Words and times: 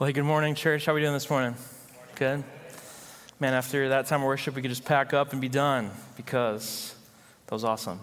Well, 0.00 0.06
hey, 0.06 0.14
good 0.14 0.24
morning, 0.24 0.54
church. 0.54 0.86
How 0.86 0.92
are 0.92 0.94
we 0.94 1.02
doing 1.02 1.12
this 1.12 1.28
morning? 1.28 1.54
Good? 2.14 2.42
Man, 3.38 3.52
after 3.52 3.90
that 3.90 4.06
time 4.06 4.22
of 4.22 4.28
worship, 4.28 4.54
we 4.54 4.62
could 4.62 4.70
just 4.70 4.86
pack 4.86 5.12
up 5.12 5.32
and 5.32 5.42
be 5.42 5.50
done 5.50 5.90
because 6.16 6.94
that 7.44 7.52
was 7.52 7.64
awesome. 7.64 8.00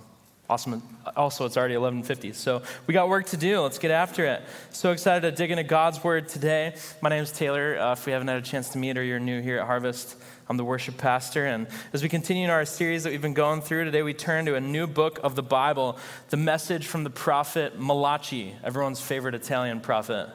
Awesome. 0.48 0.84
Also, 1.16 1.44
it's 1.48 1.58
already 1.58 1.74
11:50, 1.74 2.34
so 2.34 2.62
we 2.86 2.94
got 2.94 3.10
work 3.10 3.26
to 3.30 3.38
do. 3.38 3.62
Let's 3.62 3.80
get 3.80 3.90
after 3.90 4.26
it. 4.26 4.44
So 4.70 4.92
excited 4.92 5.22
to 5.22 5.36
dig 5.36 5.50
into 5.50 5.64
God's 5.64 6.04
Word 6.04 6.30
today. 6.30 6.76
My 7.02 7.10
name 7.10 7.24
is 7.24 7.32
Taylor. 7.32 7.80
Uh, 7.80 7.94
if 7.94 8.06
we 8.06 8.12
haven't 8.12 8.28
had 8.28 8.38
a 8.38 8.46
chance 8.46 8.70
to 8.74 8.78
meet 8.78 8.96
or 8.96 9.04
you're 9.04 9.20
new 9.20 9.42
here 9.42 9.58
at 9.58 9.66
Harvest, 9.66 10.18
I'm 10.48 10.58
the 10.58 10.64
worship 10.64 11.00
pastor. 11.00 11.48
And 11.48 11.66
as 11.94 12.04
we 12.04 12.10
continue 12.10 12.44
in 12.44 12.52
our 12.52 12.64
series 12.66 13.06
that 13.06 13.10
we've 13.10 13.24
been 13.24 13.34
going 13.34 13.62
through 13.62 13.86
today, 13.86 14.04
we 14.04 14.14
turn 14.14 14.46
to 14.46 14.54
a 14.54 14.62
new 14.62 14.86
book 14.86 15.20
of 15.24 15.34
the 15.34 15.42
Bible, 15.42 15.98
the 16.30 16.38
message 16.38 16.86
from 16.86 17.04
the 17.04 17.10
prophet 17.10 17.80
Malachi, 17.80 18.54
everyone's 18.64 19.02
favorite 19.02 19.34
Italian 19.34 19.82
prophet. 19.82 20.30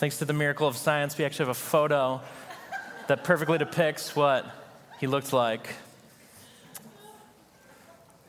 Thanks 0.00 0.16
to 0.20 0.24
the 0.24 0.32
miracle 0.32 0.66
of 0.66 0.78
science, 0.78 1.18
we 1.18 1.26
actually 1.26 1.48
have 1.48 1.56
a 1.58 1.60
photo 1.60 2.22
that 3.08 3.22
perfectly 3.22 3.58
depicts 3.58 4.16
what 4.16 4.46
he 4.98 5.06
looked 5.06 5.34
like. 5.34 5.74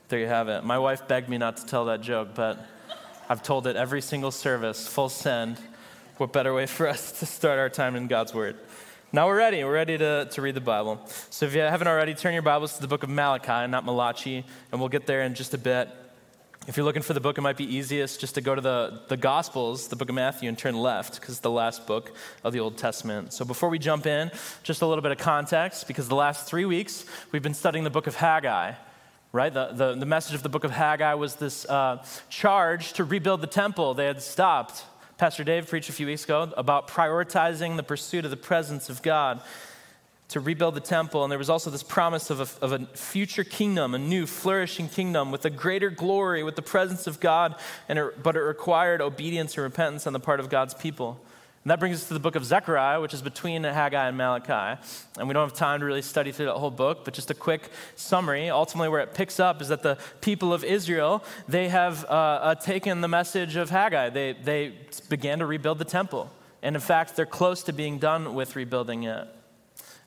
There 0.10 0.20
you 0.20 0.28
have 0.28 0.50
it. 0.50 0.66
My 0.66 0.80
wife 0.80 1.08
begged 1.08 1.30
me 1.30 1.38
not 1.38 1.56
to 1.56 1.66
tell 1.66 1.86
that 1.86 2.02
joke, 2.02 2.36
but 2.36 2.60
I've 3.30 3.42
told 3.42 3.68
it 3.68 3.78
every 3.78 4.02
single 4.02 4.32
service, 4.32 4.86
full 4.86 5.08
send. 5.08 5.60
What 6.18 6.34
better 6.34 6.54
way 6.54 6.66
for 6.66 6.90
us 6.90 7.10
to 7.20 7.26
start 7.26 7.58
our 7.58 7.70
time 7.70 7.96
in 7.96 8.08
God's 8.08 8.34
Word? 8.34 8.58
Now 9.14 9.28
we're 9.28 9.38
ready. 9.38 9.64
We're 9.64 9.72
ready 9.72 9.98
to, 9.98 10.28
to 10.30 10.42
read 10.42 10.56
the 10.56 10.60
Bible. 10.60 11.00
So 11.30 11.46
if 11.46 11.56
you 11.56 11.62
haven't 11.62 11.88
already, 11.88 12.16
turn 12.16 12.34
your 12.34 12.42
Bibles 12.42 12.76
to 12.76 12.82
the 12.82 12.90
book 12.90 13.04
of 13.04 13.10
Malachi, 13.10 13.72
not 13.72 13.86
Malachi, 13.86 14.44
and 14.74 14.82
we'll 14.82 14.90
get 14.90 15.06
there 15.06 15.22
in 15.22 15.36
just 15.36 15.54
a 15.54 15.58
bit. 15.58 15.88
If 16.68 16.78
you're 16.78 16.86
looking 16.86 17.02
for 17.02 17.14
the 17.14 17.20
book, 17.20 17.40
it 17.40 17.42
might 17.42 17.58
be 17.58 17.76
easiest 17.76 18.20
just 18.20 18.36
to 18.36 18.42
go 18.42 18.54
to 18.54 18.62
the, 18.62 19.02
the 19.08 19.18
Gospels, 19.18 19.88
the 19.88 19.96
book 19.96 20.10
of 20.10 20.16
Matthew, 20.16 20.48
and 20.48 20.56
turn 20.56 20.76
left 20.76 21.16
because 21.16 21.30
it's 21.30 21.40
the 21.40 21.50
last 21.50 21.88
book 21.88 22.14
of 22.44 22.54
the 22.54 22.60
Old 22.60 22.78
Testament. 22.78 23.34
So 23.34 23.44
before 23.44 23.68
we 23.68 23.80
jump 23.80 24.06
in, 24.06 24.30
just 24.62 24.84
a 24.84 24.86
little 24.86 25.02
bit 25.02 25.12
of 25.12 25.18
context 25.18 25.88
because 25.88 26.08
the 26.08 26.16
last 26.16 26.48
three 26.48 26.66
weeks 26.66 27.04
we've 27.32 27.42
been 27.42 27.56
studying 27.56 27.84
the 27.84 27.90
book 27.90 28.06
of 28.06 28.16
Haggai. 28.16 28.74
Right? 29.32 29.52
The, 29.52 29.72
the, 29.74 29.96
the 29.96 30.06
message 30.06 30.36
of 30.36 30.44
the 30.44 30.50
book 30.50 30.64
of 30.64 30.70
Haggai 30.70 31.16
was 31.16 31.36
this 31.36 31.66
uh, 31.66 32.06
charge 32.30 32.94
to 32.94 33.06
rebuild 33.06 33.42
the 33.42 33.48
temple. 33.48 33.96
They 33.96 34.06
had 34.06 34.22
stopped. 34.22 34.84
Pastor 35.18 35.44
Dave 35.44 35.68
preached 35.68 35.90
a 35.90 35.94
few 35.94 36.06
weeks 36.06 36.26
ago 36.26 36.54
about 36.56 36.88
prioritizing 36.88 37.76
the 37.76 37.84
pursuit 37.84 38.24
of 38.24 38.30
the 38.30 38.38
presence 38.38 38.88
of 38.88 39.02
God 39.02 39.42
to 40.32 40.40
rebuild 40.40 40.76
the 40.76 40.82
temple. 40.82 41.24
And 41.24 41.32
there 41.32 41.38
was 41.38 41.50
also 41.50 41.70
this 41.70 41.84
promise 41.84 42.30
of 42.30 42.40
a, 42.40 42.66
of 42.66 42.72
a 42.72 42.86
future 42.96 43.44
kingdom, 43.44 43.94
a 43.94 44.00
new 44.00 44.26
flourishing 44.26 44.88
kingdom 44.88 45.32
with 45.32 45.46
a 45.46 45.50
greater 45.50 45.90
glory, 45.90 46.42
with 46.42 46.56
the 46.56 46.62
presence 46.62 47.06
of 47.06 47.20
God. 47.20 47.56
And 47.90 48.00
it, 48.00 48.24
but 48.24 48.36
it 48.36 48.42
required 48.42 49.02
obedience 49.02 49.56
and 49.56 49.64
repentance 49.64 50.08
on 50.08 50.14
the 50.14 50.20
part 50.20 50.40
of 50.40 50.50
God's 50.50 50.74
people. 50.74 51.20
And 51.64 51.70
that 51.70 51.80
brings 51.80 51.98
us 51.98 52.08
to 52.08 52.16
the 52.16 52.20
book 52.20 52.36
of 52.36 52.44
Zechariah, 52.44 53.02
which 53.02 53.14
is 53.14 53.22
between 53.22 53.64
Haggai 53.64 54.08
and 54.08 54.18
Malachi. 54.18 54.82
And 55.20 55.28
we 55.28 55.34
don't 55.34 55.48
have 55.48 55.56
time 55.56 55.82
to 55.82 55.86
really 55.86 56.02
study 56.02 56.32
through 56.32 56.48
that 56.48 56.56
whole 56.56 56.72
book, 56.72 57.06
but 57.06 57.14
just 57.14 57.30
a 57.30 57.36
quick 57.36 57.70
summary. 57.96 58.50
Ultimately, 58.50 58.90
where 58.90 59.02
it 59.02 59.14
picks 59.14 59.40
up 59.40 59.62
is 59.62 59.68
that 59.68 59.84
the 59.84 59.98
people 60.22 60.54
of 60.54 60.64
Israel, 60.64 61.24
they 61.48 61.70
have 61.70 62.04
uh, 62.06 62.08
uh, 62.08 62.56
taken 62.56 63.02
the 63.02 63.08
message 63.08 63.58
of 63.58 63.70
Haggai. 63.70 64.10
They, 64.10 64.34
they 64.34 64.74
began 65.10 65.40
to 65.40 65.46
rebuild 65.46 65.78
the 65.78 65.86
temple. 65.86 66.32
And 66.64 66.76
in 66.76 66.82
fact, 66.82 67.16
they're 67.16 67.26
close 67.28 67.62
to 67.64 67.74
being 67.74 68.00
done 68.00 68.34
with 68.34 68.56
rebuilding 68.56 69.04
it. 69.04 69.28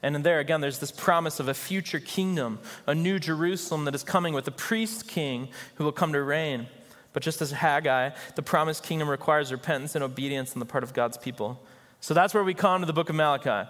And 0.05 0.23
there 0.23 0.39
again, 0.39 0.61
there's 0.61 0.81
this 0.81 0.91
promise 0.91 1.41
of 1.41 1.49
a 1.49 1.55
future 1.55 1.99
kingdom, 1.99 2.59
a 2.87 2.95
new 2.95 3.19
Jerusalem 3.19 3.87
that 3.87 3.95
is 3.95 4.03
coming 4.05 4.35
with 4.35 4.47
a 4.47 4.51
priest 4.51 5.09
king 5.09 5.49
who 5.77 5.85
will 5.85 5.93
come 5.93 6.13
to 6.13 6.23
reign. 6.23 6.67
But 7.15 7.23
just 7.23 7.41
as 7.41 7.53
Haggai, 7.53 8.11
the 8.35 8.43
promised 8.43 8.83
kingdom 8.83 9.09
requires 9.09 9.51
repentance 9.51 9.95
and 9.95 10.05
obedience 10.05 10.53
on 10.53 10.61
the 10.61 10.67
part 10.67 10.85
of 10.85 10.93
God's 10.93 11.17
people. 11.17 11.59
So 12.01 12.13
that's 12.13 12.35
where 12.35 12.45
we 12.45 12.53
come 12.53 12.83
to 12.83 12.87
the 12.87 12.93
book 12.93 13.09
of 13.09 13.17
Malachi. 13.17 13.67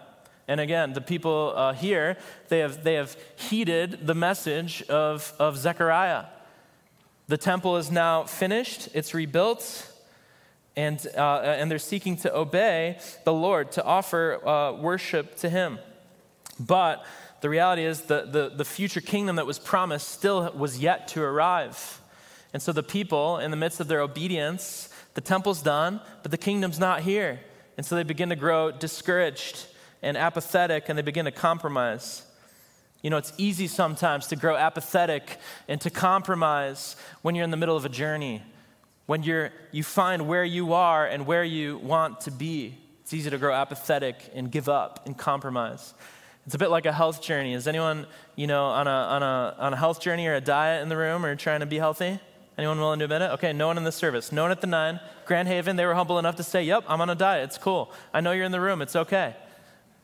And 0.49 0.59
again, 0.59 0.93
the 0.93 1.01
people 1.01 1.53
uh, 1.55 1.73
here, 1.73 2.17
they 2.49 2.59
have, 2.59 2.83
they 2.83 2.95
have 2.95 3.17
heeded 3.37 4.05
the 4.05 4.15
message 4.15 4.83
of, 4.89 5.33
of 5.39 5.57
Zechariah. 5.57 6.25
The 7.29 7.39
temple 7.39 7.77
is 7.77 7.93
now 7.93 8.25
finished, 8.25 8.89
it's 8.93 9.15
rebuilt, 9.15 9.89
and, 10.75 11.07
uh, 11.17 11.43
and 11.43 11.71
they're 11.71 11.79
seeking 11.79 12.17
to 12.19 12.37
obey 12.37 12.99
the 13.23 13.33
Lord, 13.33 13.71
to 13.73 13.85
offer 13.85 14.45
uh, 14.45 14.73
worship 14.73 15.37
to 15.37 15.49
Him. 15.49 15.79
But 16.59 17.05
the 17.41 17.49
reality 17.49 17.85
is 17.85 18.03
the, 18.03 18.27
the, 18.31 18.53
the 18.55 18.65
future 18.65 19.01
kingdom 19.01 19.37
that 19.37 19.47
was 19.47 19.59
promised 19.59 20.09
still 20.09 20.51
was 20.53 20.79
yet 20.79 21.09
to 21.09 21.23
arrive. 21.23 22.01
And 22.53 22.63
so 22.63 22.73
the 22.73 22.83
people, 22.83 23.39
in 23.39 23.51
the 23.51 23.57
midst 23.57 23.81
of 23.81 23.89
their 23.89 24.01
obedience, 24.01 24.89
the 25.15 25.21
temple's 25.21 25.61
done, 25.61 26.01
but 26.23 26.31
the 26.31 26.39
kingdom's 26.39 26.79
not 26.79 27.03
here. 27.03 27.41
And 27.77 27.85
so 27.85 27.97
they 27.97 28.03
begin 28.03 28.29
to 28.29 28.37
grow 28.37 28.71
discouraged 28.71 29.67
and 30.03 30.17
apathetic, 30.17 30.89
and 30.89 30.97
they 30.97 31.03
begin 31.03 31.25
to 31.25 31.33
compromise. 31.33 32.23
You 33.03 33.11
know, 33.11 33.17
it's 33.17 33.33
easy 33.37 33.67
sometimes 33.67 34.29
to 34.29 34.37
grow 34.37 34.57
apathetic 34.57 35.39
and 35.69 35.81
to 35.83 35.91
compromise 35.91 36.97
when 37.23 37.35
you're 37.35 37.45
in 37.45 37.51
the 37.51 37.57
middle 37.57 37.77
of 37.77 37.85
a 37.85 37.91
journey, 37.91 38.43
when 39.07 39.23
you're, 39.23 39.51
you 39.73 39.83
find 39.83 40.29
where 40.29 40.45
you 40.45 40.73
are 40.73 41.07
and 41.07 41.27
where 41.27 41.45
you 41.45 41.79
want 41.79 42.23
to 42.23 42.31
be. 42.31 42.79
It's 43.03 43.13
easy 43.13 43.29
to 43.29 43.39
grow 43.39 43.53
apathetic 43.55 44.17
and 44.35 44.51
give 44.51 44.69
up 44.69 45.05
and 45.05 45.19
compromise. 45.19 45.93
It's 46.47 46.55
a 46.55 46.59
bit 46.59 46.71
like 46.71 46.85
a 46.85 46.93
health 46.93 47.23
journey. 47.23 47.55
Is 47.55 47.67
anyone, 47.67 48.07
you 48.37 48.47
know, 48.47 48.67
on 48.67 48.87
a, 48.87 48.91
on 48.91 49.23
a, 49.23 49.57
on 49.59 49.73
a 49.73 49.77
health 49.77 50.01
journey 50.01 50.27
or 50.27 50.35
a 50.35 50.41
diet 50.41 50.83
in 50.83 50.89
the 50.89 50.97
room 50.97 51.25
or 51.25 51.35
trying 51.37 51.61
to 51.61 51.67
be 51.67 51.79
healthy? 51.79 52.21
Anyone 52.59 52.79
willing 52.79 52.99
to 53.01 53.07
admit 53.07 53.23
it? 53.23 53.31
Okay, 53.33 53.53
no 53.53 53.67
one 53.67 53.79
in 53.79 53.85
the 53.85 53.93
service. 53.93 54.31
No 54.31 54.43
one 54.43 54.51
at 54.51 54.61
the 54.61 54.67
nine. 54.67 55.01
Grand 55.25 55.49
Haven, 55.49 55.77
they 55.77 55.87
were 55.87 55.95
humble 55.95 56.19
enough 56.19 56.37
to 56.37 56.43
say, 56.43 56.63
Yep, 56.63 56.85
I'm 56.87 57.01
on 57.01 57.11
a 57.11 57.15
diet. 57.15 57.45
It's 57.45 57.59
cool. 57.59 57.93
I 58.13 58.21
know 58.21 58.33
you're 58.33 58.45
in 58.45 58.53
the 58.53 58.61
room. 58.61 58.83
It's 58.83 58.95
okay. 58.95 59.35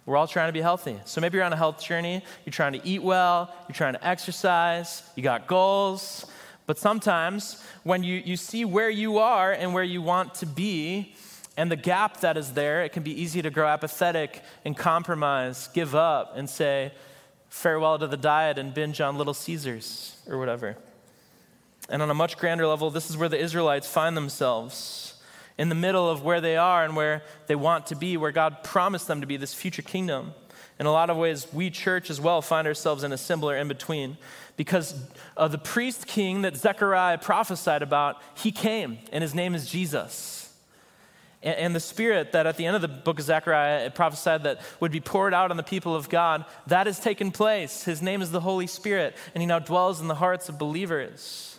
We're 0.06 0.16
all 0.16 0.26
trying 0.26 0.48
to 0.48 0.52
be 0.52 0.62
healthy. 0.62 0.98
So 1.04 1.20
maybe 1.20 1.36
you're 1.36 1.44
on 1.44 1.52
a 1.52 1.56
health 1.56 1.80
journey. 1.80 2.24
You're 2.44 2.52
trying 2.52 2.72
to 2.72 2.84
eat 2.84 3.02
well. 3.02 3.54
You're 3.68 3.76
trying 3.76 3.92
to 3.92 4.04
exercise. 4.04 5.02
You 5.14 5.22
got 5.22 5.46
goals. 5.46 6.26
But 6.66 6.78
sometimes 6.78 7.62
when 7.84 8.02
you, 8.02 8.16
you 8.24 8.36
see 8.36 8.64
where 8.64 8.90
you 8.90 9.18
are 9.18 9.52
and 9.52 9.74
where 9.74 9.84
you 9.84 10.02
want 10.02 10.34
to 10.36 10.46
be, 10.46 11.14
and 11.60 11.70
the 11.70 11.76
gap 11.76 12.20
that 12.20 12.38
is 12.38 12.54
there, 12.54 12.84
it 12.84 12.88
can 12.88 13.02
be 13.02 13.12
easy 13.12 13.42
to 13.42 13.50
grow 13.50 13.68
apathetic 13.68 14.42
and 14.64 14.74
compromise, 14.74 15.68
give 15.74 15.94
up, 15.94 16.32
and 16.34 16.48
say 16.48 16.90
farewell 17.50 17.98
to 17.98 18.06
the 18.06 18.16
diet 18.16 18.56
and 18.56 18.72
binge 18.72 18.98
on 18.98 19.18
Little 19.18 19.34
Caesars 19.34 20.16
or 20.26 20.38
whatever. 20.38 20.78
And 21.90 22.00
on 22.00 22.08
a 22.08 22.14
much 22.14 22.38
grander 22.38 22.66
level, 22.66 22.88
this 22.88 23.10
is 23.10 23.18
where 23.18 23.28
the 23.28 23.38
Israelites 23.38 23.86
find 23.86 24.16
themselves 24.16 25.20
in 25.58 25.68
the 25.68 25.74
middle 25.74 26.08
of 26.08 26.24
where 26.24 26.40
they 26.40 26.56
are 26.56 26.82
and 26.82 26.96
where 26.96 27.22
they 27.46 27.56
want 27.56 27.88
to 27.88 27.94
be, 27.94 28.16
where 28.16 28.32
God 28.32 28.64
promised 28.64 29.06
them 29.06 29.20
to 29.20 29.26
be 29.26 29.36
this 29.36 29.52
future 29.52 29.82
kingdom. 29.82 30.32
In 30.78 30.86
a 30.86 30.92
lot 30.92 31.10
of 31.10 31.18
ways, 31.18 31.46
we, 31.52 31.68
church, 31.68 32.08
as 32.08 32.22
well, 32.22 32.40
find 32.40 32.66
ourselves 32.66 33.04
in 33.04 33.12
a 33.12 33.18
similar 33.18 33.54
in 33.54 33.68
between 33.68 34.16
because 34.56 34.94
of 35.36 35.52
the 35.52 35.58
priest 35.58 36.06
king 36.06 36.40
that 36.40 36.56
Zechariah 36.56 37.18
prophesied 37.18 37.82
about, 37.82 38.16
he 38.34 38.50
came, 38.50 38.96
and 39.12 39.20
his 39.20 39.34
name 39.34 39.54
is 39.54 39.68
Jesus. 39.68 40.49
And 41.42 41.74
the 41.74 41.80
Spirit 41.80 42.32
that 42.32 42.46
at 42.46 42.58
the 42.58 42.66
end 42.66 42.76
of 42.76 42.82
the 42.82 42.88
book 42.88 43.18
of 43.18 43.24
Zechariah 43.24 43.86
it 43.86 43.94
prophesied 43.94 44.42
that 44.42 44.60
would 44.78 44.92
be 44.92 45.00
poured 45.00 45.32
out 45.32 45.50
on 45.50 45.56
the 45.56 45.62
people 45.62 45.94
of 45.94 46.10
God, 46.10 46.44
that 46.66 46.86
has 46.86 47.00
taken 47.00 47.30
place. 47.30 47.84
His 47.84 48.02
name 48.02 48.20
is 48.20 48.30
the 48.30 48.40
Holy 48.40 48.66
Spirit, 48.66 49.16
and 49.34 49.40
He 49.40 49.46
now 49.46 49.58
dwells 49.58 50.02
in 50.02 50.08
the 50.08 50.16
hearts 50.16 50.50
of 50.50 50.58
believers. 50.58 51.50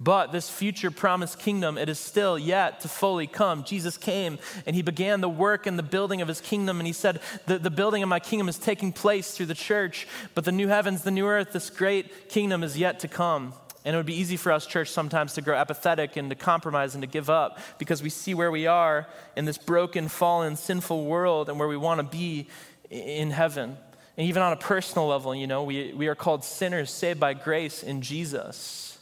But 0.00 0.32
this 0.32 0.50
future 0.50 0.90
promised 0.90 1.38
kingdom, 1.38 1.78
it 1.78 1.88
is 1.88 1.98
still 1.98 2.38
yet 2.38 2.80
to 2.80 2.88
fully 2.88 3.26
come. 3.26 3.64
Jesus 3.64 3.96
came 3.96 4.38
and 4.66 4.74
he 4.74 4.82
began 4.82 5.20
the 5.20 5.28
work 5.28 5.66
and 5.66 5.78
the 5.78 5.84
building 5.84 6.20
of 6.20 6.28
his 6.28 6.40
kingdom. 6.40 6.80
And 6.80 6.86
he 6.86 6.92
said, 6.92 7.20
the, 7.46 7.58
the 7.58 7.70
building 7.70 8.02
of 8.02 8.08
my 8.08 8.18
kingdom 8.20 8.48
is 8.48 8.58
taking 8.58 8.92
place 8.92 9.36
through 9.36 9.46
the 9.46 9.54
church, 9.54 10.06
but 10.34 10.44
the 10.44 10.52
new 10.52 10.68
heavens, 10.68 11.02
the 11.02 11.10
new 11.10 11.26
earth, 11.26 11.52
this 11.52 11.70
great 11.70 12.28
kingdom 12.28 12.64
is 12.64 12.76
yet 12.76 13.00
to 13.00 13.08
come. 13.08 13.54
And 13.84 13.94
it 13.94 13.98
would 13.98 14.06
be 14.06 14.18
easy 14.18 14.38
for 14.38 14.50
us, 14.50 14.66
church, 14.66 14.90
sometimes 14.90 15.34
to 15.34 15.42
grow 15.42 15.56
apathetic 15.56 16.16
and 16.16 16.30
to 16.30 16.36
compromise 16.36 16.94
and 16.94 17.02
to 17.02 17.06
give 17.06 17.28
up 17.28 17.58
because 17.78 18.02
we 18.02 18.08
see 18.08 18.32
where 18.32 18.50
we 18.50 18.66
are 18.66 19.06
in 19.36 19.44
this 19.44 19.58
broken, 19.58 20.08
fallen, 20.08 20.56
sinful 20.56 21.04
world 21.04 21.50
and 21.50 21.58
where 21.58 21.68
we 21.68 21.76
want 21.76 21.98
to 21.98 22.04
be 22.04 22.48
in 22.90 23.30
heaven. 23.30 23.76
And 24.16 24.26
even 24.26 24.42
on 24.42 24.52
a 24.52 24.56
personal 24.56 25.08
level, 25.08 25.34
you 25.34 25.46
know, 25.46 25.64
we, 25.64 25.92
we 25.92 26.08
are 26.08 26.14
called 26.14 26.44
sinners 26.44 26.90
saved 26.90 27.20
by 27.20 27.34
grace 27.34 27.82
in 27.82 28.00
Jesus. 28.00 28.93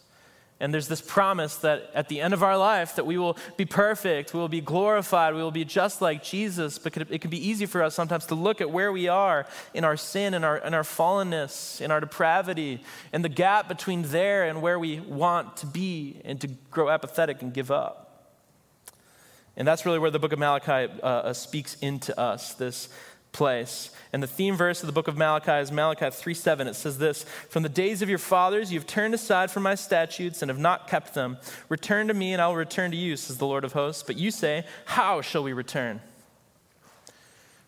And 0.62 0.72
there's 0.72 0.86
this 0.86 1.00
promise 1.00 1.56
that 1.56 1.90
at 1.92 2.08
the 2.08 2.20
end 2.20 2.32
of 2.32 2.44
our 2.44 2.56
life 2.56 2.94
that 2.94 3.04
we 3.04 3.18
will 3.18 3.36
be 3.56 3.64
perfect, 3.64 4.32
we 4.32 4.38
will 4.38 4.48
be 4.48 4.60
glorified, 4.60 5.34
we 5.34 5.42
will 5.42 5.50
be 5.50 5.64
just 5.64 6.00
like 6.00 6.22
Jesus. 6.22 6.78
But 6.78 6.96
it 6.96 7.20
can 7.20 7.30
be 7.30 7.48
easy 7.48 7.66
for 7.66 7.82
us 7.82 7.96
sometimes 7.96 8.26
to 8.26 8.36
look 8.36 8.60
at 8.60 8.70
where 8.70 8.92
we 8.92 9.08
are 9.08 9.44
in 9.74 9.82
our 9.82 9.96
sin 9.96 10.34
and 10.34 10.44
our, 10.44 10.58
in 10.58 10.72
our 10.72 10.84
fallenness, 10.84 11.80
in 11.80 11.90
our 11.90 11.98
depravity, 11.98 12.80
and 13.12 13.24
the 13.24 13.28
gap 13.28 13.66
between 13.66 14.02
there 14.02 14.44
and 14.44 14.62
where 14.62 14.78
we 14.78 15.00
want 15.00 15.56
to 15.56 15.66
be, 15.66 16.20
and 16.24 16.40
to 16.40 16.46
grow 16.70 16.90
apathetic 16.90 17.42
and 17.42 17.52
give 17.52 17.72
up. 17.72 18.38
And 19.56 19.66
that's 19.66 19.84
really 19.84 19.98
where 19.98 20.12
the 20.12 20.20
book 20.20 20.32
of 20.32 20.38
Malachi 20.38 20.92
uh, 21.02 21.06
uh 21.06 21.32
speaks 21.32 21.74
into 21.80 22.18
us, 22.18 22.54
this 22.54 22.88
place. 23.32 23.90
And 24.12 24.22
the 24.22 24.26
theme 24.26 24.56
verse 24.56 24.82
of 24.82 24.86
the 24.86 24.92
book 24.92 25.08
of 25.08 25.16
Malachi 25.16 25.52
is 25.52 25.72
Malachi 25.72 26.10
3 26.10 26.34
7. 26.34 26.66
It 26.66 26.74
says 26.74 26.98
this 26.98 27.24
From 27.48 27.62
the 27.62 27.68
days 27.68 28.02
of 28.02 28.08
your 28.08 28.18
fathers, 28.18 28.72
you 28.72 28.78
have 28.78 28.86
turned 28.86 29.14
aside 29.14 29.50
from 29.50 29.62
my 29.62 29.74
statutes 29.74 30.42
and 30.42 30.50
have 30.50 30.58
not 30.58 30.88
kept 30.88 31.14
them. 31.14 31.38
Return 31.68 32.08
to 32.08 32.14
me, 32.14 32.32
and 32.32 32.42
I 32.42 32.48
will 32.48 32.56
return 32.56 32.90
to 32.90 32.96
you, 32.96 33.16
says 33.16 33.38
the 33.38 33.46
Lord 33.46 33.64
of 33.64 33.72
hosts. 33.72 34.02
But 34.02 34.16
you 34.16 34.30
say, 34.30 34.64
How 34.84 35.22
shall 35.22 35.42
we 35.42 35.52
return? 35.52 36.00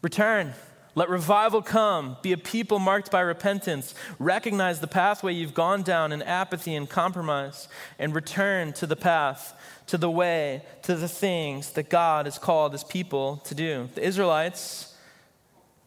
Return. 0.03 0.53
Let 0.97 1.09
revival 1.09 1.61
come. 1.61 2.19
Be 2.23 2.33
a 2.33 2.37
people 2.37 2.79
marked 2.79 3.11
by 3.11 3.21
repentance. 3.21 3.95
Recognize 4.21 4.79
the 4.79 4.87
pathway 4.87 5.33
you've 5.33 5.55
gone 5.55 5.83
down 5.83 6.13
in 6.13 6.23
apathy 6.23 6.77
and 6.77 6.89
compromise, 6.89 7.67
and 7.99 8.15
return 8.15 8.73
to 8.75 8.87
the 8.87 8.95
path, 8.95 9.59
to 9.89 9.99
the 9.99 10.11
way, 10.11 10.63
to 10.83 10.95
the 10.95 11.09
things 11.09 11.73
that 11.73 11.89
God 11.89 12.27
has 12.27 12.39
called 12.39 12.73
his 12.73 12.85
people 12.85 13.39
to 13.45 13.57
do. 13.57 13.89
The 13.95 14.07
Israelites 14.07 14.94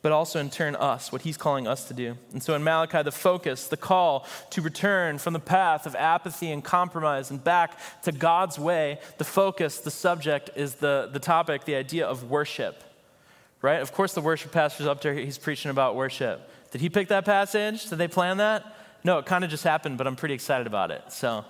but 0.07 0.13
also 0.13 0.39
in 0.39 0.49
turn 0.49 0.73
us, 0.73 1.11
what 1.11 1.23
he's 1.23 1.35
calling 1.35 1.67
us 1.67 1.83
to 1.89 1.93
do. 1.93 2.17
And 2.31 2.41
so 2.41 2.55
in 2.55 2.63
Malachi, 2.63 3.03
the 3.03 3.11
focus, 3.11 3.67
the 3.67 3.75
call 3.75 4.25
to 4.51 4.61
return 4.61 5.17
from 5.17 5.33
the 5.33 5.39
path 5.41 5.85
of 5.85 5.95
apathy 5.95 6.49
and 6.49 6.63
compromise 6.63 7.29
and 7.29 7.43
back 7.43 7.77
to 8.03 8.13
God's 8.13 8.57
way, 8.57 8.99
the 9.17 9.25
focus, 9.25 9.79
the 9.79 9.91
subject 9.91 10.49
is 10.55 10.75
the, 10.75 11.09
the 11.11 11.19
topic, 11.19 11.65
the 11.65 11.75
idea 11.75 12.07
of 12.07 12.31
worship. 12.31 12.85
Right? 13.61 13.81
Of 13.81 13.91
course, 13.91 14.13
the 14.13 14.21
worship 14.21 14.53
pastor's 14.53 14.87
up 14.87 15.01
there, 15.01 15.13
he's 15.13 15.37
preaching 15.37 15.71
about 15.71 15.97
worship. 15.97 16.49
Did 16.71 16.79
he 16.79 16.89
pick 16.89 17.09
that 17.09 17.25
passage? 17.25 17.89
Did 17.89 17.97
they 17.97 18.07
plan 18.07 18.37
that? 18.37 18.63
No, 19.03 19.17
it 19.17 19.25
kind 19.25 19.43
of 19.43 19.49
just 19.49 19.65
happened, 19.65 19.97
but 19.97 20.07
I'm 20.07 20.15
pretty 20.15 20.35
excited 20.35 20.67
about 20.67 20.89
it. 20.89 21.03
So 21.09 21.43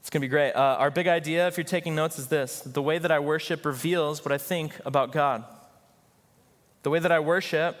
it's 0.00 0.10
going 0.10 0.20
to 0.20 0.26
be 0.26 0.28
great. 0.28 0.52
Uh, 0.52 0.76
our 0.78 0.90
big 0.90 1.08
idea, 1.08 1.46
if 1.48 1.56
you're 1.56 1.64
taking 1.64 1.94
notes, 1.94 2.18
is 2.18 2.26
this 2.26 2.60
the 2.60 2.82
way 2.82 2.98
that 2.98 3.10
I 3.10 3.18
worship 3.18 3.64
reveals 3.64 4.22
what 4.26 4.32
I 4.32 4.36
think 4.36 4.78
about 4.84 5.10
God 5.10 5.46
the 6.82 6.90
way 6.90 6.98
that 6.98 7.12
I 7.12 7.20
worship, 7.20 7.76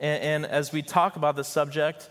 and, 0.00 0.22
and 0.22 0.46
as 0.46 0.72
we 0.72 0.82
talk 0.82 1.16
about 1.16 1.36
this 1.36 1.48
subject, 1.48 2.08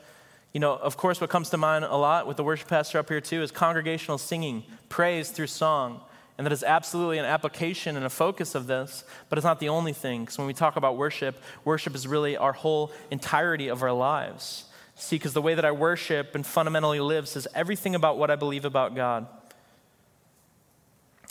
you 0.53 0.59
know, 0.59 0.75
of 0.75 0.97
course, 0.97 1.21
what 1.21 1.29
comes 1.29 1.49
to 1.51 1.57
mind 1.57 1.85
a 1.85 1.95
lot 1.95 2.27
with 2.27 2.37
the 2.37 2.43
worship 2.43 2.67
pastor 2.67 2.99
up 2.99 3.09
here 3.09 3.21
too 3.21 3.41
is 3.41 3.51
congregational 3.51 4.17
singing, 4.17 4.63
praise 4.89 5.29
through 5.29 5.47
song. 5.47 6.01
And 6.37 6.45
that 6.45 6.53
is 6.53 6.63
absolutely 6.63 7.17
an 7.17 7.25
application 7.25 7.95
and 7.95 8.05
a 8.05 8.09
focus 8.09 8.53
of 8.53 8.67
this, 8.67 9.03
but 9.27 9.37
it's 9.37 9.45
not 9.45 9.59
the 9.59 9.69
only 9.69 9.93
thing. 9.93 10.21
Because 10.21 10.37
when 10.37 10.45
we 10.45 10.53
talk 10.53 10.75
about 10.75 10.95
worship, 10.95 11.41
worship 11.65 11.95
is 11.95 12.07
really 12.07 12.37
our 12.37 12.53
whole 12.53 12.91
entirety 13.09 13.69
of 13.69 13.81
our 13.81 13.91
lives. 13.91 14.65
See, 14.95 15.15
because 15.15 15.33
the 15.33 15.41
way 15.41 15.55
that 15.55 15.65
I 15.65 15.71
worship 15.71 16.35
and 16.35 16.45
fundamentally 16.45 16.99
live 16.99 17.27
says 17.27 17.47
everything 17.55 17.95
about 17.95 18.17
what 18.17 18.29
I 18.29 18.35
believe 18.35 18.65
about 18.65 18.95
God. 18.95 19.27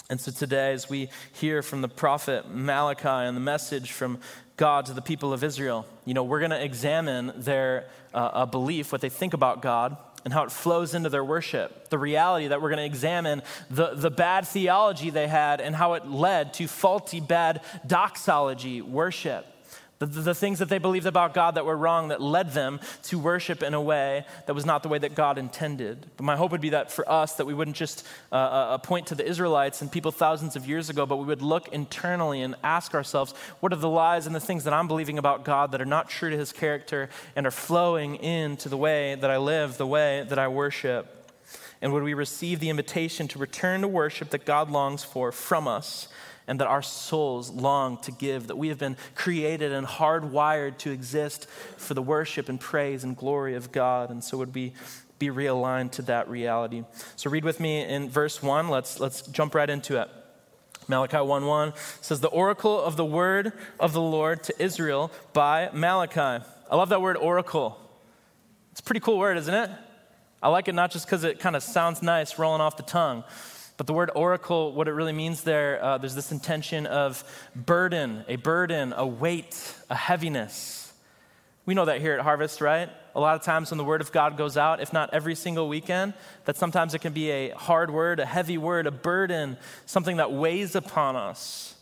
And 0.09 0.21
so 0.21 0.31
today, 0.31 0.73
as 0.73 0.89
we 0.89 1.09
hear 1.33 1.63
from 1.63 1.83
the 1.83 1.89
prophet 1.89 2.49
Malachi 2.49 3.09
and 3.09 3.37
the 3.37 3.41
message 3.41 3.91
from 3.91 4.21
God 4.57 4.87
to 4.87 4.93
the 4.93 5.03
people 5.03 5.33
of 5.33 5.45
Israel, 5.45 5.87
you 6.05 6.15
know, 6.15 6.25
we're 6.25 6.39
going 6.39 6.51
to 6.51 6.63
examine 6.63 7.33
their 7.37 7.87
uh, 8.15 8.47
belief, 8.47 8.93
what 8.93 9.01
they 9.01 9.11
think 9.11 9.35
about 9.35 9.61
God, 9.61 9.97
and 10.25 10.33
how 10.33 10.43
it 10.45 10.51
flows 10.51 10.95
into 10.95 11.09
their 11.09 11.25
worship. 11.25 11.89
The 11.89 11.99
reality 11.99 12.49
that 12.49 12.61
we're 12.61 12.71
going 12.71 12.79
to 12.79 12.85
examine 12.85 13.43
the, 13.71 13.95
the 13.95 14.11
bad 14.11 14.47
theology 14.47 15.11
they 15.11 15.29
had 15.29 15.61
and 15.61 15.77
how 15.77 15.93
it 15.93 16.07
led 16.07 16.55
to 16.55 16.67
faulty, 16.67 17.21
bad 17.21 17.61
doxology 17.87 18.83
worship. 18.83 19.47
The, 19.99 20.05
the, 20.05 20.35
things 20.35 20.59
that 20.59 20.69
they 20.69 20.77
believed 20.77 21.07
about 21.07 21.33
God 21.33 21.55
that 21.55 21.65
were 21.65 21.77
wrong 21.77 22.09
that 22.09 22.21
led 22.21 22.53
them 22.53 22.81
to 23.05 23.19
worship 23.19 23.63
in 23.63 23.73
a 23.73 23.81
way 23.81 24.27
that 24.45 24.53
was 24.53 24.67
not 24.67 24.83
the 24.83 24.91
way 24.91 24.99
that 24.99 25.15
God 25.15 25.39
intended. 25.39 26.07
But 26.19 26.25
my 26.25 26.37
hope 26.37 26.51
would 26.53 26.61
be 26.61 26.71
that 26.71 26.93
for 26.93 27.11
us, 27.11 27.37
that 27.37 27.47
we 27.47 27.55
wouldn't 27.55 27.79
just 27.79 28.07
uh, 28.31 28.35
uh, 28.35 28.39
uh, 28.39 28.79
point 28.79 29.07
to 29.07 29.15
the 29.15 29.27
Israelites 29.27 29.81
and 29.81 29.91
people 29.91 30.13
thousands 30.13 30.55
of 30.55 30.69
years 30.69 30.91
ago, 30.91 31.07
but 31.07 31.17
we 31.17 31.25
would 31.25 31.41
look 31.41 31.69
internally 31.69 32.43
and 32.43 32.57
ask 32.63 32.95
ourselves, 32.95 33.33
what 33.61 33.73
are 33.73 33.77
the 33.77 33.89
lies 33.89 34.27
and 34.27 34.35
the 34.35 34.41
things 34.41 34.65
that 34.65 34.75
I'm 34.75 34.87
believing 34.87 35.17
about 35.17 35.47
God 35.47 35.73
that 35.73 35.81
are 35.81 35.87
not 35.87 36.11
true 36.11 36.29
to 36.29 36.37
his 36.37 36.53
character 36.53 37.09
and 37.35 37.47
are 37.47 37.51
flowing 37.51 38.17
into 38.17 38.69
the 38.69 38.77
way 38.77 39.15
that 39.15 39.31
I 39.31 39.39
live, 39.39 39.79
the 39.79 39.87
way 39.87 40.27
that 40.29 40.39
I 40.39 40.49
worship? 40.49 41.33
And 41.81 41.93
would 41.95 42.03
we 42.03 42.13
receive 42.13 42.61
the 42.61 42.69
invitation 42.69 43.29
to 43.29 43.39
return 43.39 43.81
to 43.81 43.89
worship 43.89 44.29
that 44.31 44.45
God 44.45 44.71
longs 44.71 45.05
for 45.05 45.33
from 45.33 45.67
us? 45.67 46.09
And 46.49 46.61
that 46.61 46.67
our 46.69 46.83
souls 46.83 47.51
long 47.51 47.99
to 48.03 48.13
give, 48.13 48.47
that 48.47 48.57
we 48.57 48.69
have 48.69 48.79
been 48.79 48.97
created 49.15 49.73
and 49.73 49.87
hardwired 49.87 50.79
to 50.79 50.91
exist 50.91 51.49
for 51.77 51.95
the 51.95 52.03
worship 52.03 52.49
and 52.49 52.61
praise 52.61 53.05
and 53.05 53.17
glory 53.17 53.55
of 53.55 53.73
God. 53.73 54.11
And 54.11 54.23
so 54.23 54.39
would 54.39 54.55
we 54.55 54.73
be 55.19 55.29
realigned 55.29 55.93
to 55.93 56.03
that 56.03 56.29
reality. 56.29 56.85
So 57.17 57.31
read 57.31 57.45
with 57.45 57.61
me 57.61 57.83
in 57.83 58.11
verse 58.11 58.43
1. 58.43 58.69
Let's 58.69 59.01
let's 59.01 59.23
jump 59.23 59.55
right 59.55 59.69
into 59.69 60.01
it. 60.01 60.11
Malachi 60.89 61.17
1:1 61.17 61.73
says 62.01 62.21
the 62.21 62.29
oracle 62.29 62.81
of 62.81 62.97
the 62.97 63.05
word 63.05 63.53
of 63.81 63.93
the 63.93 64.01
Lord 64.01 64.43
to 64.45 64.63
Israel 64.63 65.11
by 65.33 65.71
Malachi. 65.73 66.45
I 66.71 66.77
love 66.77 66.91
that 66.91 67.03
word 67.03 67.17
oracle. 67.17 67.81
It's 68.73 68.81
a 68.81 68.85
pretty 68.85 69.01
cool 69.01 69.19
word, 69.19 69.37
isn't 69.39 69.55
it? 69.55 69.71
I 70.43 70.49
like 70.49 70.69
it 70.69 70.75
not 70.75 70.91
just 70.91 71.07
because 71.07 71.25
it 71.25 71.41
kind 71.41 71.57
of 71.57 71.63
sounds 71.63 72.03
nice 72.03 72.39
rolling 72.39 72.61
off 72.61 72.77
the 72.77 72.83
tongue, 72.83 73.25
but 73.77 73.87
the 73.87 73.93
word 73.93 74.11
oracle, 74.15 74.73
what 74.73 74.89
it 74.89 74.93
really 74.93 75.13
means 75.13 75.43
there, 75.43 75.83
uh, 75.83 75.99
there's 75.99 76.15
this 76.15 76.33
intention 76.33 76.87
of 76.87 77.23
burden, 77.55 78.25
a 78.29 78.37
burden, 78.37 78.95
a 78.97 79.07
weight, 79.07 79.75
a 79.91 79.95
heaviness. 79.95 80.93
We 81.67 81.75
know 81.75 81.85
that 81.85 82.01
here 82.01 82.15
at 82.15 82.21
Harvest, 82.21 82.61
right? 82.61 82.89
A 83.15 83.21
lot 83.21 83.37
of 83.37 83.43
times 83.43 83.71
when 83.71 83.79
the 83.79 83.85
word 83.85 84.01
of 84.01 84.13
God 84.13 84.37
goes 84.37 84.57
out, 84.57 84.81
if 84.81 84.93
not 84.93 85.13
every 85.13 85.35
single 85.35 85.69
weekend, 85.69 86.15
that 86.45 86.57
sometimes 86.57 86.95
it 86.95 87.01
can 87.01 87.13
be 87.13 87.31
a 87.31 87.51
hard 87.51 87.91
word, 87.91 88.21
a 88.21 88.27
heavy 88.27 88.59
word, 88.59 88.87
a 88.87 88.91
burden, 88.91 89.57
something 89.85 90.19
that 90.19 90.33
weighs 90.33 90.75
upon 90.75 91.17
us. 91.17 91.76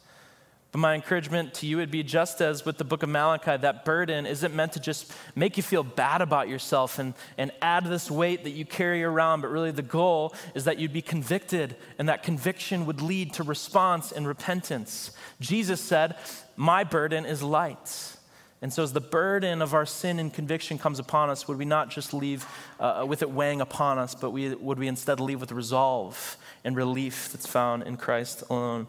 But 0.75 0.81
my 0.81 0.97
encouragement 0.97 1.55
to 1.55 1.69
you 1.69 1.76
would 1.76 1.93
be 1.93 2.03
just 2.03 2.41
as 2.41 2.65
with 2.65 2.79
the 2.79 2.85
book 2.85 3.05
of 3.05 3.09
Malachi, 3.09 3.56
that 3.59 3.85
burden 3.85 4.26
isn't 4.26 4.53
meant 4.53 4.73
to 4.73 4.81
just 4.81 5.12
make 5.37 5.56
you 5.56 5.62
feel 5.62 5.85
bad 5.85 6.21
about 6.21 6.49
yourself 6.49 6.99
and, 6.99 7.15
and 7.38 7.53
add 7.62 7.85
this 7.85 8.11
weight 8.11 8.43
that 8.43 8.50
you 8.50 8.65
carry 8.65 9.05
around, 9.05 9.41
but 9.41 9.53
really 9.53 9.71
the 9.71 9.82
goal 9.82 10.35
is 10.53 10.65
that 10.65 10.81
you'd 10.81 10.93
be 10.93 11.00
convicted, 11.00 11.76
and 11.97 12.09
that 12.09 12.25
conviction 12.25 12.87
would 12.87 13.00
lead 13.00 13.35
to 13.35 13.44
response 13.44 14.11
and 14.11 14.26
repentance. 14.26 15.12
Jesus 15.38 15.81
said, 15.81 16.17
My 16.56 16.82
burden 16.82 17.25
is 17.25 17.41
light. 17.41 18.17
And 18.61 18.73
so, 18.73 18.82
as 18.82 18.93
the 18.93 19.00
burden 19.00 19.62
of 19.62 19.75
our 19.75 19.87
sin 19.87 20.19
and 20.19 20.35
conviction 20.35 20.76
comes 20.76 20.99
upon 20.99 21.31
us, 21.31 21.47
would 21.47 21.56
we 21.59 21.67
not 21.67 21.88
just 21.88 22.12
leave 22.12 22.44
uh, 22.81 23.05
with 23.06 23.23
it 23.23 23.31
weighing 23.31 23.61
upon 23.61 24.00
us, 24.00 24.17
but 24.17 24.31
we, 24.31 24.53
would 24.53 24.81
we 24.81 24.88
instead 24.88 25.21
leave 25.21 25.41
with 25.41 25.53
resolve 25.53 26.37
and 26.65 26.75
relief 26.75 27.31
that's 27.31 27.47
found 27.47 27.85
in 27.85 27.97
Christ 27.97 28.43
alone? 28.50 28.88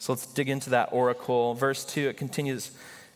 So 0.00 0.14
let's 0.14 0.24
dig 0.24 0.48
into 0.48 0.70
that 0.70 0.88
oracle. 0.92 1.52
Verse 1.52 1.84
2, 1.84 2.08
it 2.08 2.16
continues. 2.16 2.70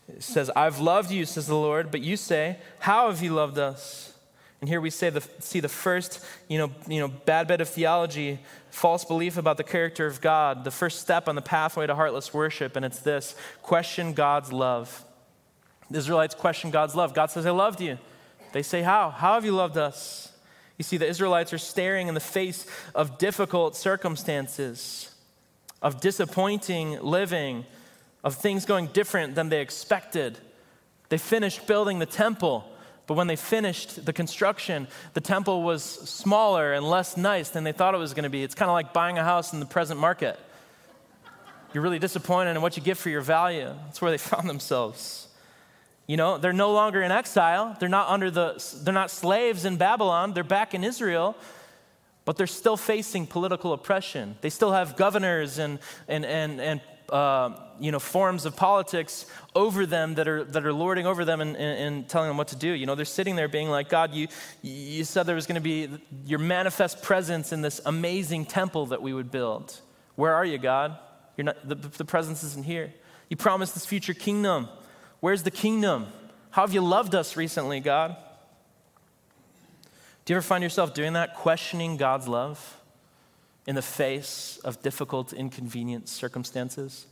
It 0.07 0.21
says, 0.21 0.51
I've 0.55 0.79
loved 0.79 1.09
you, 1.09 1.25
says 1.25 1.47
the 1.47 1.55
Lord, 1.55 1.89
but 1.89 2.01
you 2.01 2.15
say, 2.15 2.57
How 2.77 3.09
have 3.09 3.23
you 3.23 3.33
loved 3.33 3.57
us? 3.57 4.13
And 4.61 4.69
here 4.69 4.79
we 4.79 4.91
the, 4.91 5.27
see 5.39 5.59
the 5.59 5.67
first 5.67 6.23
you 6.47 6.59
know, 6.59 6.71
you 6.87 6.99
know, 6.99 7.07
bad 7.07 7.47
bit 7.47 7.59
of 7.59 7.69
theology, 7.69 8.39
false 8.69 9.03
belief 9.03 9.35
about 9.35 9.57
the 9.57 9.63
character 9.63 10.05
of 10.05 10.21
God, 10.21 10.63
the 10.63 10.69
first 10.69 11.01
step 11.01 11.27
on 11.27 11.33
the 11.33 11.41
pathway 11.41 11.87
to 11.87 11.95
heartless 11.95 12.31
worship, 12.35 12.75
and 12.75 12.85
it's 12.85 12.99
this 12.99 13.35
question 13.63 14.13
God's 14.13 14.53
love. 14.53 15.03
The 15.89 15.97
Israelites 15.97 16.35
question 16.35 16.69
God's 16.69 16.95
love. 16.95 17.15
God 17.15 17.31
says, 17.31 17.47
I 17.47 17.51
loved 17.51 17.81
you. 17.81 17.97
They 18.53 18.61
say, 18.61 18.83
How? 18.83 19.09
How 19.09 19.33
have 19.33 19.43
you 19.43 19.53
loved 19.53 19.77
us? 19.77 20.31
You 20.77 20.83
see, 20.83 20.97
the 20.97 21.07
Israelites 21.07 21.51
are 21.51 21.57
staring 21.57 22.09
in 22.09 22.13
the 22.13 22.19
face 22.19 22.67
of 22.93 23.17
difficult 23.17 23.75
circumstances 23.75 25.14
of 25.81 26.01
disappointing 26.01 26.99
living, 27.01 27.65
of 28.23 28.35
things 28.35 28.65
going 28.65 28.87
different 28.87 29.35
than 29.35 29.49
they 29.49 29.61
expected. 29.61 30.37
They 31.09 31.17
finished 31.17 31.67
building 31.67 31.99
the 31.99 32.05
temple, 32.05 32.65
but 33.07 33.13
when 33.13 33.27
they 33.27 33.35
finished 33.35 34.05
the 34.05 34.13
construction, 34.13 34.87
the 35.13 35.21
temple 35.21 35.63
was 35.63 35.83
smaller 35.83 36.73
and 36.73 36.89
less 36.89 37.17
nice 37.17 37.49
than 37.49 37.63
they 37.63 37.71
thought 37.71 37.93
it 37.93 37.99
was 37.99 38.13
going 38.13 38.23
to 38.23 38.29
be. 38.29 38.43
It's 38.43 38.55
kind 38.55 38.69
of 38.69 38.73
like 38.73 38.93
buying 38.93 39.17
a 39.17 39.23
house 39.23 39.53
in 39.53 39.59
the 39.59 39.65
present 39.65 39.99
market. 39.99 40.39
You're 41.73 41.83
really 41.83 41.99
disappointed 41.99 42.55
in 42.55 42.61
what 42.61 42.77
you 42.77 42.83
get 42.83 42.97
for 42.97 43.09
your 43.09 43.21
value. 43.21 43.71
That's 43.85 44.01
where 44.01 44.09
they 44.09 44.17
found 44.31 44.49
themselves. 44.49 45.27
You 46.07 46.17
know, 46.17 46.37
they're 46.37 46.53
no 46.53 46.71
longer 46.71 47.01
in 47.01 47.11
exile. 47.11 47.75
They're 47.79 47.89
not 47.89 48.09
under 48.09 48.29
the 48.31 48.63
they're 48.83 48.93
not 48.93 49.09
slaves 49.11 49.65
in 49.65 49.77
Babylon. 49.77 50.33
They're 50.33 50.43
back 50.43 50.73
in 50.73 50.83
Israel 50.83 51.35
but 52.25 52.37
they're 52.37 52.47
still 52.47 52.75
facing 52.75 53.27
political 53.27 53.71
oppression. 53.71 54.35
They 54.41 54.49
still 54.49 54.71
have 54.71 54.97
governors 54.97 55.59
and, 55.59 55.79
and, 56.07 56.25
and, 56.25 56.59
and 56.59 56.81
uh, 57.09 57.51
you 57.79 57.91
know, 57.91 57.99
forms 57.99 58.45
of 58.45 58.55
politics 58.55 59.27
over 59.53 59.85
them 59.85 60.15
that 60.15 60.27
are, 60.27 60.43
that 60.43 60.65
are 60.65 60.73
lording 60.73 61.05
over 61.05 61.23
them 61.23 61.39
and, 61.39 61.55
and, 61.55 61.79
and, 61.79 62.09
telling 62.09 62.27
them 62.27 62.37
what 62.37 62.47
to 62.47 62.55
do. 62.55 62.71
You 62.71 62.87
know, 62.87 62.95
they're 62.95 63.05
sitting 63.05 63.35
there 63.35 63.47
being 63.47 63.69
like, 63.69 63.89
God, 63.89 64.13
you, 64.13 64.27
you 64.63 65.03
said 65.03 65.27
there 65.27 65.35
was 65.35 65.45
going 65.45 65.55
to 65.55 65.61
be 65.61 65.89
your 66.25 66.39
manifest 66.39 67.03
presence 67.03 67.53
in 67.53 67.61
this 67.61 67.79
amazing 67.85 68.45
temple 68.45 68.87
that 68.87 69.03
we 69.03 69.13
would 69.13 69.29
build. 69.29 69.79
Where 70.15 70.33
are 70.33 70.45
you, 70.45 70.57
God? 70.57 70.97
You're 71.37 71.45
not, 71.45 71.67
the, 71.67 71.75
the 71.75 72.05
presence 72.05 72.43
isn't 72.43 72.65
here. 72.65 72.91
You 73.29 73.37
promised 73.37 73.73
this 73.75 73.85
future 73.85 74.13
kingdom. 74.13 74.67
Where's 75.19 75.43
the 75.43 75.51
kingdom? 75.51 76.07
How 76.49 76.61
have 76.61 76.73
you 76.73 76.81
loved 76.81 77.13
us 77.13 77.35
recently, 77.35 77.81
God? 77.81 78.15
Do 80.25 80.33
you 80.33 80.37
ever 80.37 80.45
find 80.45 80.63
yourself 80.63 80.93
doing 80.93 81.13
that, 81.13 81.35
questioning 81.35 81.97
God's 81.97 82.27
love 82.27 82.81
in 83.67 83.75
the 83.75 83.81
face 83.81 84.59
of 84.63 84.81
difficult, 84.81 85.33
inconvenient 85.33 86.09
circumstances? 86.09 87.05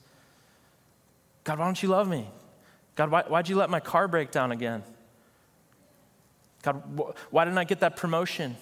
God, 1.43 1.60
why 1.60 1.65
don't 1.65 1.82
you 1.82 1.89
love 1.89 2.08
me? 2.08 2.27
God, 2.96 3.12
why, 3.12 3.24
why'd 3.24 3.50
you 3.50 3.55
let 3.55 3.70
my 3.70 3.79
car 3.79 4.08
break 4.08 4.32
down 4.32 4.51
again? 4.51 4.84
God, 6.63 6.82
wh- 6.98 7.34
why 7.34 7.46
didn't 7.46 7.58
I 7.58 7.65
get 7.65 7.82
that 7.82 7.98
promotion? 7.98 8.55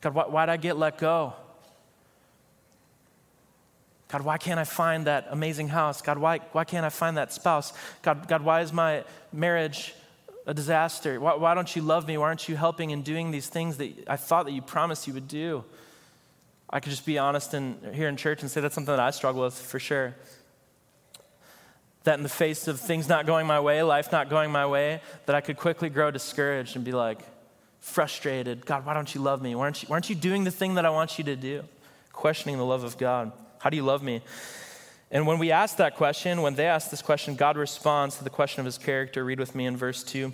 God, 0.00 0.14
why, 0.14 0.24
why'd 0.24 0.48
I 0.48 0.56
get 0.56 0.76
let 0.76 0.98
go? 0.98 1.32
God, 4.08 4.22
why 4.22 4.38
can't 4.38 4.58
I 4.58 4.64
find 4.64 5.06
that 5.06 5.28
amazing 5.30 5.68
house? 5.68 6.02
God, 6.02 6.18
why, 6.18 6.38
why 6.52 6.64
can't 6.64 6.84
I 6.84 6.88
find 6.88 7.16
that 7.16 7.32
spouse? 7.32 7.72
God, 8.02 8.26
God, 8.26 8.42
why 8.42 8.60
is 8.60 8.72
my 8.72 9.04
marriage 9.32 9.94
a 10.50 10.54
disaster? 10.54 11.20
Why, 11.20 11.36
why 11.36 11.54
don't 11.54 11.74
you 11.76 11.80
love 11.80 12.08
me? 12.08 12.18
Why 12.18 12.26
aren't 12.26 12.48
you 12.48 12.56
helping 12.56 12.90
and 12.90 13.04
doing 13.04 13.30
these 13.30 13.46
things 13.46 13.76
that 13.76 13.92
I 14.08 14.16
thought 14.16 14.46
that 14.46 14.52
you 14.52 14.60
promised 14.60 15.06
you 15.06 15.14
would 15.14 15.28
do? 15.28 15.64
I 16.68 16.80
could 16.80 16.90
just 16.90 17.06
be 17.06 17.18
honest 17.18 17.54
in, 17.54 17.78
here 17.94 18.08
in 18.08 18.16
church 18.16 18.42
and 18.42 18.50
say 18.50 18.60
that's 18.60 18.74
something 18.74 18.92
that 18.92 19.00
I 19.00 19.12
struggle 19.12 19.42
with 19.42 19.54
for 19.54 19.78
sure. 19.78 20.16
That 22.02 22.16
in 22.18 22.24
the 22.24 22.28
face 22.28 22.66
of 22.66 22.80
things 22.80 23.08
not 23.08 23.26
going 23.26 23.46
my 23.46 23.60
way, 23.60 23.80
life 23.84 24.10
not 24.10 24.28
going 24.28 24.50
my 24.50 24.66
way, 24.66 25.00
that 25.26 25.36
I 25.36 25.40
could 25.40 25.56
quickly 25.56 25.88
grow 25.88 26.10
discouraged 26.10 26.74
and 26.74 26.84
be 26.84 26.92
like 26.92 27.20
frustrated. 27.78 28.66
God, 28.66 28.84
why 28.84 28.94
don't 28.94 29.14
you 29.14 29.20
love 29.20 29.40
me? 29.40 29.54
Why 29.54 29.62
aren't 29.62 29.84
you, 29.84 29.88
why 29.88 29.94
aren't 29.94 30.10
you 30.10 30.16
doing 30.16 30.42
the 30.42 30.50
thing 30.50 30.74
that 30.74 30.84
I 30.84 30.90
want 30.90 31.16
you 31.16 31.22
to 31.24 31.36
do? 31.36 31.62
Questioning 32.12 32.58
the 32.58 32.64
love 32.64 32.82
of 32.82 32.98
God. 32.98 33.30
How 33.60 33.70
do 33.70 33.76
you 33.76 33.84
love 33.84 34.02
me? 34.02 34.20
And 35.10 35.26
when 35.26 35.38
we 35.38 35.50
ask 35.50 35.76
that 35.78 35.96
question, 35.96 36.40
when 36.40 36.54
they 36.54 36.66
ask 36.66 36.90
this 36.90 37.02
question, 37.02 37.34
God 37.34 37.56
responds 37.56 38.18
to 38.18 38.24
the 38.24 38.30
question 38.30 38.60
of 38.60 38.66
his 38.66 38.78
character. 38.78 39.24
Read 39.24 39.40
with 39.40 39.54
me 39.54 39.66
in 39.66 39.76
verse 39.76 40.04
2. 40.04 40.32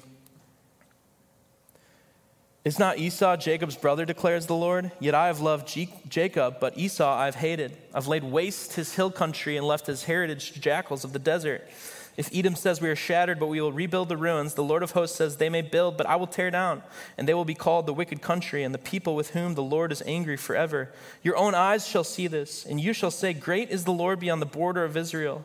Is 2.64 2.78
not 2.78 2.98
Esau 2.98 3.36
Jacob's 3.36 3.76
brother, 3.76 4.04
declares 4.04 4.46
the 4.46 4.56
Lord? 4.56 4.90
Yet 4.98 5.14
I 5.14 5.28
have 5.28 5.40
loved 5.40 5.68
Jacob, 6.08 6.56
but 6.60 6.76
Esau 6.76 7.16
I've 7.16 7.36
hated. 7.36 7.76
I've 7.94 8.08
laid 8.08 8.24
waste 8.24 8.74
his 8.74 8.94
hill 8.96 9.10
country 9.10 9.56
and 9.56 9.64
left 9.64 9.86
his 9.86 10.04
heritage 10.04 10.50
to 10.52 10.60
jackals 10.60 11.04
of 11.04 11.12
the 11.12 11.20
desert. 11.20 11.66
If 12.16 12.30
Edom 12.32 12.54
says 12.54 12.80
we 12.80 12.88
are 12.88 12.96
shattered, 12.96 13.38
but 13.38 13.48
we 13.48 13.60
will 13.60 13.72
rebuild 13.72 14.08
the 14.08 14.16
ruins, 14.16 14.54
the 14.54 14.64
Lord 14.64 14.82
of 14.82 14.92
hosts 14.92 15.18
says 15.18 15.36
they 15.36 15.50
may 15.50 15.60
build, 15.60 15.98
but 15.98 16.06
I 16.06 16.16
will 16.16 16.26
tear 16.26 16.50
down, 16.50 16.82
and 17.18 17.28
they 17.28 17.34
will 17.34 17.44
be 17.44 17.54
called 17.54 17.84
the 17.84 17.92
wicked 17.92 18.22
country, 18.22 18.62
and 18.62 18.74
the 18.74 18.78
people 18.78 19.14
with 19.14 19.30
whom 19.30 19.54
the 19.54 19.62
Lord 19.62 19.92
is 19.92 20.02
angry 20.06 20.38
forever. 20.38 20.92
Your 21.22 21.36
own 21.36 21.54
eyes 21.54 21.86
shall 21.86 22.04
see 22.04 22.26
this, 22.26 22.64
and 22.64 22.80
you 22.80 22.94
shall 22.94 23.10
say, 23.10 23.34
Great 23.34 23.70
is 23.70 23.84
the 23.84 23.92
Lord 23.92 24.18
beyond 24.18 24.40
the 24.40 24.46
border 24.46 24.82
of 24.82 24.96
Israel. 24.96 25.44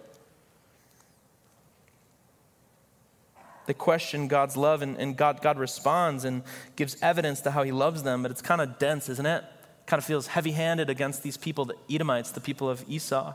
They 3.66 3.74
question 3.74 4.30
God's 4.30 4.56
love, 4.56 4.82
and, 4.82 4.98
and 4.98 5.18
God, 5.18 5.42
God 5.42 5.60
responds 5.60 6.24
and 6.24 6.42
gives 6.78 6.96
evidence 7.02 7.42
to 7.42 7.52
how 7.52 7.64
he 7.64 7.72
loves 7.74 8.04
them, 8.04 8.22
but 8.22 8.32
it's 8.32 8.42
kind 8.42 8.62
of 8.62 8.80
dense, 8.80 9.10
isn't 9.10 9.26
it? 9.26 9.44
Kind 9.88 10.00
of 10.00 10.06
feels 10.06 10.28
heavy 10.28 10.52
handed 10.52 10.90
against 10.90 11.22
these 11.22 11.36
people, 11.36 11.66
the 11.66 11.76
Edomites, 11.90 12.32
the 12.32 12.42
people 12.42 12.70
of 12.70 12.86
Esau. 12.88 13.34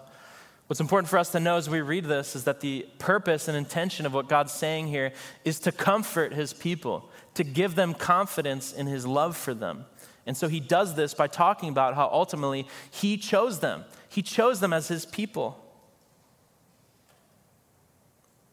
What's 0.66 0.80
important 0.80 1.08
for 1.08 1.18
us 1.18 1.30
to 1.30 1.40
know 1.40 1.56
as 1.56 1.70
we 1.70 1.80
read 1.80 2.06
this 2.06 2.34
is 2.34 2.44
that 2.44 2.60
the 2.60 2.88
purpose 2.98 3.46
and 3.46 3.56
intention 3.56 4.04
of 4.04 4.12
what 4.12 4.28
God's 4.28 4.52
saying 4.52 4.88
here 4.88 5.12
is 5.44 5.60
to 5.60 5.70
comfort 5.70 6.32
his 6.32 6.52
people, 6.52 7.08
to 7.34 7.44
give 7.44 7.76
them 7.76 7.94
confidence 7.94 8.72
in 8.72 8.86
his 8.88 9.06
love 9.06 9.36
for 9.36 9.54
them. 9.54 9.84
And 10.26 10.36
so 10.36 10.48
he 10.48 10.58
does 10.58 10.96
this 10.96 11.14
by 11.14 11.28
talking 11.28 11.68
about 11.68 11.94
how 11.94 12.10
ultimately 12.12 12.66
he 12.90 13.16
chose 13.16 13.60
them. 13.60 13.84
He 14.08 14.22
chose 14.22 14.58
them 14.58 14.72
as 14.72 14.88
his 14.88 15.06
people. 15.06 15.62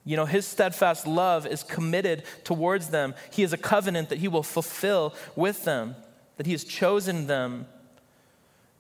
You 0.06 0.16
know, 0.16 0.26
his 0.26 0.46
steadfast 0.46 1.08
love 1.08 1.48
is 1.48 1.64
committed 1.64 2.24
towards 2.44 2.90
them. 2.90 3.16
He 3.32 3.42
has 3.42 3.54
a 3.54 3.58
covenant 3.58 4.10
that 4.10 4.20
he 4.20 4.28
will 4.28 4.44
fulfill 4.44 5.16
with 5.36 5.64
them, 5.64 5.96
that 6.38 6.46
he 6.46 6.52
has 6.52 6.64
chosen 6.64 7.26
them 7.26 7.66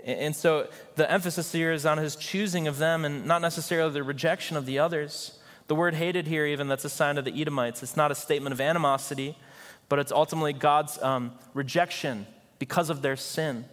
and 0.03 0.36
so 0.36 0.67
the 0.95 1.10
emphasis 1.10 1.51
here 1.51 1.72
is 1.72 1.86
on 1.86 1.98
his 1.98 2.15
choosing 2.15 2.67
of 2.67 2.77
them 2.77 3.05
and 3.05 3.25
not 3.25 3.41
necessarily 3.41 3.91
the 3.93 4.03
rejection 4.03 4.57
of 4.57 4.65
the 4.65 4.79
others. 4.79 5.39
The 5.67 5.75
word 5.75 5.95
hated 5.95 6.27
here, 6.27 6.45
even, 6.45 6.67
that's 6.67 6.86
a 6.86 6.89
sign 6.89 7.17
of 7.17 7.25
the 7.25 7.41
Edomites. 7.41 7.81
It's 7.83 7.95
not 7.95 8.12
a 8.12 8.15
statement 8.15 8.53
of 8.53 8.60
animosity, 8.60 9.38
but 9.88 10.00
it's 10.00 10.12
ultimately 10.12 10.53
God's 10.53 11.01
um, 11.01 11.31
rejection 11.53 12.27
because 12.60 12.89
of 12.89 13.01
their 13.01 13.15
sin. 13.15 13.65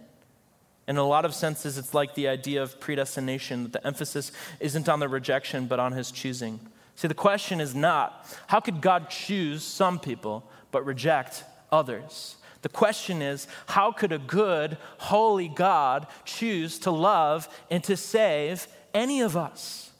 In 0.86 0.96
a 0.96 1.06
lot 1.06 1.24
of 1.24 1.34
senses, 1.34 1.78
it's 1.78 1.94
like 1.94 2.14
the 2.14 2.28
idea 2.28 2.62
of 2.62 2.80
predestination, 2.80 3.64
that 3.64 3.72
the 3.72 3.86
emphasis 3.86 4.32
isn't 4.60 4.88
on 4.88 5.00
the 5.00 5.08
rejection, 5.08 5.66
but 5.66 5.78
on 5.80 5.92
his 5.92 6.10
choosing. 6.10 6.60
See, 6.96 7.08
the 7.08 7.14
question 7.14 7.60
is 7.60 7.74
not 7.74 8.26
how 8.46 8.60
could 8.60 8.80
God 8.80 9.08
choose 9.08 9.62
some 9.62 9.98
people 9.98 10.48
but 10.70 10.84
reject 10.84 11.44
others? 11.72 12.36
The 12.62 12.68
question 12.68 13.22
is 13.22 13.46
how 13.66 13.92
could 13.92 14.12
a 14.12 14.18
good, 14.18 14.76
holy 14.98 15.48
God 15.48 16.06
choose 16.24 16.78
to 16.80 16.90
love 16.90 17.48
and 17.70 17.82
to 17.84 17.96
save 17.96 18.68
any 18.92 19.20
of 19.20 19.36
us? 19.36 19.90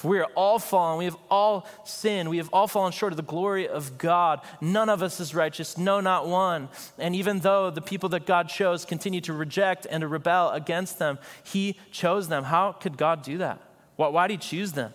For 0.00 0.08
we 0.08 0.18
are 0.18 0.30
all 0.34 0.58
fallen, 0.58 0.96
we 0.98 1.04
have 1.04 1.18
all 1.30 1.66
sinned, 1.84 2.30
we 2.30 2.38
have 2.38 2.48
all 2.54 2.66
fallen 2.66 2.90
short 2.90 3.12
of 3.12 3.18
the 3.18 3.22
glory 3.22 3.68
of 3.68 3.98
God. 3.98 4.40
None 4.62 4.88
of 4.88 5.02
us 5.02 5.20
is 5.20 5.34
righteous, 5.34 5.76
no, 5.76 6.00
not 6.00 6.26
one. 6.26 6.70
And 6.98 7.14
even 7.14 7.40
though 7.40 7.70
the 7.70 7.82
people 7.82 8.08
that 8.10 8.24
God 8.24 8.48
chose 8.48 8.86
continue 8.86 9.20
to 9.20 9.34
reject 9.34 9.86
and 9.90 10.00
to 10.00 10.08
rebel 10.08 10.52
against 10.52 10.98
them, 10.98 11.18
He 11.44 11.78
chose 11.90 12.28
them. 12.28 12.44
How 12.44 12.72
could 12.72 12.96
God 12.96 13.20
do 13.20 13.36
that? 13.38 13.60
Why, 13.96 14.08
why 14.08 14.26
did 14.26 14.42
He 14.42 14.56
choose 14.56 14.72
them? 14.72 14.94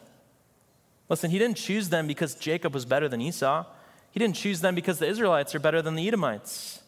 Listen, 1.07 1.29
He 1.29 1.37
didn't 1.37 1.57
choose 1.57 1.89
them 1.89 2.07
because 2.07 2.33
Jacob 2.33 2.73
was 2.73 2.85
better 2.85 3.07
than 3.07 3.21
Esau. 3.21 3.63
He 4.09 4.19
didn't 4.19 4.37
choose 4.37 4.61
them 4.61 4.73
because 4.73 4.97
the 4.97 5.07
Israelites 5.07 5.53
are 5.53 5.59
better 5.59 5.83
than 5.83 5.93
the 5.93 6.07
Edomites. 6.07 6.81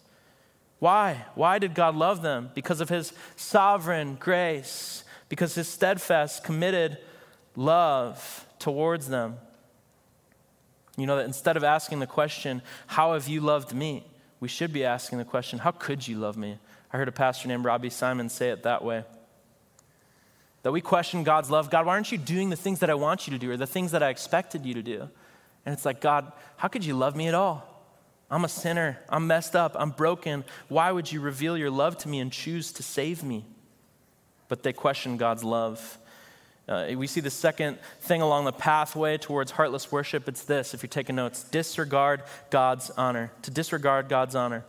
Why? 0.79 1.25
Why 1.35 1.59
did 1.59 1.73
God 1.73 1.95
love 1.95 2.21
them? 2.21 2.51
Because 2.53 2.81
of 2.81 2.89
his 2.89 3.13
sovereign 3.35 4.15
grace, 4.19 5.03
because 5.29 5.55
his 5.55 5.67
steadfast, 5.67 6.43
committed 6.43 6.97
love 7.55 8.45
towards 8.59 9.07
them. 9.07 9.37
You 10.95 11.05
know 11.05 11.17
that 11.17 11.25
instead 11.25 11.57
of 11.57 11.63
asking 11.63 11.99
the 11.99 12.07
question, 12.07 12.61
How 12.87 13.13
have 13.13 13.27
you 13.27 13.41
loved 13.41 13.73
me? 13.73 14.03
we 14.39 14.47
should 14.47 14.71
be 14.71 14.85
asking 14.85 15.17
the 15.17 15.25
question, 15.25 15.59
How 15.59 15.71
could 15.71 16.07
you 16.07 16.17
love 16.17 16.37
me? 16.37 16.59
I 16.91 16.97
heard 16.97 17.07
a 17.07 17.11
pastor 17.11 17.47
named 17.47 17.65
Robbie 17.65 17.89
Simon 17.89 18.29
say 18.29 18.49
it 18.49 18.63
that 18.63 18.83
way. 18.83 19.03
That 20.63 20.71
we 20.71 20.81
question 20.81 21.23
God's 21.23 21.49
love. 21.49 21.69
God, 21.69 21.85
why 21.85 21.93
aren't 21.93 22.11
you 22.11 22.17
doing 22.17 22.49
the 22.49 22.55
things 22.55 22.79
that 22.79 22.89
I 22.89 22.93
want 22.93 23.27
you 23.27 23.33
to 23.33 23.39
do 23.39 23.51
or 23.51 23.57
the 23.57 23.67
things 23.67 23.91
that 23.91 24.03
I 24.03 24.09
expected 24.09 24.65
you 24.65 24.73
to 24.75 24.83
do? 24.83 25.09
And 25.65 25.73
it's 25.73 25.85
like, 25.85 26.01
God, 26.01 26.31
how 26.57 26.67
could 26.67 26.85
you 26.85 26.95
love 26.95 27.15
me 27.15 27.27
at 27.27 27.33
all? 27.33 27.76
I'm 28.29 28.43
a 28.43 28.49
sinner. 28.49 28.99
I'm 29.09 29.27
messed 29.27 29.55
up. 29.55 29.75
I'm 29.79 29.91
broken. 29.91 30.43
Why 30.67 30.91
would 30.91 31.11
you 31.11 31.21
reveal 31.21 31.57
your 31.57 31.71
love 31.71 31.97
to 31.99 32.09
me 32.09 32.19
and 32.19 32.31
choose 32.31 32.71
to 32.73 32.83
save 32.83 33.23
me? 33.23 33.45
But 34.49 34.63
they 34.63 34.73
question 34.73 35.17
God's 35.17 35.43
love. 35.43 35.97
Uh, 36.67 36.87
we 36.97 37.07
see 37.07 37.21
the 37.21 37.29
second 37.29 37.77
thing 38.01 38.21
along 38.21 38.43
the 38.43 38.51
pathway 38.51 39.17
towards 39.17 39.51
heartless 39.51 39.89
worship. 39.89 40.27
It's 40.27 40.43
this, 40.43 40.73
if 40.73 40.83
you're 40.83 40.89
taking 40.89 41.15
notes 41.15 41.43
disregard 41.43 42.23
God's 42.49 42.89
honor. 42.91 43.31
To 43.43 43.51
disregard 43.51 44.09
God's 44.09 44.35
honor. 44.35 44.65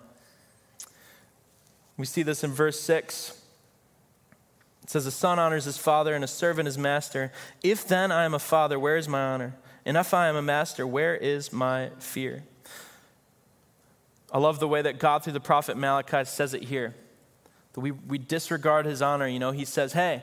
We 1.97 2.07
see 2.07 2.23
this 2.23 2.45
in 2.45 2.53
verse 2.53 2.79
6. 2.81 3.43
It 4.85 4.91
says, 4.91 5.07
A 5.07 5.11
son 5.11 5.41
honors 5.41 5.65
his 5.65 5.77
father 5.77 6.15
and 6.15 6.23
a 6.23 6.29
servant 6.29 6.67
his 6.67 6.79
master. 6.79 7.33
If 7.65 7.87
then 7.89 8.13
I 8.13 8.25
am 8.25 8.33
a 8.33 8.39
father, 8.39 8.79
where 8.79 8.97
is 8.97 9.09
my 9.09 9.21
honor? 9.21 9.57
And 9.85 9.97
if 9.97 10.15
I 10.15 10.29
am 10.29 10.37
a 10.37 10.43
master, 10.43 10.87
where 10.87 11.17
is 11.17 11.53
my 11.53 11.91
fear? 11.99 12.45
I 14.31 14.39
love 14.39 14.61
the 14.61 14.69
way 14.69 14.83
that 14.83 14.99
God, 14.99 15.25
through 15.25 15.33
the 15.33 15.41
prophet 15.41 15.77
Malachi, 15.77 16.25
says 16.25 16.55
it 16.55 16.65
here. 16.65 16.95
That 17.73 17.81
we, 17.81 17.93
we 17.93 18.19
disregard 18.19 18.87
his 18.87 19.01
honor. 19.01 19.27
You 19.27 19.39
know, 19.39 19.53
he 19.53 19.65
says, 19.65 19.93
Hey, 19.93 20.23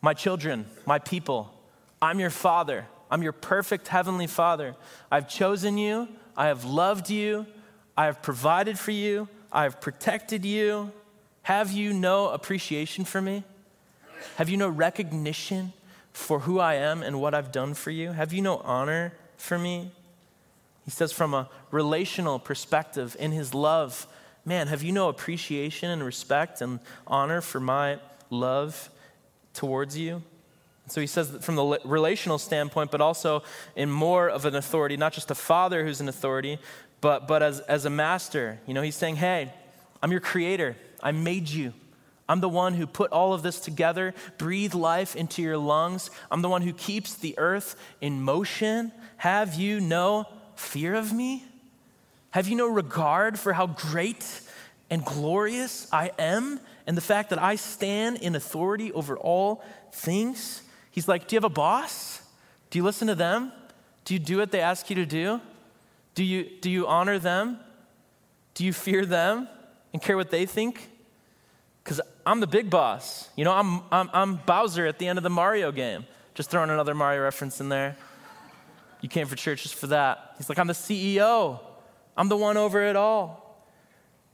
my 0.00 0.14
children, 0.14 0.66
my 0.86 0.98
people, 0.98 1.52
I'm 2.00 2.20
your 2.20 2.30
father. 2.30 2.86
I'm 3.10 3.22
your 3.22 3.32
perfect 3.32 3.88
heavenly 3.88 4.26
father. 4.26 4.74
I've 5.10 5.28
chosen 5.28 5.78
you. 5.78 6.08
I 6.36 6.46
have 6.46 6.64
loved 6.64 7.10
you. 7.10 7.46
I 7.96 8.06
have 8.06 8.22
provided 8.22 8.78
for 8.78 8.90
you. 8.90 9.28
I 9.52 9.64
have 9.64 9.80
protected 9.80 10.44
you. 10.44 10.92
Have 11.42 11.72
you 11.72 11.92
no 11.92 12.28
appreciation 12.28 13.04
for 13.04 13.20
me? 13.20 13.44
Have 14.36 14.48
you 14.48 14.56
no 14.56 14.68
recognition 14.68 15.72
for 16.12 16.40
who 16.40 16.58
I 16.58 16.74
am 16.74 17.02
and 17.02 17.20
what 17.20 17.34
I've 17.34 17.52
done 17.52 17.74
for 17.74 17.90
you? 17.90 18.12
Have 18.12 18.32
you 18.32 18.42
no 18.42 18.58
honor 18.58 19.12
for 19.36 19.58
me? 19.58 19.92
He 20.84 20.90
says, 20.90 21.12
from 21.12 21.34
a 21.34 21.48
relational 21.70 22.38
perspective, 22.38 23.16
in 23.18 23.32
his 23.32 23.54
love, 23.54 24.06
man, 24.44 24.66
have 24.66 24.82
you 24.82 24.92
no 24.92 25.08
appreciation 25.08 25.90
and 25.90 26.04
respect 26.04 26.60
and 26.60 26.80
honor 27.06 27.40
for 27.40 27.60
my 27.60 27.98
love 28.30 28.90
towards 29.54 29.96
you? 29.96 30.22
So 30.88 31.00
he 31.00 31.06
says 31.06 31.38
from 31.40 31.54
the 31.54 31.78
relational 31.84 32.38
standpoint, 32.38 32.90
but 32.90 33.00
also 33.00 33.44
in 33.76 33.90
more 33.90 34.28
of 34.28 34.44
an 34.44 34.56
authority, 34.56 34.96
not 34.96 35.12
just 35.12 35.30
a 35.30 35.34
father 35.34 35.84
who's 35.84 36.00
an 36.00 36.08
authority, 36.08 36.58
but, 37.00 37.28
but 37.28 37.42
as, 37.42 37.60
as 37.60 37.84
a 37.84 37.90
master. 37.90 38.58
You 38.66 38.74
know, 38.74 38.82
he's 38.82 38.96
saying, 38.96 39.16
hey, 39.16 39.52
I'm 40.02 40.10
your 40.10 40.20
creator. 40.20 40.76
I 41.00 41.12
made 41.12 41.48
you. 41.48 41.72
I'm 42.28 42.40
the 42.40 42.48
one 42.48 42.74
who 42.74 42.86
put 42.86 43.12
all 43.12 43.32
of 43.34 43.42
this 43.42 43.60
together, 43.60 44.14
breathe 44.38 44.74
life 44.74 45.14
into 45.14 45.42
your 45.42 45.58
lungs. 45.58 46.10
I'm 46.30 46.42
the 46.42 46.48
one 46.48 46.62
who 46.62 46.72
keeps 46.72 47.14
the 47.14 47.38
earth 47.38 47.76
in 48.00 48.22
motion. 48.22 48.92
Have 49.18 49.54
you 49.54 49.80
no 49.80 50.26
fear 50.62 50.94
of 50.94 51.12
me? 51.12 51.44
Have 52.30 52.48
you 52.48 52.56
no 52.56 52.66
regard 52.66 53.38
for 53.38 53.52
how 53.52 53.66
great 53.66 54.40
and 54.88 55.04
glorious 55.04 55.86
I 55.92 56.12
am 56.18 56.60
and 56.86 56.96
the 56.96 57.02
fact 57.02 57.30
that 57.30 57.42
I 57.42 57.56
stand 57.56 58.18
in 58.18 58.34
authority 58.34 58.92
over 58.92 59.16
all 59.18 59.62
things? 59.92 60.62
He's 60.90 61.08
like, 61.08 61.28
Do 61.28 61.34
you 61.34 61.38
have 61.38 61.44
a 61.44 61.54
boss? 61.54 62.22
Do 62.70 62.78
you 62.78 62.84
listen 62.84 63.08
to 63.08 63.14
them? 63.14 63.52
Do 64.04 64.14
you 64.14 64.20
do 64.20 64.38
what 64.38 64.50
they 64.50 64.60
ask 64.60 64.88
you 64.88 64.96
to 64.96 65.06
do? 65.06 65.40
Do 66.14 66.24
you, 66.24 66.48
do 66.60 66.70
you 66.70 66.86
honor 66.86 67.18
them? 67.18 67.58
Do 68.54 68.64
you 68.64 68.72
fear 68.72 69.04
them 69.04 69.48
and 69.92 70.00
care 70.00 70.16
what 70.16 70.30
they 70.30 70.46
think? 70.46 70.88
Because 71.82 72.00
I'm 72.24 72.40
the 72.40 72.46
big 72.46 72.70
boss. 72.70 73.28
You 73.36 73.44
know, 73.44 73.52
I'm, 73.52 73.82
I'm, 73.90 74.10
I'm 74.12 74.36
Bowser 74.36 74.86
at 74.86 74.98
the 74.98 75.06
end 75.06 75.18
of 75.18 75.22
the 75.22 75.30
Mario 75.30 75.72
game. 75.72 76.06
Just 76.34 76.50
throwing 76.50 76.70
another 76.70 76.94
Mario 76.94 77.22
reference 77.22 77.60
in 77.60 77.68
there. 77.68 77.96
You 79.02 79.08
came 79.08 79.26
for 79.26 79.36
church 79.36 79.64
just 79.64 79.74
for 79.74 79.88
that. 79.88 80.36
He's 80.38 80.48
like, 80.48 80.58
I'm 80.58 80.68
the 80.68 80.72
CEO. 80.72 81.60
I'm 82.16 82.28
the 82.28 82.36
one 82.36 82.56
over 82.56 82.82
it 82.82 82.96
all. 82.96 83.42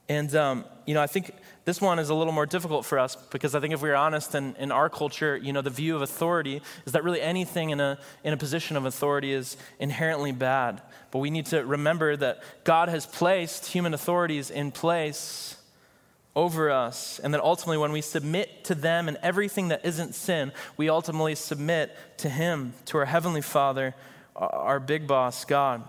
And, 0.09 0.35
um, 0.37 0.65
you 0.87 0.95
know, 0.95 1.03
I 1.03 1.07
think 1.07 1.33
this 1.67 1.83
one 1.83 1.99
is 1.99 2.09
a 2.09 2.15
little 2.15 2.33
more 2.33 2.47
difficult 2.47 2.87
for 2.87 2.99
us 2.99 3.15
because 3.15 3.55
I 3.55 3.61
think 3.61 3.75
if 3.75 3.83
we're 3.83 3.95
honest 3.95 4.35
in, 4.35 4.57
in 4.57 4.73
our 4.73 4.89
culture, 4.89 5.37
you 5.37 5.53
know, 5.53 5.61
the 5.61 5.71
view 5.71 5.95
of 5.97 6.03
authority 6.03 6.63
is 6.87 6.93
that 6.93 7.05
really 7.05 7.21
anything 7.21 7.71
in 7.71 7.81
a, 7.81 7.99
in 8.25 8.33
a 8.33 8.37
position 8.39 8.77
of 8.77 8.87
authority 8.87 9.33
is 9.33 9.59
inherently 9.79 10.33
bad. 10.33 10.81
But 11.11 11.19
we 11.19 11.29
need 11.29 11.47
to 11.47 11.65
remember 11.65 12.17
that 12.17 12.43
God 12.65 12.89
has 12.89 13.05
placed 13.05 13.67
human 13.67 13.93
authorities 13.93 14.51
in 14.51 14.71
place 14.71 15.57
over 16.35 16.71
us, 16.71 17.19
and 17.19 17.35
that 17.35 17.41
ultimately, 17.43 17.79
when 17.79 17.91
we 17.91 18.01
submit 18.01 18.63
to 18.65 18.75
them 18.75 19.09
and 19.09 19.17
everything 19.23 19.69
that 19.69 19.85
isn't 19.85 20.15
sin, 20.15 20.53
we 20.77 20.89
ultimately 20.89 21.35
submit 21.35 21.97
to 22.19 22.29
Him, 22.29 22.75
to 22.85 22.99
our 22.99 23.07
Heavenly 23.07 23.41
Father, 23.43 23.93
our 24.39 24.81
big 24.81 25.07
boss, 25.07 25.45
God. 25.45 25.83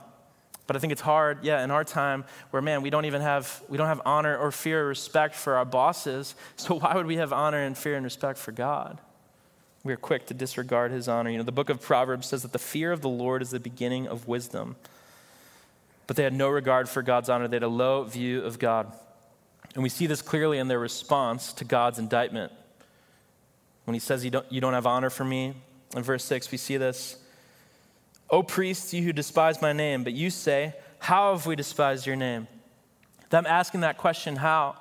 But 0.68 0.76
I 0.76 0.80
think 0.80 0.92
it's 0.92 1.02
hard, 1.02 1.44
yeah, 1.44 1.64
in 1.64 1.72
our 1.72 1.84
time 1.84 2.26
where, 2.52 2.62
man, 2.62 2.82
we 2.82 2.90
don't 2.90 3.06
even 3.06 3.22
have, 3.22 3.64
we 3.70 3.78
don't 3.78 3.88
have 3.88 4.02
honor 4.06 4.38
or 4.38 4.52
fear 4.52 4.84
or 4.84 4.88
respect 4.88 5.34
for 5.34 5.56
our 5.56 5.66
bosses. 5.66 6.36
So 6.58 6.78
why 6.78 6.96
would 6.96 7.08
we 7.08 7.18
have 7.18 7.34
honor 7.34 7.58
and 7.64 7.78
fear 7.78 7.96
and 7.96 8.04
respect 8.04 8.38
for 8.38 8.52
God? 8.52 9.00
We 9.84 9.94
are 9.94 9.98
quick 9.98 10.28
to 10.28 10.34
disregard 10.34 10.92
his 10.92 11.08
honor. 11.08 11.30
You 11.30 11.38
know, 11.38 11.44
the 11.44 11.52
book 11.52 11.70
of 11.70 11.82
Proverbs 11.82 12.28
says 12.28 12.42
that 12.42 12.52
the 12.52 12.60
fear 12.60 12.92
of 12.92 13.02
the 13.02 13.10
Lord 13.10 13.42
is 13.42 13.52
the 13.52 13.60
beginning 13.60 14.08
of 14.08 14.28
wisdom. 14.28 14.76
But 16.06 16.18
they 16.18 16.24
had 16.24 16.34
no 16.34 16.50
regard 16.50 16.90
for 16.90 17.02
God's 17.02 17.30
honor. 17.30 17.48
They 17.48 17.56
had 17.56 17.64
a 17.64 17.68
low 17.68 18.04
view 18.04 18.44
of 18.44 18.60
God. 18.60 18.92
And 19.74 19.84
we 19.84 19.90
see 19.90 20.06
this 20.06 20.22
clearly 20.22 20.58
in 20.58 20.68
their 20.68 20.80
response 20.80 21.54
to 21.54 21.66
God's 21.66 21.98
indictment. 21.98 22.52
When 23.86 23.94
he 23.94 24.00
says, 24.00 24.26
You 24.26 24.32
don't, 24.32 24.52
you 24.52 24.62
don't 24.62 24.74
have 24.74 24.86
honor 24.86 25.10
for 25.10 25.26
me, 25.26 25.56
in 25.96 26.04
verse 26.04 26.24
6, 26.26 26.52
we 26.52 26.58
see 26.58 26.78
this. 26.78 27.18
O 28.30 28.44
priests, 28.44 28.94
you 28.94 29.04
who 29.04 29.14
despise 29.14 29.62
my 29.62 29.74
name, 29.74 30.04
but 30.04 30.14
you 30.14 30.30
say, 30.30 30.74
How 31.00 31.34
have 31.34 31.46
we 31.46 31.56
despised 31.56 32.06
your 32.06 32.16
name? 32.16 32.48
Them 33.30 33.46
asking 33.48 33.82
that 33.82 33.98
question, 33.98 34.36
how? 34.36 34.76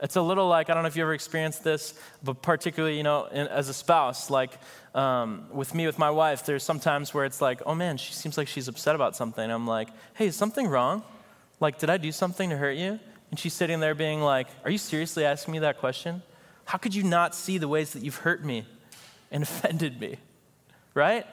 It's 0.00 0.16
a 0.16 0.22
little 0.22 0.48
like, 0.48 0.68
I 0.68 0.74
don't 0.74 0.82
know 0.82 0.88
if 0.88 0.96
you 0.96 1.02
ever 1.02 1.14
experienced 1.14 1.62
this, 1.62 1.94
but 2.22 2.42
particularly, 2.42 2.96
you 2.96 3.04
know, 3.04 3.26
in, 3.26 3.46
as 3.46 3.68
a 3.68 3.74
spouse, 3.74 4.28
like 4.28 4.58
um, 4.94 5.46
with 5.52 5.74
me, 5.74 5.86
with 5.86 5.98
my 5.98 6.10
wife, 6.10 6.44
there's 6.44 6.64
sometimes 6.64 7.14
where 7.14 7.24
it's 7.24 7.40
like, 7.40 7.62
oh 7.64 7.74
man, 7.74 7.96
she 7.96 8.12
seems 8.12 8.36
like 8.36 8.48
she's 8.48 8.68
upset 8.68 8.94
about 8.94 9.14
something. 9.14 9.48
I'm 9.48 9.66
like, 9.66 9.88
hey, 10.14 10.26
is 10.26 10.36
something 10.36 10.66
wrong? 10.66 11.04
Like, 11.60 11.78
did 11.78 11.90
I 11.90 11.96
do 11.96 12.10
something 12.10 12.50
to 12.50 12.56
hurt 12.56 12.76
you? 12.76 12.98
And 13.30 13.38
she's 13.38 13.54
sitting 13.54 13.80
there 13.80 13.94
being 13.94 14.20
like, 14.20 14.48
are 14.64 14.70
you 14.70 14.78
seriously 14.78 15.24
asking 15.24 15.52
me 15.52 15.58
that 15.60 15.78
question? 15.78 16.22
How 16.66 16.78
could 16.78 16.94
you 16.94 17.04
not 17.04 17.34
see 17.34 17.58
the 17.58 17.68
ways 17.68 17.92
that 17.92 18.02
you've 18.02 18.16
hurt 18.16 18.44
me 18.44 18.66
and 19.30 19.42
offended 19.44 20.00
me? 20.00 20.16
Right? 20.92 21.26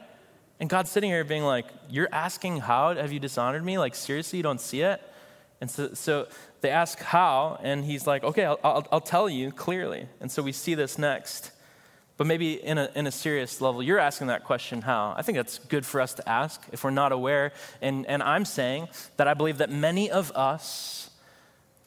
And 0.61 0.69
God's 0.69 0.91
sitting 0.91 1.09
here 1.09 1.23
being 1.23 1.43
like, 1.43 1.65
You're 1.89 2.07
asking 2.11 2.59
how 2.59 2.93
have 2.93 3.11
you 3.11 3.19
dishonored 3.19 3.65
me? 3.65 3.79
Like, 3.79 3.95
seriously, 3.95 4.37
you 4.37 4.43
don't 4.43 4.61
see 4.61 4.81
it? 4.81 5.01
And 5.59 5.69
so, 5.69 5.93
so 5.95 6.27
they 6.61 6.69
ask 6.69 6.99
how, 6.99 7.59
and 7.63 7.83
he's 7.83 8.05
like, 8.05 8.23
Okay, 8.23 8.45
I'll, 8.45 8.59
I'll, 8.63 8.87
I'll 8.91 9.01
tell 9.01 9.27
you 9.27 9.51
clearly. 9.51 10.05
And 10.21 10.31
so 10.31 10.43
we 10.43 10.51
see 10.51 10.75
this 10.75 10.99
next. 10.99 11.51
But 12.15 12.27
maybe 12.27 12.63
in 12.63 12.77
a, 12.77 12.91
in 12.93 13.07
a 13.07 13.11
serious 13.11 13.59
level, 13.59 13.81
you're 13.81 13.97
asking 13.97 14.27
that 14.27 14.43
question 14.43 14.83
how? 14.83 15.15
I 15.17 15.23
think 15.23 15.35
that's 15.35 15.57
good 15.57 15.83
for 15.83 15.99
us 15.99 16.13
to 16.13 16.29
ask 16.29 16.61
if 16.71 16.83
we're 16.83 16.91
not 16.91 17.11
aware. 17.11 17.53
And, 17.81 18.05
and 18.05 18.21
I'm 18.21 18.45
saying 18.45 18.89
that 19.17 19.27
I 19.27 19.33
believe 19.33 19.57
that 19.57 19.71
many 19.71 20.11
of 20.11 20.31
us 20.33 21.09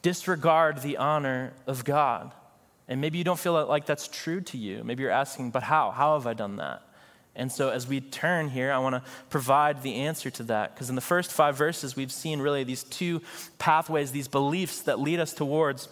disregard 0.02 0.83
the 0.83 0.97
honor 0.97 1.52
of 1.69 1.85
God. 1.85 2.33
And 2.88 3.00
maybe 3.00 3.19
you 3.19 3.25
don't 3.25 3.38
feel 3.38 3.64
like 3.66 3.87
that's 3.87 4.09
true 4.09 4.40
to 4.40 4.59
you. 4.59 4.83
Maybe 4.83 5.04
you're 5.04 5.12
asking, 5.12 5.52
but 5.52 5.62
how? 5.62 5.93
How 5.93 6.14
have 6.14 6.26
I 6.26 6.35
done 6.35 6.57
that? 6.57 6.84
And 7.37 7.50
so, 7.50 7.71
as 7.71 7.87
we 7.88 8.00
turn 8.00 8.49
here, 8.49 8.73
I 8.73 8.79
want 8.79 8.95
to 8.95 9.11
provide 9.29 9.83
the 9.83 9.97
answer 9.97 10.31
to 10.31 10.45
that. 10.45 10.75
Because 10.75 10.88
in 10.88 10.95
the 10.95 11.00
first 11.00 11.33
five 11.33 11.57
verses, 11.57 11.97
we've 11.97 12.12
seen 12.12 12.41
really 12.41 12.62
these 12.62 12.85
two 12.85 13.23
pathways, 13.58 14.13
these 14.13 14.28
beliefs 14.28 14.82
that 14.82 15.00
lead 15.00 15.19
us 15.19 15.32
towards 15.32 15.89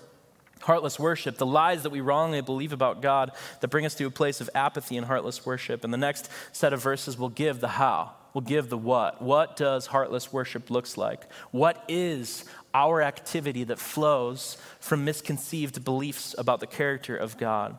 heartless 0.61 0.99
worship, 0.99 1.39
the 1.39 1.47
lies 1.47 1.83
that 1.83 1.91
we 1.91 2.01
wrongly 2.01 2.41
believe 2.41 2.73
about 2.73 3.03
God 3.03 3.33
that 3.61 3.69
bring 3.69 3.85
us 3.85 3.95
to 3.97 4.07
a 4.07 4.11
place 4.11 4.41
of 4.41 4.49
apathy 4.55 4.97
and 4.97 5.07
heartless 5.07 5.45
worship. 5.45 5.85
And 5.85 5.93
the 5.93 5.99
next 5.99 6.31
set 6.53 6.73
of 6.73 6.83
verses 6.83 7.19
will 7.19 7.29
give 7.29 7.61
the 7.61 7.69
how, 7.69 8.13
will 8.33 8.43
give 8.43 8.69
the 8.69 8.79
what. 8.79 9.21
What 9.21 9.57
does 9.57 9.87
heartless 9.87 10.33
worship 10.33 10.71
looks 10.71 10.97
like? 10.97 11.31
What 11.51 11.85
is 11.89 12.45
our 12.73 13.03
activity 13.03 13.65
that 13.65 13.81
flows 13.81 14.57
from 14.79 15.05
misconceived 15.05 15.85
beliefs 15.85 16.35
about 16.39 16.61
the 16.61 16.67
character 16.67 17.17
of 17.17 17.37
God? 17.37 17.79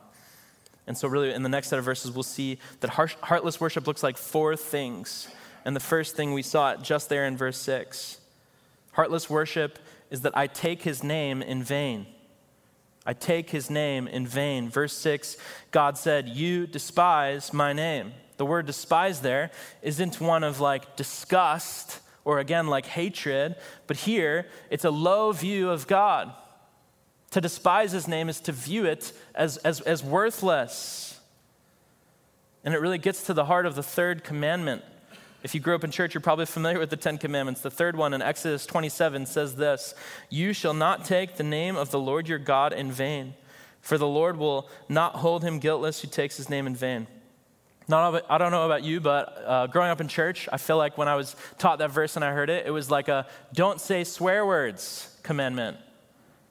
And 0.85 0.97
so, 0.97 1.07
really, 1.07 1.33
in 1.33 1.43
the 1.43 1.49
next 1.49 1.69
set 1.69 1.79
of 1.79 1.85
verses, 1.85 2.11
we'll 2.11 2.23
see 2.23 2.59
that 2.81 2.89
heartless 2.89 3.61
worship 3.61 3.87
looks 3.87 4.03
like 4.03 4.17
four 4.17 4.55
things. 4.55 5.27
And 5.65 5.75
the 5.75 5.79
first 5.79 6.15
thing 6.15 6.33
we 6.33 6.41
saw 6.41 6.75
just 6.75 7.09
there 7.09 7.25
in 7.25 7.37
verse 7.37 7.57
6. 7.57 8.19
Heartless 8.91 9.29
worship 9.29 9.79
is 10.11 10.21
that 10.21 10.37
I 10.37 10.47
take 10.47 10.83
his 10.83 11.03
name 11.03 11.41
in 11.41 11.63
vain. 11.63 12.05
I 13.05 13.13
take 13.13 13.49
his 13.49 13.69
name 13.69 14.07
in 14.07 14.27
vain. 14.27 14.69
Verse 14.69 14.93
6, 14.93 15.37
God 15.71 15.97
said, 15.97 16.29
You 16.29 16.67
despise 16.67 17.53
my 17.53 17.73
name. 17.73 18.13
The 18.37 18.45
word 18.45 18.65
despise 18.65 19.21
there 19.21 19.51
isn't 19.81 20.19
one 20.19 20.43
of 20.43 20.59
like 20.59 20.95
disgust 20.95 21.99
or 22.25 22.39
again 22.39 22.67
like 22.67 22.85
hatred, 22.85 23.55
but 23.87 23.97
here 23.97 24.47
it's 24.69 24.85
a 24.85 24.89
low 24.89 25.31
view 25.31 25.69
of 25.69 25.87
God. 25.87 26.33
To 27.33 27.41
despise 27.41 27.91
his 27.91 28.07
name 28.07 28.29
is 28.29 28.39
to 28.41 28.51
view 28.51 28.85
it 28.85 29.11
as, 29.33 29.57
as, 29.57 29.81
as 29.81 30.03
worthless. 30.03 31.19
And 32.63 32.75
it 32.75 32.77
really 32.77 32.99
gets 32.99 33.23
to 33.25 33.33
the 33.33 33.45
heart 33.45 33.65
of 33.65 33.73
the 33.73 33.81
third 33.81 34.23
commandment. 34.23 34.83
If 35.41 35.55
you 35.55 35.59
grew 35.59 35.73
up 35.73 35.83
in 35.83 35.89
church, 35.89 36.13
you're 36.13 36.21
probably 36.21 36.45
familiar 36.45 36.77
with 36.77 36.91
the 36.91 36.95
Ten 36.95 37.17
Commandments. 37.17 37.61
The 37.61 37.71
third 37.71 37.95
one 37.95 38.13
in 38.13 38.21
Exodus 38.21 38.67
27 38.67 39.25
says 39.25 39.55
this 39.55 39.95
You 40.29 40.53
shall 40.53 40.75
not 40.75 41.05
take 41.05 41.37
the 41.37 41.43
name 41.43 41.75
of 41.75 41.89
the 41.89 41.97
Lord 41.97 42.29
your 42.29 42.37
God 42.37 42.71
in 42.71 42.91
vain, 42.91 43.33
for 43.81 43.97
the 43.97 44.07
Lord 44.07 44.37
will 44.37 44.69
not 44.87 45.15
hold 45.15 45.43
him 45.43 45.57
guiltless 45.57 46.01
who 46.01 46.09
takes 46.09 46.37
his 46.37 46.51
name 46.51 46.67
in 46.67 46.75
vain. 46.75 47.07
Not, 47.87 48.23
I 48.29 48.37
don't 48.37 48.51
know 48.51 48.67
about 48.67 48.83
you, 48.83 48.99
but 48.99 49.43
uh, 49.43 49.65
growing 49.65 49.89
up 49.89 50.01
in 50.01 50.07
church, 50.07 50.47
I 50.53 50.57
feel 50.57 50.77
like 50.77 50.99
when 50.99 51.07
I 51.07 51.15
was 51.15 51.35
taught 51.57 51.79
that 51.79 51.89
verse 51.89 52.15
and 52.15 52.23
I 52.23 52.31
heard 52.31 52.51
it, 52.51 52.67
it 52.67 52.71
was 52.71 52.91
like 52.91 53.07
a 53.07 53.25
don't 53.53 53.81
say 53.81 54.03
swear 54.03 54.45
words 54.45 55.09
commandment. 55.23 55.77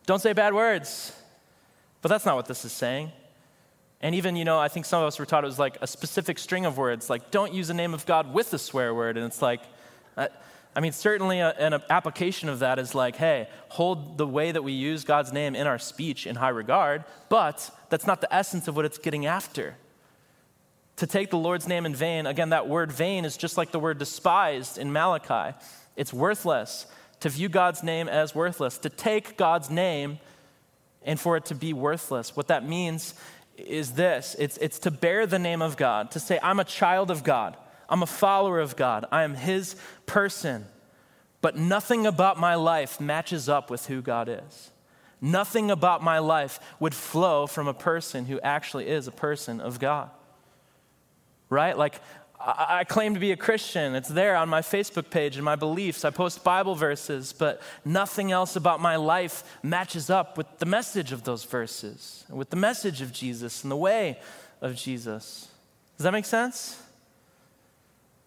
Don't 0.07 0.21
say 0.21 0.33
bad 0.33 0.55
words. 0.55 1.17
But 2.01 2.09
that's 2.09 2.27
not 2.27 2.37
what 2.37 2.47
this 2.47 2.65
is 2.65 2.73
saying. 2.73 3.13
And 4.01 4.17
even, 4.17 4.35
you 4.35 4.45
know, 4.45 4.59
I 4.59 4.67
think 4.67 4.85
some 4.85 5.01
of 5.01 5.07
us 5.07 5.19
were 5.19 5.27
taught 5.27 5.45
it 5.45 5.47
was 5.47 5.61
like 5.61 5.79
a 5.81 5.87
specific 5.87 6.39
string 6.39 6.67
of 6.67 6.77
words, 6.77 7.09
like 7.09 7.31
don't 7.31 7.55
use 7.55 7.69
the 7.69 7.75
name 7.75 7.95
of 7.95 8.05
God 8.05 8.35
with 8.35 8.53
a 8.53 8.59
swear 8.59 8.93
word. 8.93 9.17
And 9.17 9.25
it's 9.25 9.41
like, 9.41 9.61
I 10.75 10.81
mean, 10.81 10.91
certainly 10.93 11.39
a, 11.39 11.51
an 11.51 11.81
application 11.89 12.49
of 12.49 12.59
that 12.59 12.81
is 12.81 12.95
like, 12.95 13.15
hey, 13.15 13.49
hold 13.69 14.19
the 14.19 14.27
way 14.27 14.51
that 14.51 14.65
we 14.65 14.73
use 14.73 15.05
God's 15.05 15.33
name 15.33 15.55
in 15.55 15.69
our 15.69 15.79
speech 15.79 16.27
in 16.27 16.35
high 16.35 16.49
regard, 16.49 17.05
but 17.29 17.71
that's 17.91 18.07
not 18.07 18.21
the 18.21 18.35
essence 18.35 18.67
of 18.67 18.75
what 18.75 18.85
it's 18.85 18.99
getting 18.99 19.27
after. 19.27 19.77
To 20.97 21.07
take 21.07 21.31
the 21.31 21.39
Lord's 21.39 21.69
name 21.69 21.87
in 21.87 21.95
vain, 21.95 22.27
again, 22.27 22.51
that 22.51 22.69
word 22.69 22.91
vain 22.91 23.25
is 23.25 23.37
just 23.37 23.57
like 23.57 23.71
the 23.71 23.79
word 23.79 23.99
despised 23.99 24.79
in 24.79 24.93
Malachi. 24.93 25.57
It's 25.95 26.13
worthless 26.13 26.87
to 27.23 27.29
view 27.29 27.49
God's 27.49 27.85
name 27.85 28.09
as 28.09 28.35
worthless, 28.35 28.79
to 28.79 28.89
take 28.89 29.37
God's 29.37 29.71
name 29.71 30.19
and 31.05 31.21
for 31.21 31.37
it 31.37 31.45
to 31.47 31.55
be 31.55 31.73
worthless. 31.73 32.37
What 32.37 32.49
that 32.49 32.69
means 32.69 33.15
is 33.57 33.93
this 33.93 34.35
it's, 34.41 34.57
it's 34.59 34.81
to 34.81 34.91
bear 34.91 35.25
the 35.27 35.39
name 35.39 35.63
of 35.63 35.77
God, 35.77 36.11
to 36.13 36.21
say, 36.21 36.41
I'm 36.43 36.59
a 36.59 36.65
child 36.65 37.13
of 37.13 37.23
God, 37.23 37.57
I'm 37.89 38.03
a 38.03 38.07
follower 38.07 38.59
of 38.59 38.75
God, 38.75 39.07
I 39.13 39.23
am 39.23 39.35
His 39.35 39.77
person. 40.05 40.67
But 41.41 41.57
nothing 41.57 42.07
about 42.07 42.39
my 42.39 42.57
life 42.57 43.01
matches 43.01 43.49
up 43.49 43.71
with 43.71 43.87
who 43.87 44.01
God 44.01 44.29
is. 44.29 44.71
Nothing 45.21 45.71
about 45.71 46.03
my 46.03 46.19
life 46.19 46.59
would 46.81 46.95
flow 46.95 47.47
from 47.47 47.69
a 47.69 47.75
person 47.75 48.27
who 48.27 48.41
actually 48.41 48.89
is 48.89 49.07
a 49.07 49.13
person 49.13 49.61
of 49.61 49.79
God. 49.79 50.11
Right? 51.51 51.77
Like, 51.77 52.01
I 52.45 52.83
claim 52.85 53.15
to 53.15 53.21
be 53.21 53.31
a 53.31 53.37
Christian. 53.37 53.95
It's 53.95 54.09
there 54.09 54.35
on 54.35 54.49
my 54.49 54.63
Facebook 54.63 55.11
page 55.11 55.37
and 55.37 55.45
my 55.45 55.55
beliefs. 55.55 56.05
I 56.05 56.11
post 56.11 56.43
Bible 56.43 56.75
verses, 56.75 57.33
but 57.33 57.63
nothing 57.85 58.33
else 58.33 58.57
about 58.57 58.81
my 58.81 58.97
life 58.97 59.45
matches 59.63 60.11
up 60.11 60.37
with 60.37 60.59
the 60.59 60.67
message 60.67 61.13
of 61.13 61.23
those 61.23 61.45
verses, 61.45 62.25
with 62.29 62.51
the 62.51 62.57
message 62.57 63.01
of 63.01 63.13
Jesus 63.13 63.63
and 63.63 63.71
the 63.71 63.77
way 63.77 64.19
of 64.61 64.75
Jesus. 64.75 65.49
Does 65.97 66.05
that 66.05 66.13
make 66.13 66.25
sense? 66.25 66.83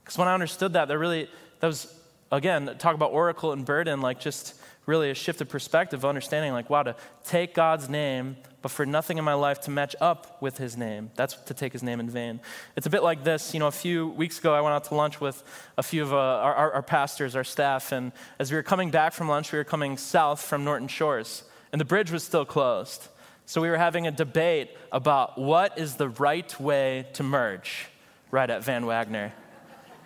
Because 0.03 0.17
when 0.17 0.29
I 0.29 0.33
understood 0.33 0.73
that, 0.73 0.87
that 0.87 0.97
really, 0.97 1.29
that 1.59 1.67
was, 1.67 1.93
again, 2.31 2.73
talk 2.77 2.95
about 2.95 3.11
oracle 3.11 3.51
and 3.51 3.65
burden, 3.65 3.99
like 3.99 4.21
just 4.21 4.55
really 4.85 5.09
a 5.09 5.15
shift 5.15 5.41
of 5.41 5.49
perspective, 5.49 6.05
understanding 6.05 6.53
like, 6.53 6.69
wow, 6.69 6.83
to 6.83 6.95
take 7.23 7.53
God's 7.53 7.89
name, 7.89 8.37
but 8.61 8.71
for 8.71 8.85
nothing 8.85 9.17
in 9.17 9.23
my 9.23 9.33
life 9.33 9.61
to 9.61 9.71
match 9.71 9.95
up 9.99 10.41
with 10.41 10.57
his 10.57 10.77
name. 10.77 11.11
That's 11.15 11.35
to 11.35 11.53
take 11.53 11.73
his 11.73 11.83
name 11.83 11.99
in 11.99 12.09
vain. 12.09 12.39
It's 12.75 12.87
a 12.87 12.89
bit 12.89 13.03
like 13.03 13.23
this. 13.23 13.53
You 13.53 13.59
know, 13.59 13.67
a 13.67 13.71
few 13.71 14.07
weeks 14.09 14.39
ago, 14.39 14.53
I 14.53 14.61
went 14.61 14.73
out 14.73 14.85
to 14.85 14.95
lunch 14.95 15.19
with 15.19 15.43
a 15.77 15.83
few 15.83 16.03
of 16.03 16.13
uh, 16.13 16.17
our, 16.17 16.53
our, 16.53 16.71
our 16.73 16.83
pastors, 16.83 17.35
our 17.35 17.43
staff, 17.43 17.91
and 17.91 18.11
as 18.39 18.51
we 18.51 18.57
were 18.57 18.63
coming 18.63 18.91
back 18.91 19.13
from 19.13 19.27
lunch, 19.27 19.51
we 19.51 19.57
were 19.57 19.63
coming 19.63 19.97
south 19.97 20.41
from 20.41 20.63
Norton 20.63 20.87
Shores, 20.87 21.43
and 21.71 21.81
the 21.81 21.85
bridge 21.85 22.11
was 22.11 22.23
still 22.23 22.45
closed. 22.45 23.07
So 23.47 23.61
we 23.61 23.69
were 23.69 23.77
having 23.77 24.07
a 24.07 24.11
debate 24.11 24.75
about 24.91 25.37
what 25.37 25.77
is 25.77 25.95
the 25.95 26.09
right 26.09 26.59
way 26.59 27.05
to 27.13 27.23
merge 27.23 27.87
right 28.31 28.49
at 28.49 28.63
Van 28.63 28.85
Wagner. 28.85 29.33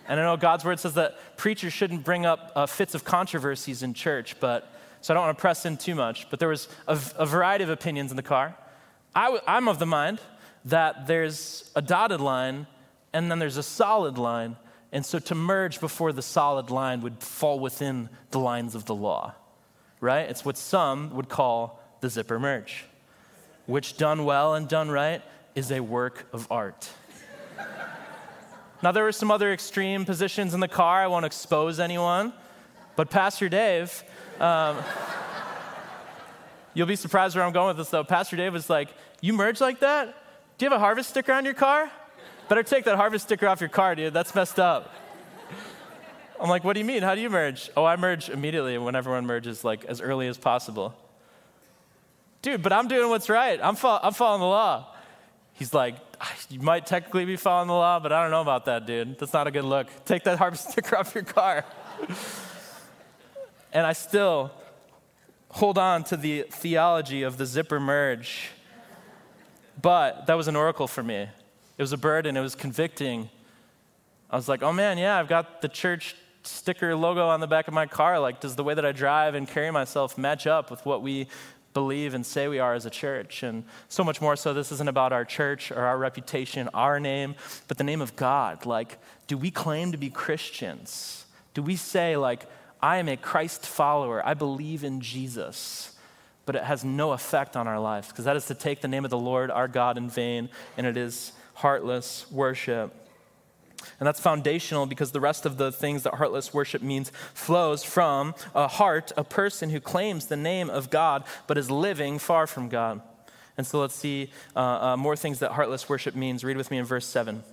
And 0.10 0.20
I 0.20 0.24
know 0.24 0.36
God's 0.38 0.66
word 0.66 0.80
says 0.80 0.96
that 0.96 1.38
preachers 1.38 1.72
shouldn't 1.72 2.04
bring 2.04 2.26
up 2.26 2.52
uh, 2.56 2.66
fits 2.66 2.96
of 2.96 3.04
controversies 3.06 3.84
in 3.84 3.94
church, 3.94 4.36
but 4.40 4.70
so 5.02 5.14
I 5.14 5.16
don't 5.16 5.26
want 5.26 5.38
to 5.38 5.42
press 5.42 5.66
in 5.66 5.78
too 5.78 5.94
much. 5.94 6.30
But 6.32 6.40
there 6.40 6.50
was 6.50 6.68
a, 6.88 7.00
a 7.16 7.26
variety 7.28 7.64
of 7.64 7.70
opinions 7.70 8.10
in 8.10 8.18
the 8.18 8.24
car. 8.24 8.56
i 9.16 9.26
w- 9.26 9.42
I'm 9.48 9.68
of 9.68 9.78
the 9.78 9.86
mind 9.86 10.20
that 10.66 11.06
there's 11.06 11.72
a 11.76 11.82
dotted 11.82 12.20
line 12.20 12.66
and 13.14 13.30
then 13.32 13.38
there's 13.38 13.58
a 13.58 13.64
solid 13.64 14.18
line. 14.18 14.58
And 14.92 15.06
so 15.06 15.20
to 15.20 15.36
merge 15.36 15.80
before 15.80 16.12
the 16.12 16.24
solid 16.24 16.72
line 16.72 17.02
would 17.02 17.22
fall 17.22 17.60
within 17.60 18.10
the 18.32 18.40
lines 18.40 18.74
of 18.74 18.86
the 18.86 18.96
law, 18.96 19.36
right? 20.02 20.28
It's 20.28 20.44
what 20.44 20.58
some 20.58 21.16
would 21.16 21.30
call 21.30 21.80
the 22.02 22.10
zipper 22.10 22.40
merge, 22.40 22.86
which 23.68 23.96
done 23.96 24.26
well 24.26 24.56
and 24.56 24.68
done 24.68 24.90
right 24.90 25.22
is 25.54 25.72
a 25.72 25.82
work 25.82 26.28
of 26.34 26.48
art. 26.52 26.90
Now, 28.82 28.92
there 28.94 29.04
were 29.04 29.12
some 29.12 29.30
other 29.30 29.52
extreme 29.52 30.06
positions 30.06 30.54
in 30.54 30.62
the 30.62 30.68
car. 30.68 31.02
I 31.02 31.08
won't 31.08 31.26
expose 31.26 31.80
anyone. 31.80 32.32
But 32.96 33.10
Pastor 33.10 33.50
Dave, 33.50 34.04
um, 34.40 34.78
you'll 36.74 36.88
be 36.88 36.96
surprised 36.96 37.36
where 37.36 37.46
I'm 37.46 37.52
going 37.52 37.70
with 37.70 37.78
this 37.78 37.90
though. 37.90 38.04
Pastor 38.04 38.36
Dave 38.36 38.54
was 38.54 38.70
like, 38.70 38.90
You 39.22 39.34
merge 39.34 39.62
like 39.62 39.80
that? 39.80 40.16
Do 40.58 40.66
you 40.66 40.72
have 40.72 40.78
a 40.78 40.84
harvest 40.84 41.10
sticker 41.10 41.34
on 41.34 41.46
your 41.46 41.54
car? 41.54 41.90
Better 42.50 42.64
take 42.64 42.86
that 42.86 42.96
harvest 42.96 43.26
sticker 43.26 43.48
off 43.48 43.62
your 43.62 43.70
car, 43.70 43.96
dude. 43.96 44.14
That's 44.14 44.34
messed 44.34 44.60
up. 44.60 44.94
I'm 46.40 46.50
like, 46.50 46.64
what 46.64 46.74
do 46.74 46.80
you 46.80 46.86
mean? 46.86 47.04
How 47.04 47.16
do 47.16 47.22
you 47.22 47.30
merge? 47.30 47.70
Oh, 47.76 47.84
I 47.84 47.96
merge 47.98 48.30
immediately 48.30 48.78
when 48.78 48.96
everyone 48.96 49.26
merges, 49.26 49.64
like 49.64 49.86
as 49.86 50.00
early 50.00 50.28
as 50.28 50.38
possible. 50.38 50.96
Dude, 52.42 52.64
but 52.64 52.72
I'm 52.72 52.88
doing 52.88 53.10
what's 53.10 53.30
right. 53.30 53.60
I'm, 53.62 53.76
fo- 53.76 54.00
I'm 54.02 54.14
following 54.14 54.40
the 54.40 54.48
law. 54.48 54.96
He's 55.54 55.74
like, 55.74 55.96
you 56.50 56.60
might 56.60 56.86
technically 56.86 57.26
be 57.26 57.36
following 57.36 57.68
the 57.68 57.74
law, 57.74 58.00
but 58.00 58.12
I 58.12 58.22
don't 58.22 58.32
know 58.32 58.42
about 58.42 58.66
that, 58.66 58.86
dude. 58.86 59.18
That's 59.20 59.34
not 59.34 59.48
a 59.48 59.52
good 59.52 59.64
look. 59.66 59.88
Take 60.06 60.24
that 60.24 60.38
harp 60.38 60.56
sticker 60.58 60.98
off 60.98 61.14
your 61.14 61.24
car. 61.24 61.66
and 63.74 63.86
I 63.86 63.94
still 63.94 64.52
hold 65.50 65.78
on 65.78 66.04
to 66.06 66.18
the 66.18 66.44
theology 66.50 67.24
of 67.24 67.38
the 67.38 67.46
zipper 67.46 67.80
merge. 67.80 68.50
But 69.82 70.28
that 70.28 70.36
was 70.36 70.48
an 70.48 70.56
oracle 70.56 70.88
for 70.88 71.04
me. 71.04 71.28
It 71.78 71.82
was 71.82 71.94
a 71.94 71.98
burden, 71.98 72.36
it 72.36 72.42
was 72.42 72.56
convicting. 72.56 73.30
I 74.30 74.36
was 74.36 74.50
like, 74.50 74.62
oh 74.62 74.74
man, 74.74 74.98
yeah, 74.98 75.18
I've 75.18 75.30
got 75.30 75.62
the 75.62 75.70
church 75.70 76.16
sticker 76.44 76.96
logo 76.96 77.28
on 77.28 77.40
the 77.40 77.48
back 77.48 77.68
of 77.68 77.74
my 77.74 77.86
car. 77.86 78.20
Like, 78.20 78.42
does 78.42 78.56
the 78.56 78.64
way 78.64 78.74
that 78.74 78.86
I 78.86 78.92
drive 78.92 79.36
and 79.36 79.48
carry 79.48 79.72
myself 79.72 80.18
match 80.18 80.46
up 80.46 80.70
with 80.70 80.86
what 80.86 81.02
we 81.02 81.28
believe 81.74 82.14
and 82.14 82.26
say 82.26 82.48
we 82.48 82.60
are 82.60 82.74
as 82.74 82.86
a 82.86 82.90
church? 82.90 83.44
And 83.44 83.64
so 83.88 84.04
much 84.04 84.22
more 84.22 84.36
so, 84.36 84.54
this 84.54 84.72
isn't 84.72 84.90
about 84.90 85.14
our 85.14 85.26
church 85.26 85.72
or 85.72 85.86
our 85.86 85.98
reputation, 85.98 86.70
our 86.74 87.00
name, 87.00 87.36
but 87.68 87.78
the 87.78 87.84
name 87.84 88.02
of 88.02 88.16
God. 88.16 88.66
Like, 88.66 88.98
do 89.28 89.38
we 89.38 89.52
claim 89.52 89.92
to 89.92 89.98
be 89.98 90.10
Christians? 90.10 91.26
Do 91.54 91.62
we 91.62 91.76
say, 91.76 92.18
like, 92.18 92.46
I 92.82 92.98
am 92.98 93.10
a 93.10 93.18
Christ 93.18 93.66
follower, 93.66 94.26
I 94.26 94.34
believe 94.34 94.84
in 94.84 95.02
Jesus? 95.02 95.96
But 96.46 96.56
it 96.56 96.64
has 96.64 96.84
no 96.84 97.12
effect 97.12 97.56
on 97.56 97.68
our 97.68 97.80
lives 97.80 98.08
because 98.08 98.26
that 98.26 98.36
is 98.36 98.48
to 98.48 98.56
take 98.56 98.82
the 98.82 98.88
name 98.88 99.06
of 99.06 99.12
the 99.12 99.20
Lord 99.20 99.52
our 99.52 99.68
God 99.68 99.98
in 99.98 100.10
vain, 100.10 100.50
and 100.78 100.88
it 100.88 100.98
is 100.98 101.34
heartless 101.54 102.26
worship. 102.32 102.94
And 104.00 104.08
that's 104.08 104.20
foundational 104.20 104.86
because 104.86 105.12
the 105.12 105.20
rest 105.20 105.46
of 105.46 105.58
the 105.58 105.72
things 105.72 106.04
that 106.04 106.16
heartless 106.16 106.54
worship 106.54 106.82
means 106.82 107.12
flows 107.34 107.84
from 107.84 108.34
a 108.56 108.68
heart, 108.68 109.12
a 109.18 109.24
person 109.24 109.70
who 109.70 109.82
claims 109.82 110.28
the 110.28 110.38
name 110.38 110.70
of 110.70 110.90
God 110.90 111.24
but 111.48 111.58
is 111.58 111.70
living 111.70 112.18
far 112.18 112.48
from 112.48 112.70
God. 112.70 113.02
And 113.58 113.68
so 113.68 113.82
let's 113.82 113.96
see 113.96 114.32
uh, 114.56 114.60
uh, 114.60 114.98
more 114.98 115.18
things 115.18 115.40
that 115.40 115.52
heartless 115.52 115.90
worship 115.90 116.16
means. 116.16 116.46
Read 116.46 116.56
with 116.56 116.72
me 116.72 116.78
in 116.78 116.86
verse 116.86 117.06
7. 117.06 117.44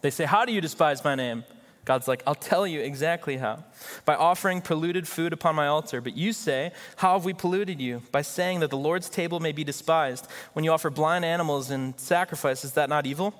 They 0.00 0.10
say, 0.10 0.24
How 0.24 0.44
do 0.44 0.52
you 0.52 0.60
despise 0.60 1.04
my 1.04 1.14
name? 1.14 1.44
God's 1.84 2.08
like, 2.08 2.24
I'll 2.26 2.34
tell 2.34 2.66
you 2.66 2.80
exactly 2.80 3.36
how. 3.36 3.62
By 4.04 4.16
offering 4.16 4.60
polluted 4.60 5.06
food 5.06 5.32
upon 5.32 5.54
my 5.54 5.68
altar. 5.68 6.00
But 6.00 6.16
you 6.16 6.32
say, 6.32 6.72
How 6.96 7.12
have 7.12 7.24
we 7.24 7.34
polluted 7.34 7.80
you? 7.80 8.02
By 8.10 8.22
saying 8.22 8.60
that 8.60 8.70
the 8.70 8.76
Lord's 8.76 9.08
table 9.08 9.38
may 9.38 9.52
be 9.52 9.62
despised. 9.62 10.26
When 10.54 10.64
you 10.64 10.72
offer 10.72 10.90
blind 10.90 11.24
animals 11.24 11.70
in 11.70 11.96
sacrifice, 11.98 12.64
is 12.64 12.72
that 12.72 12.88
not 12.88 13.06
evil? 13.06 13.32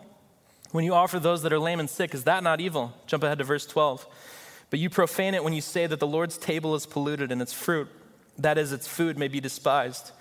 When 0.73 0.85
you 0.85 0.95
offer 0.95 1.21
those 1.21 1.43
that 1.43 1.53
are 1.53 1.59
lame 1.59 1.81
and 1.81 1.89
sick, 1.89 2.15
is 2.15 2.25
that 2.25 2.43
not 2.43 2.61
evil? 2.61 2.95
Jump 3.07 3.23
ahead 3.23 3.39
to 3.39 3.45
verse 3.45 3.67
12. 3.67 4.07
But 4.71 4.81
you 4.81 4.89
profane 4.89 5.35
it 5.35 5.45
when 5.45 5.53
you 5.53 5.61
say 5.61 5.87
that 5.87 6.01
the 6.01 6.07
Lord's 6.07 6.39
table 6.39 6.75
is 6.75 6.87
polluted 6.87 7.31
and 7.31 7.43
its 7.43 7.53
fruit, 7.53 7.89
that 8.39 8.57
is, 8.57 8.73
its 8.73 8.89
food, 8.89 9.19
may 9.19 9.29
be 9.29 9.39
despised. 9.39 10.13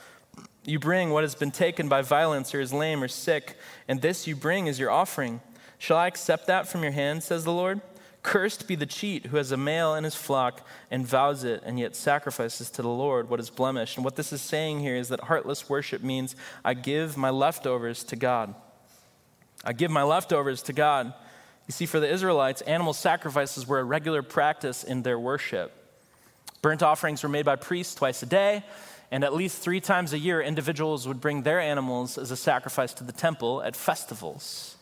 You 0.66 0.78
bring 0.78 1.12
what 1.12 1.24
has 1.24 1.36
been 1.36 1.52
taken 1.52 1.88
by 1.88 2.02
violence 2.02 2.54
or 2.54 2.60
is 2.60 2.74
lame 2.74 3.02
or 3.02 3.08
sick, 3.08 3.58
and 3.88 4.02
this 4.02 4.28
you 4.28 4.36
bring 4.36 4.68
as 4.68 4.78
your 4.78 4.92
offering. 4.92 5.40
Shall 5.78 5.98
I 5.98 6.08
accept 6.08 6.48
that 6.48 6.68
from 6.68 6.84
your 6.84 6.92
hand, 6.92 7.24
says 7.24 7.46
the 7.46 7.54
Lord? 7.54 7.80
Cursed 8.22 8.68
be 8.68 8.76
the 8.76 8.86
cheat 8.86 9.28
who 9.28 9.38
has 9.38 9.52
a 9.52 9.58
male 9.58 9.96
in 9.96 10.04
his 10.04 10.16
flock 10.16 10.68
and 10.92 11.08
vows 11.08 11.44
it 11.44 11.64
and 11.66 11.80
yet 11.80 11.96
sacrifices 11.96 12.70
to 12.72 12.82
the 12.82 12.90
Lord 12.90 13.30
what 13.30 13.40
is 13.40 13.50
blemished. 13.50 13.98
And 13.98 14.06
what 14.06 14.18
this 14.18 14.32
is 14.32 14.42
saying 14.42 14.82
here 14.82 14.96
is 14.96 15.10
that 15.10 15.22
heartless 15.22 15.70
worship 15.70 16.04
means 16.04 16.36
I 16.64 16.76
give 16.76 17.18
my 17.18 17.32
leftovers 17.32 18.04
to 18.04 18.16
God. 18.16 18.54
I 19.64 19.74
give 19.74 19.92
my 19.92 20.04
leftovers 20.04 20.64
to 20.64 20.74
God. 20.74 21.14
You 21.68 21.72
see, 21.72 21.86
for 21.86 22.00
the 22.00 22.12
Israelites, 22.12 22.62
animal 22.62 22.94
sacrifices 22.94 23.68
were 23.68 23.80
a 23.80 23.84
regular 23.84 24.24
practice 24.24 24.84
in 24.84 25.04
their 25.04 25.20
worship. 25.20 25.72
Burnt 26.62 26.84
offerings 26.84 27.24
were 27.24 27.30
made 27.30 27.46
by 27.46 27.56
priests 27.56 27.96
twice 27.96 28.22
a 28.24 28.26
day, 28.26 28.64
and 29.12 29.24
at 29.24 29.34
least 29.34 29.62
three 29.62 29.82
times 29.82 30.14
a 30.14 30.20
year, 30.20 30.42
individuals 30.42 31.08
would 31.08 31.22
bring 31.22 31.44
their 31.44 31.60
animals 31.60 32.18
as 32.18 32.32
a 32.32 32.38
sacrifice 32.38 32.94
to 32.94 33.04
the 33.04 33.12
temple 33.12 33.62
at 33.62 33.76
festivals. 33.76 34.78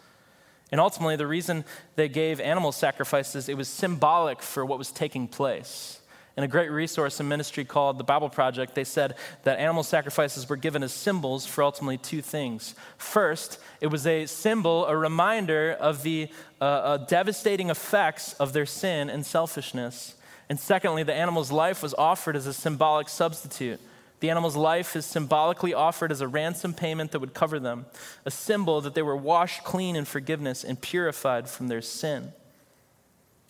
And 0.71 0.79
ultimately, 0.79 1.15
the 1.15 1.27
reason 1.27 1.65
they 1.95 2.09
gave 2.09 2.39
animal 2.39 2.71
sacrifices, 2.71 3.49
it 3.49 3.57
was 3.57 3.67
symbolic 3.67 4.41
for 4.41 4.65
what 4.65 4.77
was 4.77 4.91
taking 4.91 5.27
place. 5.27 5.98
In 6.37 6.43
a 6.43 6.47
great 6.47 6.71
resource 6.71 7.19
in 7.19 7.27
ministry 7.27 7.65
called 7.65 7.97
the 7.97 8.03
Bible 8.03 8.29
Project, 8.29 8.73
they 8.73 8.83
said 8.83 9.15
that 9.43 9.59
animal 9.59 9.83
sacrifices 9.83 10.47
were 10.47 10.55
given 10.55 10.83
as 10.83 10.93
symbols 10.93 11.45
for 11.45 11.63
ultimately 11.63 11.97
two 11.97 12.21
things. 12.21 12.75
First, 12.97 13.59
it 13.81 13.87
was 13.87 14.07
a 14.07 14.25
symbol, 14.25 14.85
a 14.85 14.95
reminder 14.95 15.75
of 15.79 16.03
the 16.03 16.29
uh, 16.61 16.63
uh, 16.63 16.97
devastating 16.97 17.69
effects 17.69 18.33
of 18.33 18.53
their 18.53 18.65
sin 18.65 19.09
and 19.09 19.25
selfishness. 19.25 20.15
And 20.47 20.59
secondly, 20.59 21.03
the 21.03 21.13
animal's 21.13 21.51
life 21.51 21.83
was 21.83 21.93
offered 21.93 22.35
as 22.35 22.47
a 22.47 22.53
symbolic 22.53 23.09
substitute 23.09 23.81
the 24.19 24.29
animal's 24.29 24.55
life 24.55 24.95
is 24.95 25.05
symbolically 25.05 25.73
offered 25.73 26.11
as 26.11 26.21
a 26.21 26.27
ransom 26.27 26.73
payment 26.73 27.11
that 27.11 27.19
would 27.19 27.33
cover 27.33 27.59
them, 27.59 27.85
a 28.25 28.31
symbol 28.31 28.81
that 28.81 28.93
they 28.93 29.01
were 29.01 29.15
washed 29.15 29.63
clean 29.63 29.95
in 29.95 30.05
forgiveness 30.05 30.63
and 30.63 30.79
purified 30.79 31.47
from 31.47 31.69
their 31.69 31.81
sin. 31.81 32.33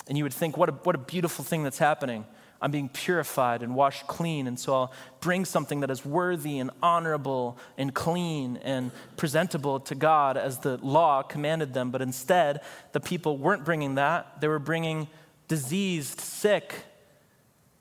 And 0.07 0.17
you 0.17 0.23
would 0.23 0.33
think, 0.33 0.57
what 0.57 0.69
a, 0.69 0.71
what 0.71 0.95
a 0.95 0.99
beautiful 0.99 1.43
thing 1.43 1.63
that's 1.63 1.79
happening. 1.79 2.25
I'm 2.61 2.71
being 2.71 2.89
purified 2.89 3.63
and 3.63 3.73
washed 3.73 4.07
clean, 4.07 4.45
and 4.45 4.59
so 4.59 4.73
I'll 4.73 4.93
bring 5.21 5.45
something 5.45 5.79
that 5.79 5.89
is 5.89 6.05
worthy 6.05 6.59
and 6.59 6.71
honorable 6.83 7.57
and 7.77 7.93
clean 7.93 8.57
and 8.57 8.91
presentable 9.15 9.79
to 9.81 9.95
God 9.95 10.35
as 10.35 10.59
the 10.59 10.77
law 10.77 11.21
commanded 11.21 11.73
them. 11.73 11.89
But 11.89 12.01
instead, 12.01 12.61
the 12.91 12.99
people 12.99 13.37
weren't 13.37 13.63
bringing 13.63 13.95
that. 13.95 14.41
They 14.41 14.49
were 14.49 14.59
bringing 14.59 15.07
diseased, 15.47 16.19
sick, 16.19 16.73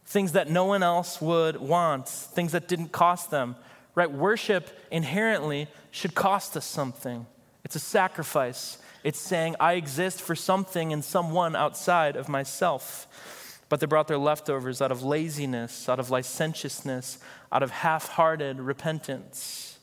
things 0.07 0.33
that 0.33 0.49
no 0.49 0.65
one 0.65 0.83
else 0.83 1.21
would 1.21 1.57
want, 1.57 2.09
things 2.09 2.53
that 2.53 2.69
didn't 2.69 2.93
cost 2.93 3.31
them. 3.31 3.57
Right? 3.95 4.11
Worship 4.11 4.71
inherently 4.93 5.67
should 5.91 6.15
cost 6.15 6.57
us 6.57 6.65
something. 6.65 7.27
It's 7.65 7.75
a 7.75 7.81
sacrifice. 7.81 8.79
It's 9.03 9.19
saying, 9.19 9.57
I 9.59 9.75
exist 9.75 10.23
for 10.23 10.37
something 10.37 10.93
and 10.93 11.05
someone 11.05 11.57
outside 11.57 12.15
of 12.15 12.29
myself. 12.29 13.07
But 13.69 13.81
they 13.81 13.87
brought 13.87 14.09
their 14.09 14.19
leftovers 14.19 14.81
out 14.81 14.91
of 14.91 15.03
laziness, 15.03 15.89
out 15.89 16.01
of 16.01 16.11
licentiousness, 16.11 17.19
out 17.53 17.63
of 17.63 17.71
half 17.71 18.09
hearted 18.09 18.61
repentance. 18.61 19.79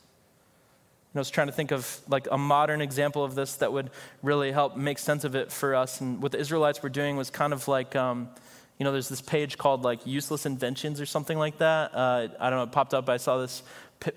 I 1.14 1.18
was 1.18 1.30
trying 1.30 1.46
to 1.46 1.52
think 1.52 1.70
of 1.70 2.00
like 2.08 2.28
a 2.30 2.36
modern 2.36 2.82
example 2.82 3.24
of 3.24 3.34
this 3.34 3.54
that 3.56 3.72
would 3.72 3.90
really 4.22 4.52
help 4.52 4.76
make 4.76 4.98
sense 4.98 5.24
of 5.24 5.34
it 5.34 5.50
for 5.50 5.74
us. 5.74 6.00
And 6.00 6.22
what 6.22 6.32
the 6.32 6.38
Israelites 6.38 6.82
were 6.82 6.90
doing 6.90 7.16
was 7.16 7.30
kind 7.30 7.52
of 7.52 7.68
like, 7.68 7.96
um, 7.96 8.28
you 8.78 8.84
know, 8.84 8.92
there's 8.92 9.08
this 9.08 9.22
page 9.22 9.56
called 9.56 9.82
like 9.82 10.06
useless 10.06 10.44
inventions 10.44 11.00
or 11.00 11.06
something 11.06 11.38
like 11.38 11.58
that. 11.58 11.94
Uh, 11.94 12.28
I 12.38 12.50
don't 12.50 12.58
know, 12.58 12.64
it 12.64 12.72
popped 12.72 12.92
up. 12.92 13.08
I 13.08 13.16
saw 13.16 13.38
this 13.38 13.62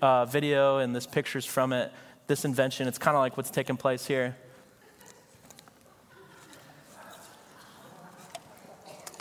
uh, 0.02 0.26
video 0.26 0.78
and 0.78 0.94
this 0.94 1.06
pictures 1.06 1.46
from 1.46 1.72
it. 1.72 1.90
This 2.26 2.44
invention, 2.44 2.86
it's 2.86 2.98
kind 2.98 3.16
of 3.16 3.20
like 3.20 3.36
what's 3.36 3.50
taking 3.50 3.76
place 3.76 4.06
here. 4.06 4.36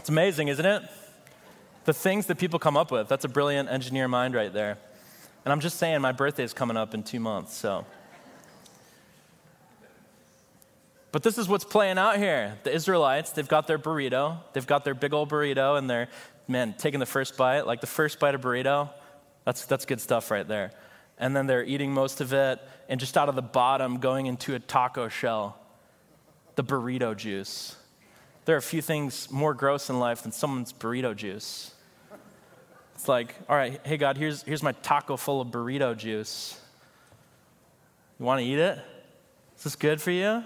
It's 0.10 0.12
amazing, 0.12 0.48
isn't 0.48 0.66
it? 0.66 0.82
The 1.86 1.94
things 1.94 2.26
that 2.26 2.40
people 2.40 2.58
come 2.58 2.76
up 2.76 2.90
with. 2.90 3.08
That's 3.08 3.26
a 3.26 3.30
brilliant 3.30 3.70
engineer 3.70 4.08
mind 4.08 4.34
right 4.34 4.52
there. 4.52 4.80
And 5.46 5.52
I'm 5.52 5.60
just 5.60 5.78
saying, 5.78 6.02
my 6.02 6.14
birthday 6.14 6.44
is 6.44 6.52
coming 6.52 6.78
up 6.78 6.96
in 6.96 7.04
two 7.04 7.20
months, 7.20 7.56
so. 7.56 7.86
But 11.12 11.22
this 11.22 11.38
is 11.38 11.48
what's 11.48 11.64
playing 11.64 12.00
out 12.00 12.18
here. 12.18 12.58
The 12.64 12.74
Israelites, 12.74 13.34
they've 13.34 13.48
got 13.48 13.68
their 13.68 13.78
burrito. 13.78 14.40
They've 14.54 14.66
got 14.66 14.84
their 14.84 14.96
big 14.96 15.14
old 15.14 15.30
burrito, 15.30 15.78
and 15.78 15.88
they're, 15.88 16.08
man, 16.48 16.74
taking 16.76 17.00
the 17.00 17.06
first 17.06 17.38
bite, 17.38 17.68
like 17.68 17.80
the 17.80 17.86
first 17.86 18.20
bite 18.20 18.34
of 18.34 18.42
burrito. 18.42 18.90
That's, 19.46 19.64
that's 19.68 19.86
good 19.86 20.02
stuff 20.02 20.32
right 20.32 20.48
there. 20.48 20.72
and 21.20 21.36
then 21.36 21.46
they're 21.46 21.64
eating 21.64 21.94
most 21.94 22.20
of 22.20 22.34
it, 22.34 22.60
and 22.88 23.00
just 23.00 23.16
out 23.16 23.30
of 23.30 23.36
the 23.36 23.44
bottom 23.44 24.00
going 24.00 24.26
into 24.26 24.56
a 24.56 24.60
taco 24.60 25.08
shell, 25.08 25.60
the 26.56 26.64
burrito 26.64 27.16
juice. 27.16 27.76
There 28.50 28.56
are 28.56 28.58
a 28.58 28.64
few 28.64 28.82
things 28.82 29.30
more 29.30 29.54
gross 29.54 29.92
in 29.92 30.00
life 30.00 30.24
than 30.24 30.32
someone's 30.32 30.74
burrito 30.74 31.16
juice. 31.16 31.72
It's 32.96 33.08
like, 33.08 33.36
all 33.48 33.56
right, 33.56 33.80
hey 33.84 33.96
God, 33.96 34.18
here's, 34.18 34.42
here's 34.42 34.64
my 34.64 34.72
taco 34.72 35.18
full 35.18 35.40
of 35.40 35.50
burrito 35.50 35.96
juice. 35.96 36.60
You 38.18 38.26
want 38.26 38.42
to 38.42 38.46
eat 38.48 38.58
it? 38.58 38.80
Is 39.56 39.66
this 39.66 39.76
good 39.76 40.02
for 40.02 40.10
you? 40.10 40.44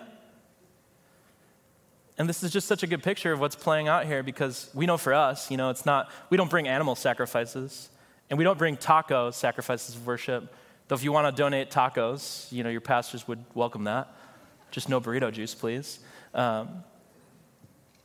And 2.17 2.27
this 2.27 2.43
is 2.43 2.51
just 2.51 2.67
such 2.67 2.83
a 2.83 2.87
good 2.87 3.03
picture 3.03 3.31
of 3.31 3.39
what's 3.39 3.55
playing 3.55 3.87
out 3.87 4.05
here 4.05 4.21
because 4.21 4.69
we 4.73 4.85
know 4.85 4.97
for 4.97 5.13
us, 5.13 5.49
you 5.49 5.55
know, 5.55 5.69
it's 5.69 5.85
not, 5.85 6.11
we 6.29 6.35
don't 6.35 6.49
bring 6.49 6.67
animal 6.67 6.95
sacrifices 6.95 7.87
and 8.29 8.37
we 8.37 8.43
don't 8.43 8.59
bring 8.59 8.75
taco 8.75 9.31
sacrifices 9.31 9.95
of 9.95 10.05
worship. 10.05 10.53
Though 10.89 10.95
if 10.95 11.05
you 11.05 11.13
want 11.13 11.33
to 11.33 11.41
donate 11.41 11.71
tacos, 11.71 12.51
you 12.51 12.65
know, 12.65 12.69
your 12.69 12.81
pastors 12.81 13.29
would 13.29 13.45
welcome 13.53 13.85
that. 13.85 14.13
Just 14.71 14.89
no 14.89 14.99
burrito 14.99 15.31
juice, 15.31 15.55
please. 15.55 15.99
Um, 16.33 16.83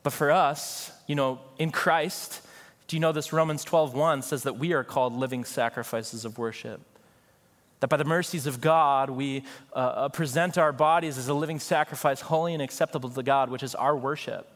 but 0.08 0.14
for 0.14 0.30
us, 0.30 0.90
you 1.06 1.14
know, 1.14 1.38
in 1.58 1.70
Christ, 1.70 2.40
do 2.86 2.96
you 2.96 3.00
know 3.00 3.12
this 3.12 3.30
Romans 3.30 3.62
12:1 3.62 4.22
says 4.22 4.44
that 4.44 4.56
we 4.56 4.72
are 4.72 4.82
called 4.82 5.12
living 5.12 5.44
sacrifices 5.44 6.24
of 6.24 6.38
worship? 6.38 6.80
That 7.80 7.88
by 7.88 7.98
the 7.98 8.06
mercies 8.06 8.46
of 8.46 8.62
God, 8.62 9.10
we 9.10 9.44
uh, 9.74 9.76
uh, 9.76 10.08
present 10.08 10.56
our 10.56 10.72
bodies 10.72 11.18
as 11.18 11.28
a 11.28 11.34
living 11.34 11.60
sacrifice, 11.60 12.22
holy 12.22 12.54
and 12.54 12.62
acceptable 12.62 13.10
to 13.10 13.22
God, 13.22 13.50
which 13.50 13.62
is 13.62 13.74
our 13.74 13.94
worship. 13.94 14.48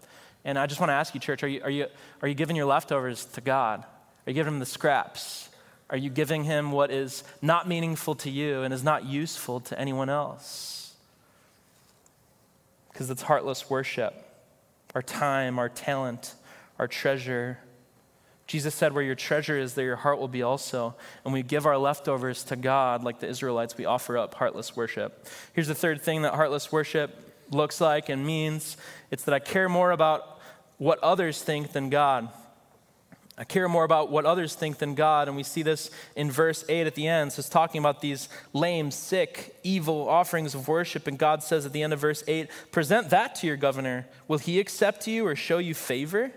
And 0.42 0.58
I 0.58 0.66
just 0.66 0.80
want 0.80 0.88
to 0.88 0.94
ask 0.94 1.12
you, 1.12 1.20
church, 1.20 1.42
are 1.42 1.48
you, 1.48 1.60
are 1.62 1.68
you, 1.68 1.86
are 2.22 2.28
you 2.28 2.34
giving 2.34 2.56
your 2.56 2.64
leftovers 2.64 3.26
to 3.26 3.42
God? 3.42 3.80
Are 4.26 4.30
you 4.30 4.32
giving 4.32 4.54
him 4.54 4.58
the 4.58 4.64
scraps? 4.64 5.50
Are 5.90 5.98
you 5.98 6.08
giving 6.08 6.44
him 6.44 6.72
what 6.72 6.90
is 6.90 7.24
not 7.42 7.68
meaningful 7.68 8.14
to 8.14 8.30
you 8.30 8.62
and 8.62 8.72
is 8.72 8.82
not 8.82 9.04
useful 9.04 9.60
to 9.60 9.78
anyone 9.78 10.08
else? 10.08 10.94
Because 12.90 13.10
it's 13.10 13.20
heartless 13.20 13.68
worship. 13.68 14.30
Our 14.94 15.02
time, 15.02 15.58
our 15.58 15.68
talent, 15.68 16.34
our 16.78 16.88
treasure, 16.88 17.58
Jesus 18.46 18.74
said, 18.74 18.92
Where 18.92 19.02
your 19.02 19.14
treasure 19.14 19.58
is, 19.58 19.74
there 19.74 19.86
your 19.86 19.96
heart 19.96 20.18
will 20.18 20.28
be 20.28 20.42
also. 20.42 20.94
And 21.24 21.32
we 21.32 21.42
give 21.42 21.64
our 21.64 21.78
leftovers 21.78 22.44
to 22.44 22.56
God, 22.56 23.02
like 23.02 23.20
the 23.20 23.28
Israelites, 23.28 23.78
we 23.78 23.84
offer 23.84 24.18
up 24.18 24.34
heartless 24.34 24.76
worship. 24.76 25.26
Here's 25.54 25.68
the 25.68 25.74
third 25.74 26.02
thing 26.02 26.22
that 26.22 26.34
heartless 26.34 26.70
worship 26.70 27.16
looks 27.50 27.80
like 27.80 28.08
and 28.08 28.26
means 28.26 28.76
it's 29.10 29.24
that 29.24 29.34
I 29.34 29.38
care 29.38 29.68
more 29.68 29.90
about 29.90 30.40
what 30.78 30.98
others 30.98 31.42
think 31.42 31.72
than 31.72 31.88
God. 31.90 32.28
I 33.38 33.44
care 33.44 33.66
more 33.68 33.84
about 33.84 34.10
what 34.10 34.26
others 34.26 34.54
think 34.54 34.78
than 34.78 34.94
God. 34.94 35.26
And 35.26 35.36
we 35.36 35.42
see 35.42 35.62
this 35.62 35.90
in 36.14 36.30
verse 36.30 36.64
8 36.68 36.86
at 36.86 36.94
the 36.94 37.08
end. 37.08 37.32
So 37.32 37.40
it's 37.40 37.48
talking 37.48 37.78
about 37.78 38.00
these 38.02 38.28
lame, 38.52 38.90
sick, 38.90 39.56
evil 39.62 40.08
offerings 40.08 40.54
of 40.54 40.68
worship. 40.68 41.06
And 41.06 41.18
God 41.18 41.42
says 41.42 41.64
at 41.64 41.72
the 41.72 41.82
end 41.82 41.92
of 41.94 41.98
verse 41.98 42.22
8, 42.26 42.48
Present 42.70 43.10
that 43.10 43.34
to 43.36 43.46
your 43.46 43.56
governor. 43.56 44.06
Will 44.28 44.38
he 44.38 44.60
accept 44.60 45.06
you 45.06 45.26
or 45.26 45.34
show 45.34 45.58
you 45.58 45.74
favor? 45.74 46.32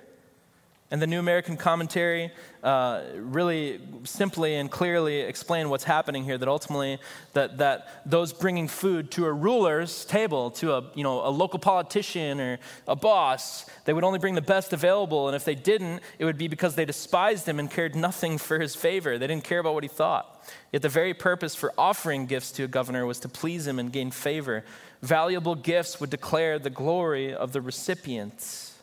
And 0.95 1.01
the 1.01 1.07
New 1.07 1.19
American 1.19 1.57
Commentary 1.57 2.31
uh, 2.63 3.01
really 3.17 3.81
simply 4.05 4.55
and 4.55 4.71
clearly 4.71 5.19
explain 5.19 5.69
what's 5.69 5.83
happening 5.83 6.23
here. 6.23 6.37
That 6.37 6.47
ultimately, 6.47 6.99
that, 7.33 7.57
that 7.57 7.89
those 8.05 8.31
bringing 8.31 8.69
food 8.69 9.11
to 9.11 9.25
a 9.25 9.33
ruler's 9.33 10.05
table, 10.05 10.51
to 10.51 10.71
a 10.71 10.89
you 10.95 11.03
know 11.03 11.27
a 11.27 11.27
local 11.27 11.59
politician 11.59 12.39
or 12.39 12.59
a 12.87 12.95
boss, 12.95 13.69
they 13.83 13.91
would 13.91 14.05
only 14.05 14.19
bring 14.19 14.35
the 14.35 14.41
best 14.41 14.71
available. 14.71 15.27
And 15.27 15.35
if 15.35 15.43
they 15.43 15.53
didn't, 15.53 16.01
it 16.17 16.23
would 16.23 16.37
be 16.37 16.47
because 16.47 16.75
they 16.75 16.85
despised 16.85 17.45
him 17.45 17.59
and 17.59 17.69
cared 17.69 17.93
nothing 17.93 18.37
for 18.37 18.57
his 18.57 18.73
favor. 18.73 19.17
They 19.17 19.27
didn't 19.27 19.43
care 19.43 19.59
about 19.59 19.73
what 19.73 19.83
he 19.83 19.89
thought. 19.89 20.49
Yet 20.71 20.81
the 20.81 20.87
very 20.87 21.13
purpose 21.13 21.55
for 21.55 21.73
offering 21.77 22.25
gifts 22.25 22.53
to 22.53 22.63
a 22.63 22.69
governor 22.69 23.05
was 23.05 23.19
to 23.19 23.27
please 23.27 23.67
him 23.67 23.79
and 23.79 23.91
gain 23.91 24.11
favor. 24.11 24.63
Valuable 25.01 25.55
gifts 25.55 25.99
would 25.99 26.09
declare 26.09 26.57
the 26.57 26.69
glory 26.69 27.33
of 27.33 27.51
the 27.51 27.59
recipients. 27.59 28.74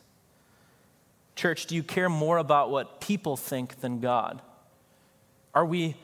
Church, 1.35 1.65
do 1.65 1.75
you 1.75 1.83
care 1.83 2.09
more 2.09 2.37
about 2.37 2.69
what 2.69 3.01
people 3.01 3.35
think 3.37 3.81
than 3.81 3.99
God? 3.99 4.41
Are 5.53 5.65
we 5.65 5.95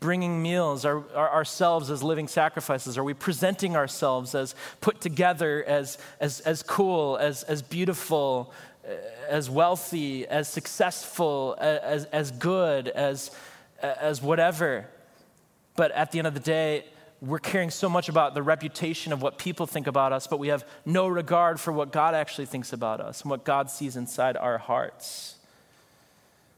bringing 0.00 0.42
meals 0.42 0.84
are, 0.84 1.02
are, 1.14 1.30
ourselves 1.30 1.90
as 1.90 2.02
living 2.02 2.28
sacrifices? 2.28 2.98
Are 2.98 3.04
we 3.04 3.14
presenting 3.14 3.76
ourselves 3.76 4.34
as 4.34 4.54
put 4.80 5.00
together, 5.00 5.64
as, 5.64 5.98
as, 6.20 6.40
as 6.40 6.62
cool, 6.62 7.16
as, 7.16 7.42
as 7.44 7.62
beautiful, 7.62 8.52
eh, 8.84 8.94
as 9.28 9.48
wealthy, 9.48 10.26
as 10.26 10.48
successful, 10.48 11.56
as, 11.58 12.04
as 12.06 12.30
good, 12.30 12.88
as, 12.88 13.30
as 13.80 14.20
whatever? 14.20 14.86
But 15.76 15.92
at 15.92 16.12
the 16.12 16.18
end 16.18 16.26
of 16.26 16.34
the 16.34 16.40
day, 16.40 16.84
we're 17.20 17.38
caring 17.38 17.70
so 17.70 17.88
much 17.88 18.08
about 18.08 18.34
the 18.34 18.42
reputation 18.42 19.12
of 19.12 19.22
what 19.22 19.38
people 19.38 19.66
think 19.66 19.86
about 19.86 20.12
us, 20.12 20.26
but 20.26 20.38
we 20.38 20.48
have 20.48 20.64
no 20.84 21.08
regard 21.08 21.58
for 21.58 21.72
what 21.72 21.92
God 21.92 22.14
actually 22.14 22.46
thinks 22.46 22.72
about 22.72 23.00
us 23.00 23.22
and 23.22 23.30
what 23.30 23.44
God 23.44 23.70
sees 23.70 23.96
inside 23.96 24.36
our 24.36 24.58
hearts. 24.58 25.36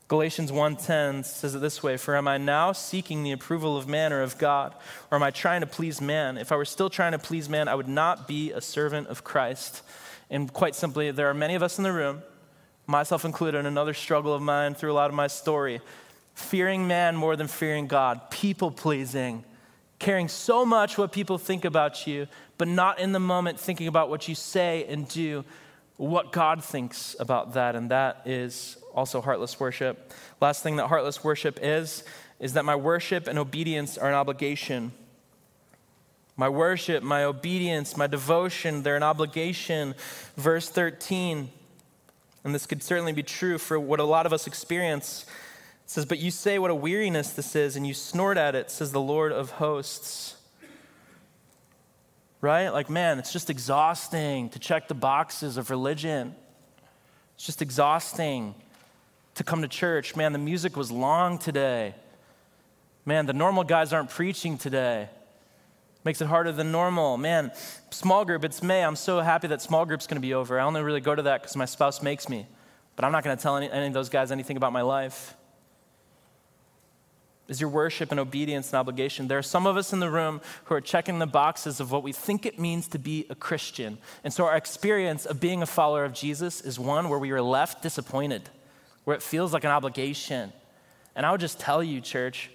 Galatians 0.09 0.51
1:10 0.51 1.23
says 1.23 1.55
it 1.55 1.59
this 1.61 1.83
way, 1.83 1.99
"For 1.99 2.17
am 2.17 2.27
I 2.27 2.39
now 2.39 2.73
seeking 2.73 3.23
the 3.23 3.33
approval 3.33 3.77
of 3.77 3.87
man 3.87 4.13
or 4.13 4.23
of 4.23 4.39
God, 4.39 4.75
or 5.11 5.17
am 5.17 5.23
I 5.23 5.31
trying 5.31 5.61
to 5.61 5.67
please 5.67 6.01
man? 6.01 6.39
If 6.39 6.51
I 6.51 6.57
were 6.57 6.65
still 6.65 6.89
trying 6.89 7.13
to 7.13 7.19
please 7.19 7.49
man, 7.49 7.69
I 7.69 7.75
would 7.75 7.89
not 7.89 8.27
be 8.27 8.51
a 8.51 8.63
servant 8.63 9.09
of 9.09 9.23
Christ." 9.23 9.83
And 10.31 10.51
quite 10.53 10.75
simply, 10.75 11.11
there 11.11 11.29
are 11.29 11.35
many 11.35 11.55
of 11.55 11.63
us 11.63 11.77
in 11.77 11.85
the 11.85 11.93
room, 11.93 12.23
myself 12.87 13.25
included, 13.25 13.59
in 13.59 13.67
another 13.67 13.93
struggle 13.93 14.33
of 14.33 14.41
mine 14.41 14.75
through 14.75 14.93
a 14.93 14.95
lot 14.95 15.11
of 15.11 15.15
my 15.15 15.27
story, 15.27 15.83
fearing 16.35 16.89
man 16.89 17.15
more 17.15 17.37
than 17.37 17.47
fearing 17.47 17.87
God, 17.87 18.31
people 18.31 18.71
pleasing 18.71 19.45
caring 19.99 20.29
so 20.29 20.65
much 20.65 20.97
what 20.97 21.13
people 21.13 21.39
think 21.39 21.65
about 21.65 22.07
you, 22.07 22.27
but 22.57 22.69
not 22.69 22.99
in 22.99 23.13
the 23.13 23.21
moment 23.21 23.59
thinking 23.59 23.89
about 23.89 24.09
what 24.09 24.29
you 24.29 24.35
say 24.35 24.85
and 24.89 25.09
do, 25.09 25.45
what 25.97 26.33
God 26.33 26.63
thinks 26.63 27.17
about 27.19 27.55
that. 27.55 27.75
And 27.75 27.91
that 27.91 28.23
is 28.25 28.77
also 28.95 29.21
heartless 29.21 29.59
worship. 29.59 30.13
Last 30.41 30.63
thing 30.63 30.77
that 30.77 30.87
heartless 30.87 31.25
worship 31.25 31.59
is, 31.63 32.05
is 32.39 32.53
that 32.53 32.65
my 32.65 32.77
worship 32.77 33.27
and 33.27 33.39
obedience 33.39 33.99
are 33.99 34.09
an 34.09 34.15
obligation. 34.15 34.93
My 36.37 36.49
worship, 36.49 37.03
my 37.03 37.25
obedience, 37.25 37.97
my 37.97 38.07
devotion, 38.07 38.85
they're 38.85 38.97
an 38.97 39.03
obligation. 39.03 39.97
Verse 40.37 40.69
13, 40.69 41.51
and 42.45 42.55
this 42.55 42.65
could 42.67 42.83
certainly 42.83 43.13
be 43.13 43.25
true 43.25 43.59
for 43.59 43.79
what 43.81 43.99
a 43.99 44.05
lot 44.05 44.25
of 44.25 44.33
us 44.33 44.47
experience 44.47 45.27
it 45.89 45.93
says, 45.93 46.05
But 46.05 46.19
you 46.19 46.31
say 46.31 46.59
what 46.59 46.71
a 46.71 46.75
weariness 46.75 47.31
this 47.31 47.57
is, 47.57 47.75
and 47.75 47.87
you 47.87 47.95
snort 47.95 48.37
at 48.37 48.55
it, 48.55 48.71
says 48.71 48.93
the 48.93 49.01
Lord 49.01 49.33
of 49.33 49.53
hosts. 49.53 50.37
Right? 52.43 52.69
Like, 52.69 52.91
man, 52.91 53.19
it's 53.19 53.33
just 53.33 53.49
exhausting 53.49 54.51
to 54.51 54.59
check 54.59 54.89
the 54.89 54.95
boxes 54.95 55.57
of 55.57 55.71
religion. 55.71 56.35
It's 57.37 57.47
just 57.47 57.63
exhausting 57.63 58.55
to 59.37 59.45
come 59.45 59.63
to 59.63 59.69
church. 59.69 60.15
Man, 60.15 60.35
the 60.35 60.39
music 60.39 60.77
was 60.77 60.91
long 60.91 61.39
today. 61.39 61.95
Man, 63.07 63.25
the 63.25 63.33
normal 63.33 63.65
guys 63.65 63.95
aren't 63.95 64.11
preaching 64.11 64.59
today. 64.59 65.09
Makes 66.05 66.21
it 66.21 66.27
harder 66.27 66.53
than 66.53 66.71
normal. 66.71 67.17
Man, 67.17 67.51
small 67.89 68.27
group, 68.27 68.45
it's 68.45 68.63
May. 68.63 68.85
I'm 68.85 68.95
so 68.95 69.21
happy 69.21 69.49
that 69.49 69.63
small 69.63 69.87
group's 69.87 70.07
going 70.07 70.17
to 70.17 70.21
be 70.21 70.35
over. 70.35 70.61
I 70.61 70.65
only 70.65 70.83
really 70.83 71.01
go 71.01 71.15
to 71.15 71.23
that 71.23 71.41
because 71.41 71.57
my 71.57 71.65
spouse 71.65 72.03
makes 72.03 72.29
me. 72.29 72.47
But 72.95 73.07
I'm 73.07 73.13
not 73.13 73.25
going 73.25 73.35
to 73.35 73.43
tell 73.43 73.57
any, 73.57 73.71
any 73.71 73.87
of 73.87 73.95
those 73.95 74.11
guys 74.11 74.31
anything 74.31 74.59
about 74.59 74.75
my 74.75 74.83
life. 74.83 75.35
Is 77.49 77.63
your 77.63 77.71
worship 77.71 78.11
and 78.11 78.21
obedience 78.21 78.73
an 78.73 78.79
obligation? 78.79 79.27
There 79.27 79.39
are 79.39 79.43
some 79.43 79.67
of 79.67 79.79
us 79.79 79.95
in 79.95 80.01
the 80.01 80.11
room 80.11 80.43
who 80.65 80.75
are 80.75 80.83
checking 80.83 81.19
the 81.19 81.27
boxes 81.27 81.81
of 81.81 81.91
what 81.91 82.03
we 82.03 82.13
think 82.13 82.45
it 82.45 82.59
means 82.59 82.89
to 82.89 82.99
be 82.99 83.25
a 83.31 83.35
Christian. 83.35 83.97
And 84.23 84.33
so 84.33 84.45
our 84.45 84.57
experience 84.57 85.25
of 85.25 85.41
being 85.41 85.63
a 85.63 85.67
follower 85.67 86.05
of 86.05 86.13
Jesus 86.13 86.61
is 86.61 86.79
one 86.79 87.09
where 87.09 87.19
we 87.19 87.31
are 87.31 87.41
left 87.41 87.83
disappointed, 87.83 88.51
where 89.05 89.17
it 89.17 89.23
feels 89.23 89.55
like 89.55 89.65
an 89.65 89.71
obligation. 89.71 90.53
And 91.17 91.25
I 91.25 91.33
would 91.33 91.41
just 91.41 91.59
tell 91.59 91.83
you, 91.83 92.03
church, 92.03 92.51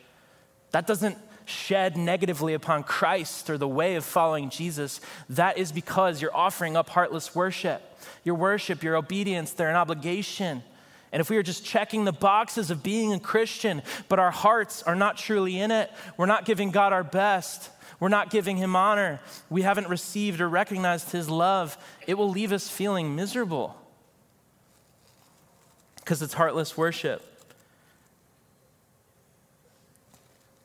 that 0.71 0.85
doesn't 0.85 1.17
shed 1.45 1.97
negatively 1.97 2.53
upon 2.53 2.83
Christ 2.83 3.49
or 3.49 3.57
the 3.57 3.67
way 3.67 3.95
of 3.95 4.05
following 4.05 4.49
Jesus. 4.49 5.01
That 5.29 5.57
is 5.57 5.71
because 5.71 6.21
you're 6.21 6.35
offering 6.35 6.77
up 6.77 6.89
heartless 6.89 7.35
worship. 7.35 7.81
Your 8.23 8.35
worship, 8.35 8.83
your 8.83 8.95
obedience, 8.95 9.53
they're 9.53 9.69
an 9.69 9.75
obligation. 9.75 10.63
And 11.13 11.21
if 11.21 11.29
we 11.29 11.37
are 11.37 11.43
just 11.43 11.63
checking 11.63 12.05
the 12.05 12.11
boxes 12.11 12.71
of 12.71 12.81
being 12.81 13.13
a 13.13 13.19
Christian, 13.19 13.83
but 14.09 14.17
our 14.17 14.31
hearts 14.31 14.81
are 14.81 14.95
not 14.95 15.15
truly 15.15 15.59
in 15.59 15.69
it, 15.69 15.91
we're 16.17 16.25
not 16.25 16.43
giving 16.43 16.71
God 16.71 16.91
our 16.91 17.03
best, 17.03 17.69
we're 17.99 18.09
not 18.09 18.31
giving 18.31 18.57
Him 18.57 18.75
honor, 18.75 19.21
we 19.47 19.61
haven't 19.61 19.87
received 19.87 20.41
or 20.41 20.49
recognized 20.49 21.11
His 21.11 21.29
love, 21.29 21.77
it 22.07 22.15
will 22.15 22.31
leave 22.31 22.51
us 22.51 22.67
feeling 22.67 23.15
miserable 23.15 23.79
because 25.97 26.23
it's 26.23 26.33
heartless 26.33 26.75
worship. 26.75 27.21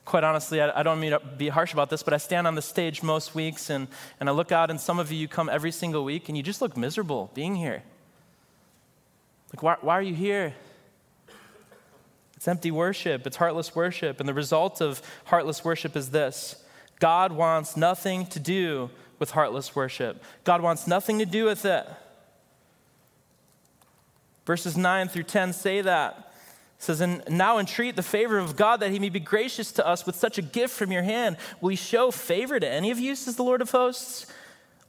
Quite 0.07 0.25
honestly, 0.25 0.63
I, 0.63 0.81
I 0.81 0.83
don't 0.83 0.99
mean 0.99 1.11
to 1.11 1.21
be 1.21 1.51
harsh 1.51 1.75
about 1.75 1.91
this, 1.91 2.03
but 2.03 2.15
I 2.15 2.17
stand 2.17 2.47
on 2.47 2.55
the 2.55 2.63
stage 2.63 3.03
most 3.03 3.35
weeks 3.35 3.69
and, 3.69 3.87
and 4.19 4.31
I 4.31 4.33
look 4.33 4.51
out, 4.51 4.71
and 4.71 4.81
some 4.81 4.99
of 4.99 5.13
you, 5.13 5.19
you 5.19 5.29
come 5.29 5.51
every 5.51 5.73
single 5.73 6.05
week 6.05 6.31
and 6.31 6.39
you 6.39 6.43
just 6.43 6.63
look 6.63 6.75
miserable 6.75 7.31
being 7.35 7.55
here. 7.55 7.83
Like, 9.53 9.63
why, 9.63 9.77
why 9.81 9.95
are 9.95 10.03
you 10.03 10.15
here? 10.15 10.55
It's 12.37 12.47
empty 12.47 12.71
worship, 12.71 13.27
it's 13.27 13.37
heartless 13.37 13.75
worship. 13.75 14.21
And 14.21 14.29
the 14.29 14.35
result 14.35 14.81
of 14.81 15.03
heartless 15.25 15.65
worship 15.65 15.97
is 15.97 16.11
this 16.11 16.63
God 17.01 17.33
wants 17.33 17.77
nothing 17.77 18.27
to 18.27 18.41
do 18.41 18.91
with 19.19 19.33
heartless 19.33 19.75
worship, 19.75 20.23
God 20.45 20.63
wants 20.63 20.87
nothing 20.87 21.19
to 21.19 21.27
do 21.27 21.45
with 21.45 21.65
it. 21.65 21.87
Verses 24.47 24.77
9 24.79 25.09
through 25.09 25.25
10 25.25 25.53
say 25.53 25.83
that. 25.83 26.33
It 26.79 26.83
says, 26.83 27.01
And 27.01 27.23
now 27.29 27.59
entreat 27.59 27.97
the 27.97 28.03
favor 28.03 28.39
of 28.39 28.57
God 28.57 28.81
that 28.81 28.91
he 28.91 28.99
may 28.99 29.11
be 29.11 29.21
gracious 29.21 29.73
to 29.73 29.87
us 29.87 30.07
with 30.07 30.17
such 30.17 30.39
a 30.39 30.43
gift 30.43 30.75
from 30.75 30.91
your 30.91 31.03
hand. 31.03 31.37
Will 31.61 31.71
he 31.71 31.77
show 31.77 32.11
favor 32.11 32.59
to 32.59 32.67
any 32.67 32.91
of 32.91 32.99
you, 32.99 33.15
says 33.15 33.37
the 33.37 33.43
Lord 33.43 33.61
of 33.61 33.73
hosts? 33.73 34.27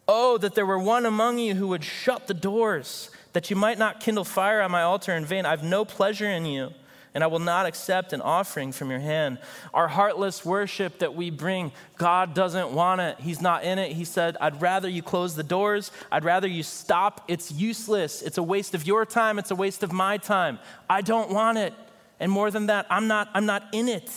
Oh, 0.08 0.38
that 0.38 0.56
there 0.56 0.66
were 0.66 0.80
one 0.80 1.06
among 1.06 1.40
you 1.40 1.56
who 1.56 1.68
would 1.68 1.84
shut 1.84 2.28
the 2.28 2.34
doors, 2.34 3.10
that 3.34 3.50
you 3.50 3.56
might 3.56 3.78
not 3.78 4.00
kindle 4.00 4.24
fire 4.24 4.62
on 4.62 4.72
my 4.72 4.82
altar 4.82 5.14
in 5.14 5.26
vain. 5.26 5.46
I 5.46 5.52
have 5.52 5.64
no 5.64 5.86
pleasure 5.86 6.30
in 6.30 6.46
you 6.46 6.74
and 7.14 7.24
I 7.24 7.28
will 7.28 7.40
not 7.40 7.66
accept 7.66 8.14
an 8.14 8.22
offering 8.22 8.72
from 8.72 8.92
your 8.92 9.00
hand. 9.00 9.40
Our 9.74 9.88
heartless 9.88 10.46
worship 10.46 11.00
that 11.00 11.16
we 11.16 11.30
bring, 11.30 11.72
God 11.98 12.34
doesn't 12.34 12.72
want 12.72 13.02
it. 13.02 13.20
He's 13.20 13.42
not 13.42 13.64
in 13.64 13.80
it. 13.80 13.94
He 13.94 14.06
said, 14.06 14.38
I'd 14.40 14.62
rather 14.62 14.88
you 14.88 15.02
close 15.02 15.36
the 15.36 15.44
doors. 15.44 15.92
I'd 16.12 16.24
rather 16.24 16.48
you 16.48 16.64
stop. 16.64 17.26
It's 17.28 17.52
useless. 17.52 18.22
It's 18.22 18.38
a 18.38 18.44
waste 18.44 18.76
of 18.76 18.86
your 18.86 19.06
time. 19.06 19.40
It's 19.40 19.52
a 19.52 19.56
waste 19.56 19.84
of 19.84 19.92
my 19.92 20.18
time. 20.18 20.60
I 20.90 21.02
don't 21.02 21.32
want 21.32 21.58
it. 21.58 21.74
And 22.20 22.32
more 22.32 22.52
than 22.52 22.68
that, 22.68 22.86
I'm 22.90 23.08
not, 23.08 23.30
I'm 23.34 23.46
not 23.46 23.64
in 23.72 23.88
it. 23.88 24.12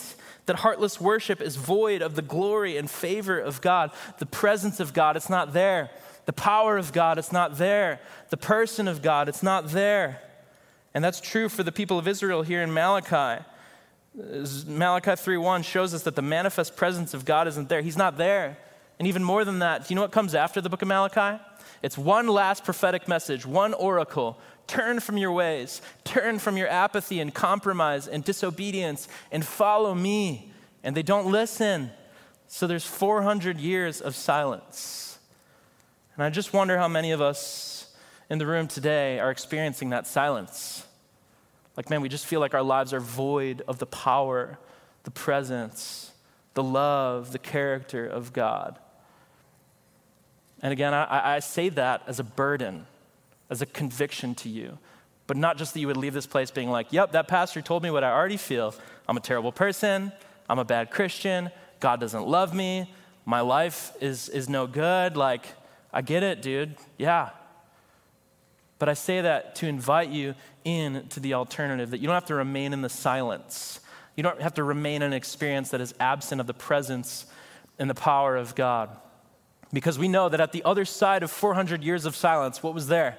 That 0.45 0.57
heartless 0.57 0.99
worship 0.99 1.41
is 1.41 1.55
void 1.55 2.01
of 2.01 2.15
the 2.15 2.21
glory 2.21 2.77
and 2.77 2.89
favor 2.89 3.39
of 3.39 3.61
God, 3.61 3.91
the 4.19 4.25
presence 4.25 4.81
of 4.81 4.93
God, 4.93 5.15
it's 5.15 5.29
not 5.29 5.53
there. 5.53 5.89
The 6.25 6.33
power 6.33 6.77
of 6.77 6.93
God, 6.93 7.17
it's 7.17 7.31
not 7.31 7.57
there. 7.57 7.99
The 8.29 8.37
person 8.37 8.87
of 8.87 9.01
God, 9.01 9.27
it's 9.27 9.43
not 9.43 9.69
there. 9.69 10.21
And 10.93 11.03
that's 11.03 11.19
true 11.19 11.49
for 11.49 11.63
the 11.63 11.71
people 11.71 11.97
of 11.97 12.07
Israel 12.07 12.43
here 12.43 12.61
in 12.61 12.73
Malachi. 12.73 13.43
Uh, 14.17 14.45
Malachi 14.67 15.11
3:1 15.11 15.63
shows 15.63 15.93
us 15.93 16.03
that 16.03 16.15
the 16.15 16.21
manifest 16.21 16.75
presence 16.75 17.13
of 17.13 17.25
God 17.25 17.47
isn't 17.47 17.67
there. 17.67 17.81
He's 17.81 17.97
not 17.97 18.17
there. 18.17 18.57
And 18.99 19.07
even 19.07 19.23
more 19.23 19.43
than 19.43 19.59
that, 19.59 19.87
do 19.87 19.93
you 19.93 19.95
know 19.95 20.03
what 20.03 20.11
comes 20.11 20.35
after 20.35 20.61
the 20.61 20.69
book 20.69 20.81
of 20.81 20.87
Malachi? 20.87 21.41
It's 21.81 21.97
one 21.97 22.27
last 22.27 22.63
prophetic 22.63 23.07
message, 23.07 23.45
one 23.45 23.73
oracle. 23.73 24.37
Turn 24.67 24.99
from 24.99 25.17
your 25.17 25.31
ways, 25.31 25.81
turn 26.05 26.39
from 26.39 26.55
your 26.55 26.69
apathy 26.69 27.19
and 27.19 27.33
compromise 27.33 28.07
and 28.07 28.23
disobedience, 28.23 29.09
and 29.31 29.45
follow 29.45 29.93
me. 29.93 30.53
And 30.83 30.95
they 30.95 31.03
don't 31.03 31.29
listen. 31.31 31.91
So 32.47 32.67
there's 32.67 32.85
400 32.85 33.57
years 33.59 33.99
of 33.99 34.15
silence. 34.15 35.12
And 36.15 36.23
I 36.23 36.29
just 36.29 36.53
wonder 36.53 36.77
how 36.77 36.87
many 36.87 37.11
of 37.11 37.21
us 37.21 37.93
in 38.29 38.37
the 38.37 38.45
room 38.45 38.67
today 38.67 39.19
are 39.19 39.31
experiencing 39.31 39.89
that 39.89 40.05
silence. 40.05 40.85
Like, 41.75 41.89
man, 41.89 42.01
we 42.01 42.09
just 42.09 42.25
feel 42.25 42.39
like 42.39 42.53
our 42.53 42.63
lives 42.63 42.93
are 42.93 42.99
void 42.99 43.63
of 43.67 43.79
the 43.79 43.85
power, 43.85 44.59
the 45.03 45.11
presence, 45.11 46.11
the 46.53 46.63
love, 46.63 47.31
the 47.31 47.39
character 47.39 48.05
of 48.05 48.31
God. 48.31 48.77
And 50.61 50.71
again, 50.71 50.93
I, 50.93 51.35
I 51.35 51.39
say 51.39 51.69
that 51.69 52.03
as 52.07 52.19
a 52.19 52.23
burden, 52.23 52.85
as 53.49 53.61
a 53.61 53.65
conviction 53.65 54.35
to 54.35 54.49
you. 54.49 54.77
But 55.25 55.37
not 55.37 55.57
just 55.57 55.73
that 55.73 55.79
you 55.79 55.87
would 55.87 55.97
leave 55.97 56.13
this 56.13 56.27
place 56.27 56.51
being 56.51 56.69
like, 56.69 56.87
yep, 56.91 57.13
that 57.13 57.27
pastor 57.27 57.61
told 57.61 57.81
me 57.81 57.89
what 57.89 58.03
I 58.03 58.11
already 58.11 58.37
feel. 58.37 58.75
I'm 59.07 59.17
a 59.17 59.21
terrible 59.21 59.51
person. 59.51 60.11
I'm 60.49 60.59
a 60.59 60.65
bad 60.65 60.91
Christian. 60.91 61.49
God 61.79 61.99
doesn't 61.99 62.27
love 62.27 62.53
me. 62.53 62.93
My 63.25 63.41
life 63.41 63.93
is, 63.99 64.29
is 64.29 64.47
no 64.47 64.67
good. 64.67 65.17
Like, 65.17 65.47
I 65.93 66.01
get 66.01 66.23
it, 66.23 66.41
dude. 66.41 66.75
Yeah, 66.97 67.29
but 68.83 68.89
I 68.89 68.95
say 68.95 69.21
that 69.21 69.55
to 69.55 69.67
invite 69.67 70.09
you 70.09 70.35
in 70.65 71.07
to 71.11 71.21
the 71.21 71.35
alternative, 71.35 71.91
that 71.91 71.99
you 71.99 72.07
don't 72.07 72.15
have 72.15 72.25
to 72.25 72.35
remain 72.35 72.73
in 72.73 72.81
the 72.81 72.89
silence. 72.89 73.79
You 74.17 74.23
don't 74.23 74.41
have 74.41 74.55
to 74.55 74.63
remain 74.65 74.97
in 74.97 75.03
an 75.03 75.13
experience 75.13 75.69
that 75.69 75.79
is 75.79 75.93
absent 76.01 76.41
of 76.41 76.47
the 76.47 76.53
presence 76.53 77.25
and 77.79 77.89
the 77.89 77.95
power 77.95 78.35
of 78.35 78.55
God. 78.55 78.89
Because 79.71 79.97
we 79.97 80.09
know 80.09 80.27
that 80.27 80.41
at 80.41 80.51
the 80.51 80.63
other 80.65 80.83
side 80.83 81.23
of 81.23 81.31
400 81.31 81.81
years 81.81 82.03
of 82.05 82.13
silence, 82.13 82.61
what 82.61 82.73
was 82.73 82.87
there? 82.87 83.17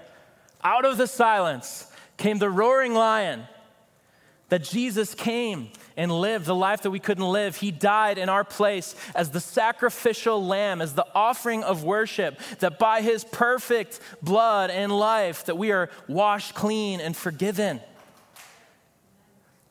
Out 0.63 0.85
of 0.85 0.99
the 0.99 1.07
silence 1.07 1.91
came 2.19 2.39
the 2.39 2.51
roaring 2.51 2.93
lion 2.93 3.45
that 4.49 4.63
Jesus 4.63 5.15
came 5.15 5.71
and 5.97 6.13
lived 6.13 6.47
the 6.47 6.55
life 6.55 6.83
that 6.83 6.91
we 6.91 6.99
couldn't 6.99 7.25
live. 7.25 7.57
He 7.57 7.71
died 7.71 8.19
in 8.19 8.29
our 8.29 8.45
place 8.45 8.95
as 9.15 9.31
the 9.31 9.41
sacrificial 9.41 10.45
lamb, 10.45 10.83
as 10.83 10.95
the 10.95 11.07
offering 11.15 11.63
of 11.63 11.85
worship, 11.85 12.39
that 12.59 12.79
by 12.79 13.01
his 13.01 13.25
perfect 13.25 14.01
blood 14.23 14.71
and 14.71 14.93
life 14.93 15.47
that 15.47 15.57
we 15.57 15.73
are 15.73 15.91
washed 16.09 16.55
clean 16.55 17.01
and 17.01 17.17
forgiven. 17.17 17.81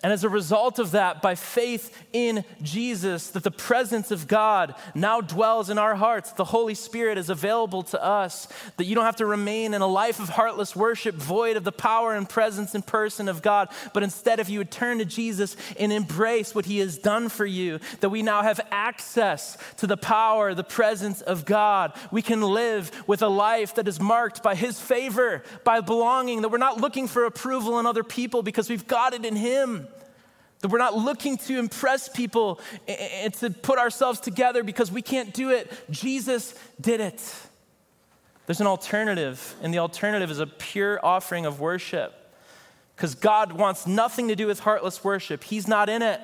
And 0.04 0.12
as 0.12 0.26
a 0.26 0.30
result 0.30 0.80
of 0.80 0.92
that, 0.92 1.22
by 1.22 1.34
faith 1.36 1.98
in 2.12 2.44
Jesus, 2.62 3.30
that 3.30 3.44
the 3.44 3.52
presence 3.52 4.12
of 4.12 4.28
God 4.28 4.76
now 4.94 5.22
dwells 5.22 5.70
in 5.70 5.78
our 5.78 5.96
hearts. 5.96 6.34
The 6.34 6.44
Holy 6.44 6.76
Spirit 6.76 7.18
is 7.18 7.30
available 7.30 7.84
to 7.84 8.04
us. 8.04 8.50
That 8.76 8.84
you 8.84 8.96
don't 8.96 9.06
have 9.06 9.16
to 9.16 9.26
remain 9.26 9.74
in 9.74 9.82
a 9.82 9.88
life 9.88 10.20
of 10.20 10.28
heartless 10.28 10.76
worship, 10.76 11.16
void 11.16 11.56
of 11.56 11.64
the 11.64 11.72
power 11.72 12.14
and 12.14 12.28
presence 12.28 12.76
and 12.76 12.86
person 12.86 13.30
of 13.30 13.42
God. 13.42 13.70
But 13.94 14.04
instead, 14.04 14.42
if 14.42 14.50
you 14.50 14.60
would 14.60 14.72
turn 14.72 14.98
to 14.98 15.06
Jesus 15.06 15.56
and 15.80 15.94
embrace 15.94 16.54
what 16.54 16.66
He 16.66 16.80
has 16.80 16.98
done 16.98 17.30
for 17.30 17.46
you, 17.46 17.80
that 18.02 18.10
we 18.10 18.24
now 18.24 18.42
have 18.42 18.60
access 18.72 19.58
to 19.78 19.88
the 19.88 19.96
power, 19.96 20.54
the 20.54 20.66
presence 20.66 21.22
of 21.22 21.46
God. 21.46 21.94
We 22.12 22.22
can 22.22 22.42
live 22.42 22.92
with 23.08 23.22
a 23.22 23.30
life 23.30 23.76
that 23.76 23.88
is 23.88 24.02
marked 24.02 24.44
by 24.44 24.56
His 24.56 24.82
favor, 24.82 25.44
by 25.64 25.80
belonging, 25.80 26.42
that 26.42 26.50
we're 26.50 26.58
not 26.58 26.82
looking 26.82 27.08
for 27.08 27.24
approval 27.24 27.80
in 27.80 27.86
other 27.86 28.04
people 28.04 28.44
because 28.44 28.70
we've 28.70 28.86
got 28.86 29.14
it 29.14 29.24
in 29.24 29.38
Him. 29.38 29.88
That 30.64 30.70
we're 30.70 30.78
not 30.78 30.96
looking 30.96 31.38
to 31.40 31.60
impress 31.60 32.08
people 32.08 32.62
and 32.88 33.34
to 33.34 33.50
put 33.50 33.80
ourselves 33.80 34.22
together 34.22 34.64
because 34.64 34.94
we 34.94 35.02
can't 35.02 35.34
do 35.34 35.50
it. 35.50 35.70
Jesus 35.92 36.56
did 36.80 37.02
it. 37.02 37.22
There's 38.46 38.62
an 38.62 38.68
alternative, 38.68 39.56
and 39.62 39.74
the 39.74 39.80
alternative 39.80 40.32
is 40.32 40.40
a 40.40 40.48
pure 40.48 41.06
offering 41.06 41.46
of 41.46 41.60
worship. 41.60 42.14
Because 42.96 43.14
God 43.14 43.52
wants 43.52 43.86
nothing 43.86 44.30
to 44.30 44.38
do 44.38 44.48
with 44.48 44.62
heartless 44.62 45.04
worship, 45.04 45.44
He's 45.44 45.68
not 45.68 45.90
in 45.90 46.02
it. 46.02 46.22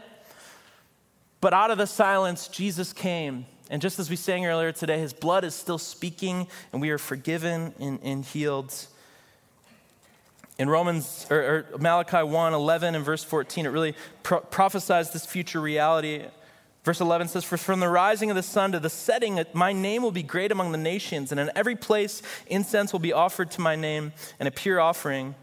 But 1.42 1.54
out 1.54 1.70
of 1.70 1.78
the 1.78 1.88
silence, 1.88 2.48
Jesus 2.48 2.94
came. 2.94 3.46
And 3.70 3.82
just 3.82 4.00
as 4.00 4.10
we 4.10 4.16
sang 4.16 4.46
earlier 4.46 4.72
today, 4.72 5.00
His 5.00 5.12
blood 5.12 5.44
is 5.44 5.54
still 5.54 5.78
speaking, 5.78 6.48
and 6.72 6.82
we 6.82 6.92
are 6.92 6.98
forgiven 6.98 7.74
and, 7.78 8.00
and 8.04 8.24
healed. 8.24 8.74
In 10.60 10.70
Romans 10.70 11.26
or, 11.32 11.66
or 11.74 11.78
Malachi 11.80 12.22
1 12.22 12.54
11 12.54 12.94
and 12.94 13.04
verse 13.04 13.24
14, 13.24 13.66
it 13.66 13.70
really 13.70 13.96
pro- 14.22 14.42
prophesies 14.42 15.10
this 15.12 15.26
future 15.26 15.62
reality. 15.62 16.26
Verse 16.84 17.00
11 17.02 17.30
says, 17.30 17.46
For 17.46 17.58
from 17.58 17.80
the 17.80 17.88
rising 17.88 18.30
of 18.30 18.36
the 18.36 18.44
sun 18.44 18.74
to 18.74 18.80
the 18.80 18.90
setting, 18.90 19.44
my 19.54 19.74
name 19.74 20.04
will 20.04 20.12
be 20.12 20.24
great 20.24 20.52
among 20.52 20.72
the 20.72 20.78
nations, 20.78 21.32
and 21.32 21.40
in 21.40 21.50
every 21.56 21.76
place 21.76 22.22
incense 22.48 22.92
will 22.92 23.00
be 23.00 23.14
offered 23.14 23.52
to 23.52 23.62
my 23.62 23.76
name, 23.76 24.12
and 24.40 24.48
a 24.48 24.52
pure 24.52 24.80
offering. 24.80 25.36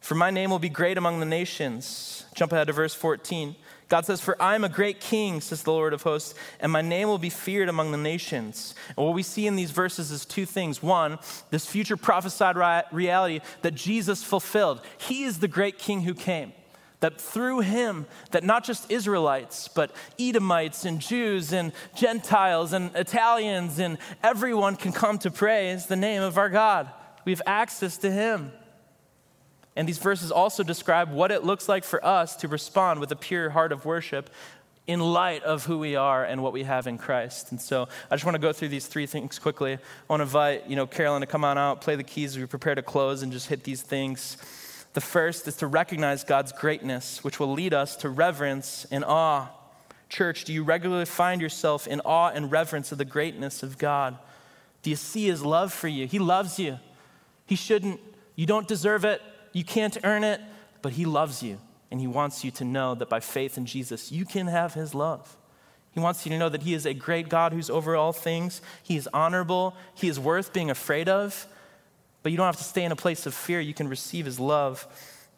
For 0.00 0.16
my 0.16 0.30
name 0.30 0.50
will 0.50 0.58
be 0.58 0.68
great 0.68 0.98
among 0.98 1.20
the 1.20 1.26
nations. 1.26 2.26
Jump 2.34 2.52
ahead 2.52 2.66
to 2.66 2.72
verse 2.72 2.94
14. 2.94 3.54
God 3.92 4.06
says, 4.06 4.22
For 4.22 4.40
I 4.40 4.54
am 4.54 4.64
a 4.64 4.70
great 4.70 5.00
king, 5.00 5.42
says 5.42 5.64
the 5.64 5.70
Lord 5.70 5.92
of 5.92 6.02
hosts, 6.02 6.34
and 6.60 6.72
my 6.72 6.80
name 6.80 7.08
will 7.08 7.18
be 7.18 7.28
feared 7.28 7.68
among 7.68 7.92
the 7.92 7.98
nations. 7.98 8.74
And 8.96 9.04
what 9.04 9.14
we 9.14 9.22
see 9.22 9.46
in 9.46 9.54
these 9.54 9.70
verses 9.70 10.10
is 10.10 10.24
two 10.24 10.46
things. 10.46 10.82
One, 10.82 11.18
this 11.50 11.66
future 11.66 11.98
prophesied 11.98 12.56
reality 12.90 13.40
that 13.60 13.74
Jesus 13.74 14.24
fulfilled. 14.24 14.80
He 14.96 15.24
is 15.24 15.40
the 15.40 15.46
great 15.46 15.78
king 15.78 16.00
who 16.00 16.14
came. 16.14 16.54
That 17.00 17.20
through 17.20 17.60
him, 17.60 18.06
that 18.30 18.44
not 18.44 18.64
just 18.64 18.90
Israelites, 18.90 19.68
but 19.68 19.94
Edomites 20.18 20.86
and 20.86 20.98
Jews 20.98 21.52
and 21.52 21.70
Gentiles 21.94 22.72
and 22.72 22.96
Italians 22.96 23.78
and 23.78 23.98
everyone 24.22 24.76
can 24.76 24.92
come 24.92 25.18
to 25.18 25.30
praise 25.30 25.84
the 25.84 25.96
name 25.96 26.22
of 26.22 26.38
our 26.38 26.48
God. 26.48 26.90
We 27.26 27.32
have 27.32 27.42
access 27.44 27.98
to 27.98 28.10
him. 28.10 28.52
And 29.74 29.88
these 29.88 29.98
verses 29.98 30.30
also 30.30 30.62
describe 30.62 31.10
what 31.10 31.30
it 31.30 31.44
looks 31.44 31.68
like 31.68 31.84
for 31.84 32.04
us 32.04 32.36
to 32.36 32.48
respond 32.48 33.00
with 33.00 33.10
a 33.10 33.16
pure 33.16 33.50
heart 33.50 33.72
of 33.72 33.84
worship 33.84 34.30
in 34.86 35.00
light 35.00 35.42
of 35.44 35.64
who 35.64 35.78
we 35.78 35.94
are 35.96 36.24
and 36.24 36.42
what 36.42 36.52
we 36.52 36.64
have 36.64 36.86
in 36.86 36.98
Christ. 36.98 37.52
And 37.52 37.60
so 37.60 37.88
I 38.10 38.16
just 38.16 38.24
want 38.24 38.34
to 38.34 38.40
go 38.40 38.52
through 38.52 38.68
these 38.68 38.86
three 38.86 39.06
things 39.06 39.38
quickly. 39.38 39.74
I 39.74 39.78
want 40.08 40.20
to 40.20 40.24
invite, 40.24 40.68
you 40.68 40.76
know, 40.76 40.86
Carolyn 40.86 41.20
to 41.20 41.26
come 41.26 41.44
on 41.44 41.56
out, 41.56 41.80
play 41.80 41.96
the 41.96 42.02
keys 42.02 42.32
as 42.32 42.38
we 42.38 42.46
prepare 42.46 42.74
to 42.74 42.82
close 42.82 43.22
and 43.22 43.32
just 43.32 43.48
hit 43.48 43.64
these 43.64 43.80
things. 43.80 44.36
The 44.94 45.00
first 45.00 45.48
is 45.48 45.56
to 45.58 45.66
recognize 45.66 46.24
God's 46.24 46.52
greatness, 46.52 47.24
which 47.24 47.38
will 47.40 47.52
lead 47.52 47.72
us 47.72 47.96
to 47.96 48.08
reverence 48.08 48.84
and 48.90 49.04
awe. 49.04 49.48
Church, 50.08 50.44
do 50.44 50.52
you 50.52 50.64
regularly 50.64 51.06
find 51.06 51.40
yourself 51.40 51.86
in 51.86 52.00
awe 52.00 52.30
and 52.34 52.50
reverence 52.50 52.92
of 52.92 52.98
the 52.98 53.04
greatness 53.04 53.62
of 53.62 53.78
God? 53.78 54.18
Do 54.82 54.90
you 54.90 54.96
see 54.96 55.26
his 55.26 55.42
love 55.42 55.72
for 55.72 55.88
you? 55.88 56.06
He 56.06 56.18
loves 56.18 56.58
you. 56.58 56.78
He 57.46 57.54
shouldn't, 57.54 58.00
you 58.34 58.44
don't 58.46 58.68
deserve 58.68 59.04
it. 59.04 59.22
You 59.52 59.64
can't 59.64 59.96
earn 60.04 60.24
it, 60.24 60.40
but 60.80 60.92
He 60.92 61.04
loves 61.04 61.42
you. 61.42 61.58
And 61.90 62.00
He 62.00 62.06
wants 62.06 62.44
you 62.44 62.50
to 62.52 62.64
know 62.64 62.94
that 62.94 63.08
by 63.08 63.20
faith 63.20 63.58
in 63.58 63.66
Jesus, 63.66 64.10
you 64.10 64.24
can 64.24 64.46
have 64.46 64.74
His 64.74 64.94
love. 64.94 65.36
He 65.92 66.00
wants 66.00 66.24
you 66.24 66.32
to 66.32 66.38
know 66.38 66.48
that 66.48 66.62
He 66.62 66.74
is 66.74 66.86
a 66.86 66.94
great 66.94 67.28
God 67.28 67.52
who's 67.52 67.68
over 67.68 67.94
all 67.96 68.12
things. 68.12 68.62
He 68.82 68.96
is 68.96 69.08
honorable. 69.12 69.76
He 69.94 70.08
is 70.08 70.18
worth 70.18 70.52
being 70.52 70.70
afraid 70.70 71.08
of. 71.08 71.46
But 72.22 72.32
you 72.32 72.38
don't 72.38 72.46
have 72.46 72.56
to 72.56 72.64
stay 72.64 72.84
in 72.84 72.92
a 72.92 72.96
place 72.96 73.26
of 73.26 73.34
fear. 73.34 73.60
You 73.60 73.74
can 73.74 73.88
receive 73.88 74.24
His 74.24 74.40
love 74.40 74.86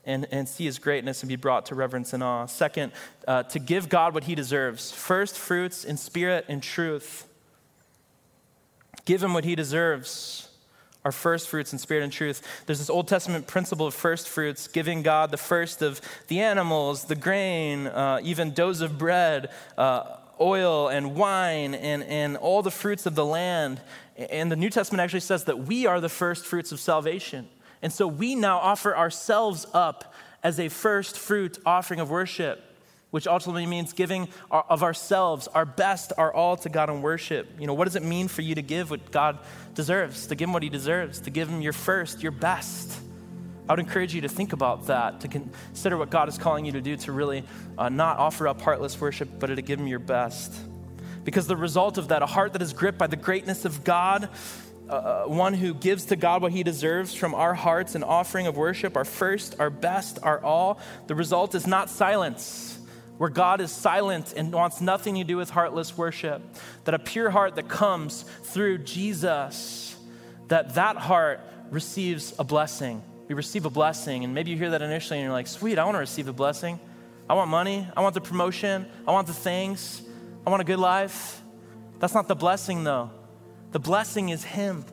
and, 0.06 0.26
and 0.30 0.48
see 0.48 0.64
his 0.64 0.78
greatness 0.78 1.22
and 1.22 1.28
be 1.28 1.36
brought 1.36 1.66
to 1.66 1.74
reverence 1.74 2.12
and 2.12 2.22
awe. 2.22 2.46
Second, 2.46 2.92
uh, 3.26 3.42
to 3.44 3.58
give 3.58 3.88
God 3.88 4.14
what 4.14 4.24
he 4.24 4.34
deserves 4.34 4.92
first 4.92 5.38
fruits 5.38 5.84
in 5.84 5.96
spirit 5.96 6.44
and 6.48 6.62
truth. 6.62 7.26
Give 9.04 9.22
him 9.22 9.34
what 9.34 9.44
he 9.44 9.54
deserves 9.54 10.48
our 11.05 11.12
first 11.12 11.48
fruits 11.48 11.72
in 11.72 11.78
spirit 11.78 12.02
and 12.02 12.12
truth. 12.12 12.42
There's 12.66 12.78
this 12.78 12.90
Old 12.90 13.09
Testament 13.09 13.46
principle 13.46 13.86
of 13.86 13.94
first 13.94 14.28
fruits, 14.28 14.68
giving 14.68 15.02
God 15.02 15.30
the 15.30 15.36
first 15.36 15.82
of 15.82 16.00
the 16.28 16.40
animals, 16.40 17.05
the 17.05 17.14
grain, 17.14 17.86
uh, 17.86 18.20
even 18.22 18.55
doughs 18.55 18.80
of 18.80 18.98
bread, 18.98 19.50
uh, 19.76 20.16
oil 20.40 20.88
and 20.88 21.14
wine, 21.14 21.74
and, 21.74 22.02
and 22.05 22.36
all 22.36 22.62
the 22.62 22.70
fruits 22.70 23.07
of 23.07 23.14
the 23.14 23.24
land. 23.24 23.80
And 24.16 24.50
the 24.50 24.57
New 24.57 24.70
Testament 24.70 25.00
actually 25.00 25.20
says 25.20 25.44
that 25.44 25.61
we 25.61 25.86
are 25.86 26.00
the 26.00 26.09
first 26.09 26.46
fruits 26.46 26.72
of 26.72 26.80
salvation. 26.80 27.48
And 27.82 27.92
so 27.92 28.07
we 28.07 28.34
now 28.34 28.59
offer 28.59 28.96
ourselves 28.96 29.66
up 29.74 30.14
as 30.42 30.59
a 30.59 30.68
first 30.68 31.18
fruit 31.18 31.59
offering 31.66 32.00
of 32.00 32.11
worship, 32.11 32.62
which 33.14 33.28
ultimately 33.28 33.64
means 33.64 33.92
giving 33.92 34.28
of 34.50 34.82
ourselves, 34.82 35.46
our 35.46 35.64
best, 35.64 36.12
our 36.18 36.34
all 36.34 36.56
to 36.56 36.68
God 36.68 36.90
in 36.90 37.00
worship. 37.00 37.48
You 37.60 37.68
know, 37.68 37.72
what 37.72 37.84
does 37.84 37.94
it 37.94 38.02
mean 38.02 38.26
for 38.26 38.42
you 38.42 38.56
to 38.56 38.60
give 38.60 38.90
what 38.90 39.12
God 39.12 39.38
deserves, 39.72 40.26
to 40.26 40.34
give 40.34 40.48
him 40.48 40.52
what 40.52 40.64
he 40.64 40.68
deserves, 40.68 41.20
to 41.20 41.30
give 41.30 41.48
him 41.48 41.60
your 41.60 41.72
first, 41.72 42.24
your 42.24 42.32
best? 42.32 42.92
I 43.68 43.72
would 43.72 43.78
encourage 43.78 44.16
you 44.16 44.22
to 44.22 44.28
think 44.28 44.52
about 44.52 44.88
that, 44.88 45.20
to 45.20 45.28
consider 45.28 45.96
what 45.96 46.10
God 46.10 46.28
is 46.28 46.38
calling 46.38 46.64
you 46.64 46.72
to 46.72 46.80
do, 46.80 46.96
to 46.96 47.12
really 47.12 47.44
uh, 47.78 47.88
not 47.88 48.18
offer 48.18 48.48
up 48.48 48.60
heartless 48.60 49.00
worship, 49.00 49.28
but 49.38 49.46
to 49.46 49.62
give 49.62 49.78
him 49.78 49.86
your 49.86 50.00
best. 50.00 50.52
Because 51.22 51.46
the 51.46 51.56
result 51.56 51.98
of 51.98 52.08
that, 52.08 52.20
a 52.20 52.26
heart 52.26 52.52
that 52.54 52.62
is 52.62 52.72
gripped 52.72 52.98
by 52.98 53.06
the 53.06 53.14
greatness 53.14 53.64
of 53.64 53.84
God, 53.84 54.28
uh, 54.88 55.22
one 55.26 55.54
who 55.54 55.72
gives 55.72 56.06
to 56.06 56.16
God 56.16 56.42
what 56.42 56.50
he 56.50 56.64
deserves 56.64 57.14
from 57.14 57.32
our 57.32 57.54
hearts, 57.54 57.94
an 57.94 58.02
offering 58.02 58.48
of 58.48 58.56
worship, 58.56 58.96
our 58.96 59.04
first, 59.04 59.60
our 59.60 59.70
best, 59.70 60.18
our 60.24 60.42
all. 60.42 60.80
The 61.06 61.14
result 61.14 61.54
is 61.54 61.64
not 61.64 61.88
silence, 61.90 62.80
where 63.18 63.30
God 63.30 63.60
is 63.60 63.70
silent 63.70 64.34
and 64.36 64.52
wants 64.52 64.80
nothing 64.80 65.14
to 65.16 65.24
do 65.24 65.36
with 65.36 65.50
heartless 65.50 65.96
worship. 65.96 66.42
That 66.84 66.94
a 66.94 66.98
pure 66.98 67.30
heart 67.30 67.56
that 67.56 67.68
comes 67.68 68.24
through 68.42 68.78
Jesus, 68.78 69.96
that 70.48 70.74
that 70.74 70.96
heart 70.96 71.40
receives 71.70 72.34
a 72.38 72.44
blessing. 72.44 73.02
We 73.28 73.34
receive 73.34 73.64
a 73.64 73.70
blessing, 73.70 74.24
and 74.24 74.34
maybe 74.34 74.50
you 74.50 74.56
hear 74.56 74.70
that 74.70 74.82
initially 74.82 75.18
and 75.18 75.24
you're 75.24 75.32
like, 75.32 75.46
sweet, 75.46 75.78
I 75.78 75.84
want 75.84 75.94
to 75.94 76.00
receive 76.00 76.28
a 76.28 76.32
blessing. 76.32 76.78
I 77.28 77.34
want 77.34 77.50
money. 77.50 77.88
I 77.96 78.02
want 78.02 78.14
the 78.14 78.20
promotion. 78.20 78.86
I 79.08 79.12
want 79.12 79.26
the 79.26 79.32
things. 79.32 80.02
I 80.46 80.50
want 80.50 80.60
a 80.60 80.64
good 80.64 80.78
life. 80.78 81.40
That's 82.00 82.14
not 82.14 82.28
the 82.28 82.34
blessing, 82.34 82.84
though. 82.84 83.10
The 83.72 83.78
blessing 83.78 84.28
is 84.28 84.44
Him. 84.44 84.84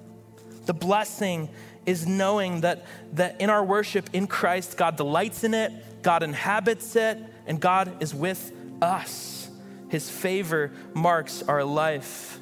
The 0.66 0.74
blessing 0.74 1.50
is 1.86 2.08
knowing 2.08 2.62
that, 2.62 2.86
that 3.14 3.42
in 3.42 3.50
our 3.50 3.64
worship 3.64 4.10
in 4.14 4.28
Christ, 4.28 4.78
God 4.78 4.96
delights 4.96 5.44
in 5.44 5.54
it, 5.54 6.04
God 6.04 6.24
inhabits 6.24 6.96
it, 6.96 7.18
and 7.52 7.60
God 7.60 8.02
is 8.02 8.16
with 8.16 8.50
us. 8.82 9.50
His 9.90 10.10
favor 10.10 10.72
marks 10.94 11.44
our 11.44 11.66
life. 11.66 12.40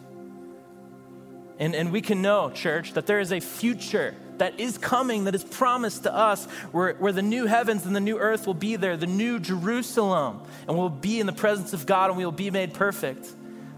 And, 1.58 1.74
and 1.74 1.92
we 1.92 2.02
can 2.02 2.22
know, 2.22 2.52
church, 2.52 2.94
that 2.94 3.08
there 3.08 3.20
is 3.20 3.32
a 3.32 3.40
future 3.40 4.14
that 4.38 4.60
is 4.60 4.78
coming, 4.78 5.24
that 5.24 5.34
is 5.34 5.44
promised 5.44 6.04
to 6.04 6.14
us, 6.14 6.46
where, 6.72 6.94
where 6.94 7.12
the 7.12 7.24
new 7.24 7.48
heavens 7.48 7.88
and 7.88 7.96
the 7.96 8.00
new 8.00 8.20
earth 8.20 8.46
will 8.46 8.54
be 8.54 8.76
there, 8.76 8.96
the 8.98 9.08
new 9.08 9.40
Jerusalem, 9.40 10.42
and 10.68 10.78
we'll 10.78 10.90
be 10.90 11.20
in 11.20 11.26
the 11.26 11.34
presence 11.34 11.74
of 11.74 11.88
God 11.88 12.12
and 12.12 12.18
we 12.18 12.24
will 12.24 12.32
be 12.32 12.52
made 12.52 12.76
perfect. 12.76 13.28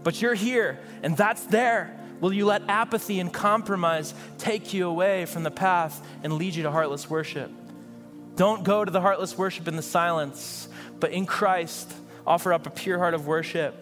But 0.02 0.20
you're 0.20 0.34
here, 0.34 0.80
and 1.02 1.16
that's 1.16 1.44
there. 1.44 1.98
Will 2.20 2.34
you 2.34 2.44
let 2.44 2.60
apathy 2.68 3.20
and 3.20 3.32
compromise 3.32 4.12
take 4.36 4.74
you 4.74 4.86
away 4.86 5.24
from 5.24 5.44
the 5.44 5.50
path 5.50 6.06
and 6.22 6.34
lead 6.34 6.54
you 6.54 6.64
to 6.64 6.70
heartless 6.70 7.08
worship? 7.08 7.50
Don't 8.36 8.64
go 8.64 8.84
to 8.84 8.90
the 8.90 9.00
heartless 9.00 9.36
worship 9.36 9.68
in 9.68 9.76
the 9.76 9.82
silence, 9.82 10.68
but 11.00 11.10
in 11.12 11.26
Christ, 11.26 11.92
offer 12.26 12.52
up 12.52 12.66
a 12.66 12.70
pure 12.70 12.98
heart 12.98 13.14
of 13.14 13.26
worship. 13.26 13.74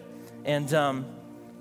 And 0.43 0.73
um, 0.73 1.05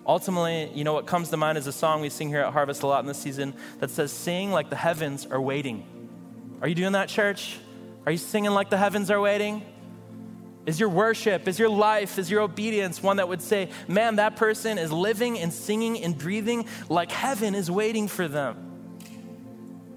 ultimately, 0.07 0.71
you 0.75 0.85
know, 0.85 0.95
what 0.95 1.07
comes 1.07 1.31
to 1.31 1.37
mind 1.37 1.57
is 1.59 1.67
a 1.67 1.73
song 1.73 2.01
we 2.01 2.09
sing 2.09 2.29
here 2.29 2.41
at 2.41 2.53
Harvest 2.53 2.83
a 2.83 2.87
lot 2.87 3.01
in 3.01 3.07
this 3.07 3.19
season 3.19 3.55
that 3.79 3.91
says, 3.91 4.11
Sing 4.13 4.51
like 4.51 4.71
the 4.71 4.77
heavens 4.77 5.27
are 5.27 5.41
waiting. 5.41 5.87
Are 6.61 6.69
you 6.69 6.75
doing 6.75 6.93
that, 6.93 7.09
church? 7.09 7.59
Are 8.07 8.13
you 8.13 8.19
singing 8.19 8.51
like 8.51 8.71
the 8.71 8.79
heavens 8.79 9.11
are 9.11 9.21
waiting? 9.21 9.65
Is 10.67 10.79
your 10.79 10.89
worship, 10.89 11.49
is 11.49 11.59
your 11.59 11.69
life, 11.69 12.19
is 12.19 12.31
your 12.31 12.43
obedience 12.43 13.03
one 13.03 13.17
that 13.17 13.29
would 13.29 13.41
say, 13.41 13.71
man, 13.89 14.17
that 14.17 14.37
person 14.37 14.79
is 14.79 14.93
living 14.93 15.39
and 15.39 15.53
singing 15.53 16.03
and 16.03 16.17
breathing 16.17 16.67
like 16.89 17.11
heaven 17.11 17.55
is 17.55 17.71
waiting 17.71 18.09
for 18.09 18.29
them? 18.29 18.70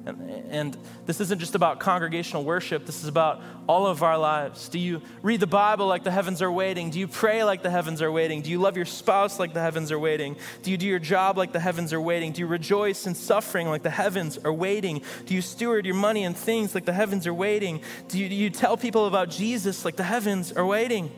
And, 0.06 0.52
and, 0.52 0.78
this 1.06 1.22
isn't 1.22 1.40
just 1.40 1.56
about 1.56 1.80
congregational 1.80 2.44
worship, 2.44 2.86
this 2.86 3.04
is 3.04 3.08
about 3.08 3.42
all 3.68 3.88
of 3.88 4.04
our 4.04 4.18
lives. 4.18 4.68
Do 4.68 4.78
you 4.78 5.02
read 5.22 5.40
the 5.40 5.48
Bible 5.48 5.88
like 5.88 6.04
the 6.04 6.12
heavens 6.12 6.42
are 6.42 6.52
waiting? 6.52 6.90
Do 6.90 7.00
you 7.00 7.08
pray 7.08 7.44
like 7.46 7.64
the 7.64 7.70
heavens 7.70 8.02
are 8.02 8.12
waiting? 8.12 8.42
Do 8.42 8.50
you 8.50 8.60
love 8.60 8.76
your 8.76 8.86
spouse 8.86 9.40
like 9.40 9.54
the 9.54 9.62
heavens 9.62 9.92
are 9.92 10.00
waiting? 10.00 10.36
Do 10.62 10.72
you 10.72 10.78
do 10.78 10.86
your 10.86 11.00
job 11.00 11.38
like 11.38 11.54
the 11.54 11.60
heavens 11.60 11.94
are 11.94 12.02
waiting? 12.02 12.34
Do 12.34 12.42
you 12.42 12.48
rejoice 12.48 13.08
in 13.08 13.16
suffering 13.16 13.70
like 13.70 13.84
the 13.84 13.90
heavens 13.90 14.38
are 14.38 14.52
waiting? 14.52 15.02
Do 15.26 15.36
you 15.36 15.42
steward 15.42 15.86
your 15.86 15.96
money 15.96 16.26
and 16.26 16.36
things 16.36 16.76
like 16.76 16.84
the 16.84 16.94
heavens 16.94 17.26
are 17.26 17.34
waiting? 17.34 17.82
Do 18.10 18.20
you, 18.20 18.28
do 18.28 18.36
you 18.36 18.50
tell 18.50 18.76
people 18.76 19.08
about 19.08 19.30
Jesus 19.30 19.86
like 19.86 19.96
the 19.96 20.04
heavens 20.04 20.52
are 20.52 20.66
waiting? 20.66 21.12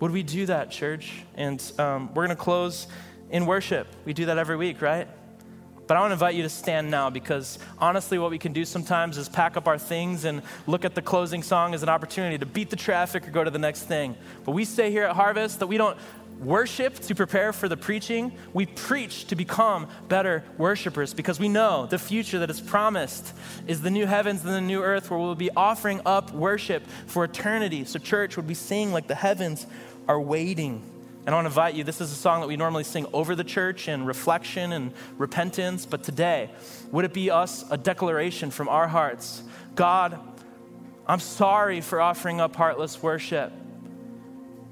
Would 0.00 0.10
we 0.10 0.24
do 0.24 0.46
that, 0.46 0.72
church? 0.72 1.22
And 1.36 1.62
um, 1.78 2.08
we're 2.14 2.26
going 2.26 2.36
to 2.36 2.42
close 2.42 2.88
in 3.30 3.46
worship. 3.46 3.86
We 4.04 4.12
do 4.12 4.26
that 4.26 4.38
every 4.38 4.56
week, 4.56 4.82
right? 4.82 5.06
But 5.86 5.96
I 5.96 6.00
want 6.00 6.10
to 6.10 6.14
invite 6.14 6.34
you 6.34 6.42
to 6.42 6.48
stand 6.48 6.90
now 6.90 7.10
because 7.10 7.58
honestly, 7.78 8.18
what 8.18 8.30
we 8.30 8.38
can 8.38 8.52
do 8.52 8.64
sometimes 8.64 9.18
is 9.18 9.28
pack 9.28 9.56
up 9.56 9.66
our 9.66 9.78
things 9.78 10.24
and 10.24 10.42
look 10.66 10.84
at 10.84 10.94
the 10.94 11.02
closing 11.02 11.42
song 11.42 11.74
as 11.74 11.82
an 11.82 11.88
opportunity 11.88 12.38
to 12.38 12.46
beat 12.46 12.70
the 12.70 12.76
traffic 12.76 13.26
or 13.26 13.30
go 13.30 13.44
to 13.44 13.50
the 13.50 13.58
next 13.58 13.82
thing. 13.82 14.16
But 14.44 14.52
we 14.52 14.64
say 14.64 14.90
here 14.90 15.04
at 15.04 15.16
Harvest 15.16 15.58
that 15.58 15.66
we 15.66 15.76
don't 15.76 15.98
worship 16.38 16.98
to 16.98 17.14
prepare 17.14 17.52
for 17.52 17.68
the 17.68 17.76
preaching, 17.76 18.32
we 18.52 18.66
preach 18.66 19.26
to 19.26 19.36
become 19.36 19.86
better 20.08 20.44
worshipers 20.58 21.14
because 21.14 21.38
we 21.38 21.48
know 21.48 21.86
the 21.86 21.98
future 21.98 22.38
that 22.40 22.50
is 22.50 22.60
promised 22.60 23.32
is 23.66 23.80
the 23.82 23.90
new 23.90 24.06
heavens 24.06 24.44
and 24.44 24.52
the 24.52 24.60
new 24.60 24.82
earth 24.82 25.10
where 25.10 25.18
we'll 25.18 25.34
be 25.34 25.50
offering 25.50 26.00
up 26.04 26.32
worship 26.32 26.84
for 27.06 27.24
eternity. 27.24 27.84
So, 27.84 27.98
church 27.98 28.36
would 28.36 28.46
be 28.46 28.54
sing 28.54 28.92
like 28.92 29.06
the 29.06 29.14
heavens 29.14 29.66
are 30.08 30.20
waiting. 30.20 30.82
And 31.24 31.32
I 31.32 31.38
want 31.38 31.44
to 31.44 31.50
invite 31.50 31.74
you, 31.74 31.84
this 31.84 32.00
is 32.00 32.10
a 32.10 32.16
song 32.16 32.40
that 32.40 32.48
we 32.48 32.56
normally 32.56 32.82
sing 32.82 33.06
over 33.12 33.36
the 33.36 33.44
church 33.44 33.86
in 33.86 34.04
reflection 34.04 34.72
and 34.72 34.92
repentance, 35.18 35.86
but 35.86 36.02
today, 36.02 36.50
would 36.90 37.04
it 37.04 37.12
be 37.12 37.30
us 37.30 37.64
a 37.70 37.78
declaration 37.78 38.50
from 38.50 38.68
our 38.68 38.88
hearts? 38.88 39.44
God, 39.76 40.18
I'm 41.06 41.20
sorry 41.20 41.80
for 41.80 42.00
offering 42.00 42.40
up 42.40 42.56
heartless 42.56 43.00
worship. 43.00 43.52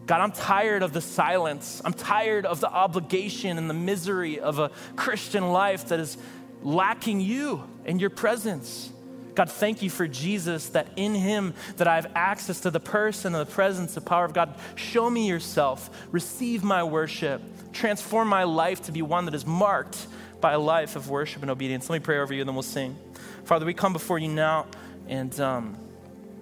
God, 0.07 0.21
I'm 0.21 0.33
tired 0.33 0.83
of 0.83 0.93
the 0.93 1.01
silence. 1.01 1.81
I'm 1.85 1.93
tired 1.93 2.45
of 2.45 2.59
the 2.59 2.69
obligation 2.69 3.57
and 3.57 3.71
the 3.71 3.75
misery 3.75 4.41
of 4.41 4.59
a 4.59 4.73
Christian 4.97 5.53
life 5.53 5.87
that 5.89 6.01
is 6.01 6.19
lacking 6.65 7.21
you 7.21 7.63
and 7.85 8.01
your 8.01 8.11
presence. 8.11 8.91
God, 9.35 9.51
thank 9.51 9.83
you 9.83 9.91
for 9.91 10.07
Jesus, 10.07 10.71
that 10.71 10.89
in 10.97 11.15
him 11.15 11.55
that 11.77 11.87
I 11.87 11.97
have 11.97 12.11
access 12.15 12.61
to 12.61 12.71
the 12.71 12.81
person 12.81 13.35
and 13.35 13.47
the 13.47 13.53
presence, 13.53 13.95
the 13.95 14.01
power 14.01 14.25
of 14.25 14.33
God. 14.33 14.55
Show 14.75 15.09
me 15.09 15.29
yourself. 15.29 15.91
Receive 16.11 16.65
my 16.65 16.83
worship. 16.83 17.43
Transform 17.73 18.29
my 18.29 18.45
life 18.45 18.83
to 18.83 18.93
be 18.93 19.03
one 19.03 19.27
that 19.27 19.35
is 19.35 19.47
marked 19.47 20.07
by 20.41 20.53
a 20.53 20.59
life 20.59 20.97
of 20.97 21.09
worship 21.09 21.43
and 21.43 21.51
obedience. 21.51 21.89
Let 21.89 22.01
me 22.01 22.05
pray 22.05 22.19
over 22.19 22.35
you 22.35 22.41
and 22.41 22.49
then 22.49 22.55
we'll 22.55 22.63
sing. 22.63 22.97
Father, 23.45 23.67
we 23.67 23.75
come 23.75 23.93
before 23.93 24.19
you 24.19 24.29
now 24.29 24.67
and 25.09 25.39
um, 25.41 25.77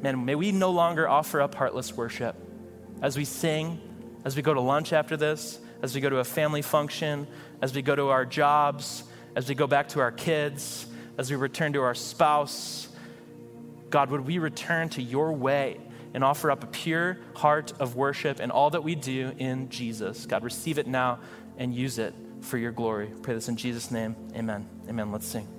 man, 0.02 0.24
may 0.24 0.34
we 0.34 0.52
no 0.52 0.70
longer 0.70 1.08
offer 1.08 1.40
up 1.40 1.54
heartless 1.54 1.96
worship. 1.96 2.36
As 3.02 3.16
we 3.16 3.24
sing, 3.24 3.80
as 4.24 4.36
we 4.36 4.42
go 4.42 4.54
to 4.54 4.60
lunch 4.60 4.92
after 4.92 5.16
this, 5.16 5.58
as 5.82 5.94
we 5.94 6.00
go 6.00 6.10
to 6.10 6.18
a 6.18 6.24
family 6.24 6.62
function, 6.62 7.26
as 7.62 7.74
we 7.74 7.82
go 7.82 7.94
to 7.94 8.08
our 8.08 8.24
jobs, 8.24 9.04
as 9.36 9.48
we 9.48 9.54
go 9.54 9.66
back 9.66 9.88
to 9.90 10.00
our 10.00 10.10
kids, 10.12 10.86
as 11.18 11.30
we 11.30 11.36
return 11.36 11.74
to 11.74 11.82
our 11.82 11.94
spouse. 11.94 12.88
God, 13.90 14.10
would 14.10 14.22
we 14.22 14.38
return 14.38 14.88
to 14.90 15.02
your 15.02 15.32
way 15.32 15.80
and 16.14 16.24
offer 16.24 16.50
up 16.50 16.64
a 16.64 16.68
pure 16.68 17.18
heart 17.34 17.72
of 17.80 17.96
worship 17.96 18.40
and 18.40 18.50
all 18.50 18.70
that 18.70 18.82
we 18.82 18.94
do 18.94 19.32
in 19.38 19.68
Jesus? 19.68 20.24
God, 20.24 20.44
receive 20.44 20.78
it 20.78 20.86
now 20.86 21.18
and 21.58 21.74
use 21.74 21.98
it 21.98 22.14
for 22.40 22.56
your 22.56 22.72
glory. 22.72 23.10
Pray 23.22 23.34
this 23.34 23.48
in 23.48 23.56
Jesus' 23.56 23.90
name. 23.90 24.14
Amen. 24.34 24.68
Amen. 24.88 25.12
Let's 25.12 25.26
sing. 25.26 25.57